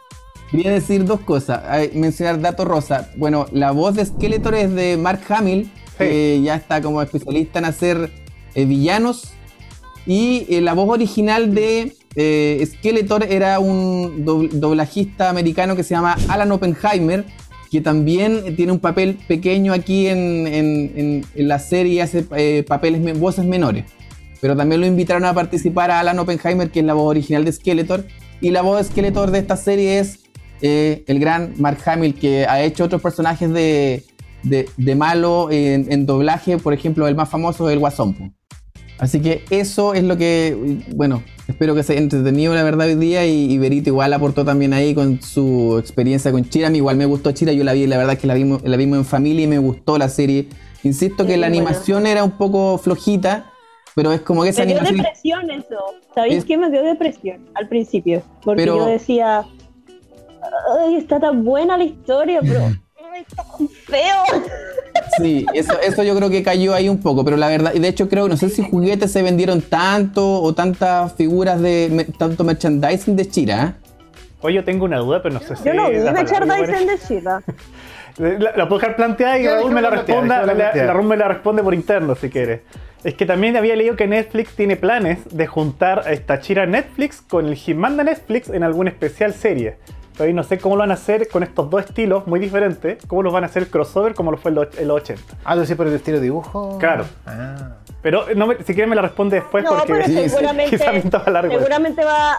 Quería 0.52 0.70
decir 0.70 1.04
dos 1.04 1.20
cosas. 1.20 1.62
Ay, 1.68 1.90
mencionar 1.94 2.40
dato 2.40 2.64
rosa. 2.64 3.10
Bueno, 3.16 3.46
la 3.50 3.72
voz 3.72 3.96
de 3.96 4.06
Skeletor 4.06 4.54
es 4.54 4.72
de 4.72 4.96
Mark 4.96 5.20
Hamill, 5.28 5.70
que 5.98 6.40
ya 6.42 6.54
está 6.54 6.80
como 6.80 7.02
especialista 7.02 7.58
en 7.58 7.64
hacer 7.64 8.10
eh, 8.54 8.64
villanos. 8.64 9.32
Y 10.08 10.46
eh, 10.48 10.62
la 10.62 10.72
voz 10.72 10.88
original 10.88 11.54
de 11.54 11.92
eh, 12.16 12.66
Skeletor 12.66 13.24
era 13.24 13.58
un 13.58 14.24
dobl- 14.24 14.48
doblajista 14.48 15.28
americano 15.28 15.76
que 15.76 15.82
se 15.82 15.90
llama 15.94 16.16
Alan 16.28 16.50
Oppenheimer, 16.50 17.26
que 17.70 17.82
también 17.82 18.56
tiene 18.56 18.72
un 18.72 18.78
papel 18.78 19.18
pequeño 19.28 19.74
aquí 19.74 20.06
en, 20.06 21.22
la 21.34 21.58
serie 21.58 21.92
y 21.92 22.00
hace 22.00 22.24
eh, 22.34 22.64
papeles, 22.66 23.20
voces 23.20 23.44
menores. 23.44 23.84
Pero 24.40 24.56
también 24.56 24.80
lo 24.80 24.86
invitaron 24.86 25.26
a 25.26 25.34
participar 25.34 25.90
a 25.90 26.00
Alan 26.00 26.18
Oppenheimer, 26.18 26.70
que 26.70 26.80
es 26.80 26.86
la 26.86 26.94
voz 26.94 27.10
original 27.10 27.44
de 27.44 27.52
Skeletor. 27.52 28.06
Y 28.40 28.50
la 28.50 28.62
voz 28.62 28.78
de 28.78 28.84
Skeletor 28.84 29.30
de 29.30 29.40
esta 29.40 29.58
serie 29.58 29.98
es 29.98 30.20
eh, 30.62 31.04
el 31.06 31.18
gran 31.20 31.52
Mark 31.58 31.80
Hamill, 31.84 32.14
que 32.14 32.46
ha 32.46 32.62
hecho 32.62 32.84
otros 32.84 33.02
personajes 33.02 33.52
de, 33.52 34.04
de- 34.42 34.94
malo 34.96 35.50
en, 35.50 35.92
en 35.92 36.06
doblaje, 36.06 36.56
por 36.56 36.72
ejemplo, 36.72 37.06
el 37.08 37.14
más 37.14 37.28
famoso 37.28 37.68
es 37.68 37.74
el 37.74 37.78
Guasón. 37.80 38.34
Así 38.98 39.20
que 39.20 39.44
eso 39.50 39.94
es 39.94 40.02
lo 40.02 40.16
que, 40.16 40.56
bueno, 40.94 41.22
espero 41.46 41.74
que 41.76 41.82
se 41.84 41.92
haya 41.92 42.02
entretenido 42.02 42.52
la 42.54 42.64
verdad 42.64 42.88
hoy 42.88 42.96
día 42.96 43.24
y, 43.26 43.52
y 43.52 43.56
Berito 43.58 43.90
igual 43.90 44.12
aportó 44.12 44.44
también 44.44 44.72
ahí 44.72 44.92
con 44.94 45.22
su 45.22 45.78
experiencia 45.78 46.32
con 46.32 46.48
Chira. 46.48 46.66
A 46.66 46.70
mí 46.70 46.78
igual 46.78 46.96
me 46.96 47.06
gustó 47.06 47.30
Chira, 47.32 47.52
yo 47.52 47.62
la 47.62 47.74
vi, 47.74 47.86
la 47.86 47.96
verdad 47.96 48.14
es 48.14 48.18
que 48.18 48.26
la 48.26 48.34
vimos, 48.34 48.60
la 48.64 48.76
vimos 48.76 48.98
en 48.98 49.04
familia 49.04 49.44
y 49.44 49.46
me 49.46 49.58
gustó 49.58 49.98
la 49.98 50.08
serie. 50.08 50.48
Insisto 50.82 51.26
que 51.26 51.34
Sí, 51.34 51.38
la 51.38 51.48
bueno. 51.48 51.62
animación 51.62 52.06
era 52.08 52.24
un 52.24 52.32
poco 52.32 52.76
flojita, 52.78 53.52
pero 53.94 54.12
es 54.12 54.20
como 54.20 54.42
que 54.42 54.48
esa 54.50 54.62
Me 54.64 54.72
dio 54.72 54.80
animación... 54.80 55.04
depresión 55.04 55.50
eso. 55.52 55.84
¿Sabéis 56.14 56.34
Es- 56.38 56.44
qué 56.44 56.56
me 56.56 56.68
dio 56.70 56.82
depresión 56.82 57.46
al 57.54 57.68
principio? 57.68 58.22
Porque 58.44 58.62
Pero- 58.62 58.78
yo 58.78 58.86
decía, 58.86 59.44
ay, 60.86 60.96
está 60.96 61.20
tan 61.20 61.44
buena 61.44 61.76
la 61.76 61.84
historia, 61.84 62.40
pero 62.42 62.66
ay, 62.66 63.22
está 63.28 63.44
tan 63.44 63.68
feo. 63.68 64.22
Sí, 65.18 65.44
eso, 65.54 65.74
eso 65.80 66.02
yo 66.02 66.14
creo 66.16 66.30
que 66.30 66.42
cayó 66.42 66.74
ahí 66.74 66.88
un 66.88 66.98
poco, 67.00 67.24
pero 67.24 67.36
la 67.36 67.48
verdad, 67.48 67.72
y 67.74 67.78
de 67.80 67.88
hecho 67.88 68.08
creo, 68.08 68.28
no 68.28 68.36
sé 68.36 68.48
si 68.48 68.62
juguetes 68.62 69.10
se 69.12 69.22
vendieron 69.22 69.60
tanto 69.60 70.40
o 70.42 70.54
tantas 70.54 71.12
figuras 71.14 71.60
de 71.60 71.88
me- 71.90 72.04
tanto 72.04 72.44
merchandising 72.44 73.16
de 73.16 73.26
Chira. 73.28 73.64
¿eh? 73.64 73.72
Oye, 74.40 74.56
yo 74.56 74.64
tengo 74.64 74.84
una 74.84 74.98
duda, 74.98 75.20
pero 75.22 75.34
no 75.34 75.40
sé 75.40 75.56
si. 75.56 75.64
Yo 75.64 75.74
no 75.74 75.88
vi 75.90 75.96
Dyson 75.98 76.86
de 76.86 76.98
Shiva. 77.08 77.42
La, 78.18 78.52
la 78.56 78.68
puedo 78.68 78.80
dejar 78.80 78.96
planteada 78.96 79.38
y 79.38 79.44
Ya, 79.44 79.54
Raúl 79.56 79.70
me 79.70 79.80
la 79.80 79.90
dejémosla 79.90 80.38
La, 80.38 80.42
planteada. 80.54 80.86
la 80.86 80.92
Raúl 80.92 81.06
me 81.06 81.16
la 81.16 81.28
responde 81.28 81.62
por 81.62 81.72
interno 81.72 82.16
si 82.16 82.28
quiere. 82.30 82.62
Es 83.04 83.14
que 83.14 83.26
también 83.26 83.56
había 83.56 83.76
leído 83.76 83.94
que 83.94 84.08
Netflix 84.08 84.56
tiene 84.56 84.74
planes 84.74 85.20
de 85.30 85.46
juntar 85.46 86.00
a 86.04 86.10
esta 86.10 86.40
Chira 86.40 86.66
Netflix 86.66 87.20
con 87.22 87.46
el 87.46 87.56
He-Man 87.64 87.96
de 87.96 88.02
Netflix 88.04 88.48
en 88.48 88.64
alguna 88.64 88.90
especial 88.90 89.34
serie. 89.34 89.76
Todavía 90.18 90.34
no 90.34 90.42
sé 90.42 90.58
cómo 90.58 90.74
lo 90.76 90.80
van 90.80 90.90
a 90.90 90.94
hacer 90.94 91.28
con 91.28 91.42
estos 91.44 91.70
dos 91.70 91.84
estilos 91.84 92.26
muy 92.26 92.40
diferentes. 92.40 92.98
Cómo 93.06 93.22
los 93.22 93.32
van 93.32 93.44
a 93.44 93.46
hacer 93.46 93.62
el 93.62 93.68
crossover 93.70 94.14
como 94.14 94.32
lo 94.32 94.36
fue 94.36 94.50
en 94.50 94.56
los 94.56 94.66
en 94.76 94.88
los 94.88 94.96
80. 95.02 95.22
Ah, 95.44 95.54
tú 95.54 95.60
decís 95.60 95.76
por 95.76 95.86
el 95.86 95.94
estilo 95.94 96.18
de 96.18 96.24
dibujo. 96.24 96.76
Claro. 96.78 97.04
Ah. 97.24 97.76
Pero 98.02 98.24
no 98.36 98.46
me- 98.48 98.56
si 98.56 98.64
quieren 98.74 98.90
me 98.90 98.96
la 98.96 99.02
responde 99.02 99.36
después 99.36 99.64
No, 99.64 99.70
porque 99.70 99.92
pero 99.92 100.04
sí, 100.06 100.16
sí. 100.16 100.28
seguramente, 100.28 100.76
quizá 100.76 101.30
largo. 101.30 101.52
seguramente 101.54 102.04
va, 102.04 102.38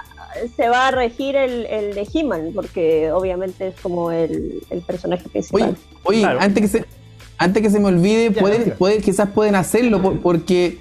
se 0.56 0.70
va 0.70 0.88
a 0.90 0.92
regir 0.92 1.36
el, 1.36 1.66
el 1.66 1.96
de 1.96 2.08
He-Man, 2.14 2.52
porque 2.54 3.12
obviamente 3.12 3.70
es 3.70 3.80
como 3.80 4.12
el, 4.12 4.62
el 4.70 4.82
personaje 4.82 5.28
principal. 5.30 5.62
Oye, 5.64 5.76
oye 6.04 6.20
Claro. 6.20 6.40
antes, 6.42 6.62
que 6.62 6.68
se, 6.68 6.86
antes 7.38 7.64
que 7.64 7.70
se 7.70 7.80
me 7.80 7.88
olvide, 7.88 8.32
Ya, 8.34 8.42
pueden, 8.78 9.02
quizás 9.02 9.30
pueden 9.30 9.56
hacerlo 9.56 10.02
por- 10.02 10.20
porque 10.20 10.80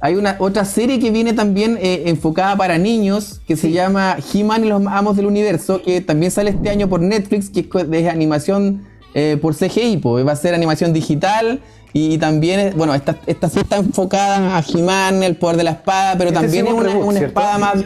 hay 0.00 0.14
una 0.16 0.36
otra 0.38 0.64
serie 0.64 0.98
que 1.00 1.10
viene 1.10 1.32
también 1.32 1.78
eh, 1.80 2.04
enfocada 2.06 2.56
para 2.56 2.78
niños 2.78 3.40
que 3.46 3.56
se 3.56 3.70
llama 3.72 4.16
He-Man 4.32 4.64
y 4.64 4.68
los 4.68 4.86
Amos 4.86 5.16
del 5.16 5.26
Universo, 5.26 5.80
que 5.82 6.00
también 6.00 6.30
sale 6.30 6.50
este 6.50 6.68
año 6.70 6.88
por 6.88 7.00
Netflix, 7.00 7.48
que 7.50 7.60
es 7.72 7.90
de 7.90 8.10
animación 8.10 8.84
eh, 9.14 9.38
por 9.40 9.54
CGI, 9.54 9.96
pues 9.98 10.26
va 10.26 10.32
a 10.32 10.36
ser 10.36 10.54
animación 10.54 10.92
digital. 10.92 11.60
Y 11.94 12.18
también, 12.18 12.60
es- 12.60 12.74
bueno, 12.76 12.94
esta, 12.94 13.16
esta 13.26 13.48
sí 13.48 13.60
está 13.60 13.76
enfocada 13.78 14.58
a 14.58 14.62
He-Man, 14.68 15.22
el 15.22 15.36
poder 15.36 15.56
de 15.56 15.64
la 15.64 15.70
espada, 15.70 16.12
pero 16.18 16.28
Este 16.28 16.40
también 16.42 16.66
es 16.66 16.72
es 16.72 16.74
un 16.74 16.80
una, 16.82 16.88
reboot, 16.90 17.08
una 17.08 17.18
¿cierto? 17.18 17.40
espada 17.40 17.58
más. 17.58 17.84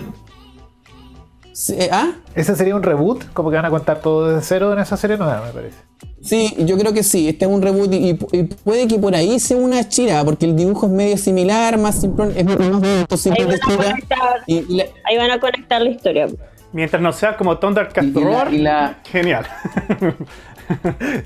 Eh, 1.71 1.89
¿Ah? 1.93 2.13
¿Ese 2.35 2.57
sería 2.57 2.75
un 2.75 2.83
reboot? 2.83 3.33
Como 3.33 3.51
que 3.51 3.57
van 3.57 3.67
a 3.67 3.71
contar 3.71 4.01
todo 4.01 4.29
desde 4.29 4.43
cero 4.47 4.73
en 4.73 4.79
esa 4.81 4.97
serie 4.97 5.17
nueva, 5.17 5.43
me 5.47 5.53
parece. 5.53 5.77
Sí, 6.23 6.55
yo 6.59 6.77
creo 6.77 6.93
que 6.93 7.03
sí. 7.03 7.29
Este 7.29 7.47
es 7.47 7.51
un 7.51 7.63
reboot 7.63 7.93
y, 7.95 8.11
y 8.33 8.43
puede 8.45 8.87
que 8.87 8.99
por 8.99 9.15
ahí 9.15 9.41
sea 9.41 9.57
una 9.57 9.89
chira, 9.89 10.23
porque 10.25 10.45
el 10.47 10.55
dibujo 10.55 10.87
es 10.87 10.93
medio 10.93 11.17
similar, 11.17 11.79
más 11.79 12.01
simple, 12.01 12.33
es 12.37 12.45
más 12.45 12.59
bonito, 12.59 13.17
simple 13.17 13.43
Ahí 13.45 13.51
de 13.51 13.59
van, 13.59 13.77
conectar, 13.77 14.19
Y, 14.47 14.57
y 14.57 14.77
la, 14.77 14.85
ahí 15.05 15.17
van 15.17 15.31
a 15.31 15.41
conectar 15.41 15.81
la 15.81 15.91
historia. 15.91 16.29
Mientras 16.73 17.03
no 17.03 17.13
sea 17.13 17.37
como 17.37 17.59
Thundercats 17.59 18.07
Y- 18.09 18.13
Roar, 18.13 18.53
la- 18.53 18.99
genial. 19.05 19.47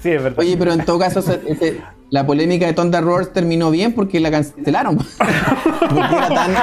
Sí, 0.02 0.08
es 0.10 0.22
verdad. 0.22 0.38
oye, 0.38 0.56
pero 0.56 0.72
en 0.72 0.86
todo 0.86 0.98
caso, 0.98 1.22
la 2.08 2.24
polémica 2.24 2.64
de 2.64 2.72
Thunder 2.72 3.04
Roars 3.04 3.30
terminó 3.30 3.70
bien 3.70 3.92
porque 3.92 4.18
la 4.18 4.30
cancelaron. 4.30 4.96
porque 5.78 5.98
era 5.98 6.28
tan. 6.28 6.50
Era, 6.52 6.62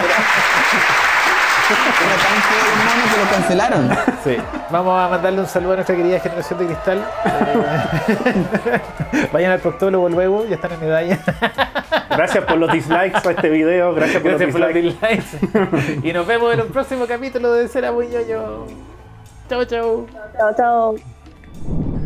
era 1.74 2.15
tan 2.17 2.41
feo 2.41 2.63
el 2.72 2.80
mono 2.86 3.03
que 3.13 3.17
lo 3.24 3.30
cancelaron. 3.32 3.89
Sí. 4.24 4.38
Vamos 4.69 5.01
a 5.01 5.09
mandarle 5.09 5.39
un 5.41 5.47
saludo 5.47 5.74
a 5.74 5.76
nuestra 5.78 5.95
querida 5.95 6.19
generación 6.19 6.59
de 6.59 6.65
cristal. 6.67 7.05
Eh, 7.26 8.82
Vayan 9.34 9.51
al 9.51 9.59
proctólogo 9.59 10.09
luego, 10.09 10.45
ya 10.45 10.55
están 10.55 10.72
en 10.74 10.80
medalla. 10.82 11.19
Gracias 12.09 12.43
por 12.45 12.57
los 12.57 12.72
dislikes 12.72 13.28
a 13.28 13.32
este 13.32 13.49
video. 13.49 13.93
Gracias 13.93 14.22
por 14.22 14.32
Gracias 14.32 14.51
por 14.51 14.59
los 14.61 14.74
los 14.74 14.84
dislikes. 14.84 15.24
dislikes. 15.41 16.07
y 16.07 16.13
nos 16.13 16.28
vemos 16.28 16.53
en 16.53 16.61
un 16.61 16.67
próximo 16.67 17.05
capítulo 17.07 17.53
de 17.53 17.67
Será 17.67 17.91
Muy 17.91 18.07
Ñoño. 18.07 18.65
Chau, 19.49 19.65
chau. 19.65 20.07
Chao, 20.38 20.53
chao. 20.55 22.01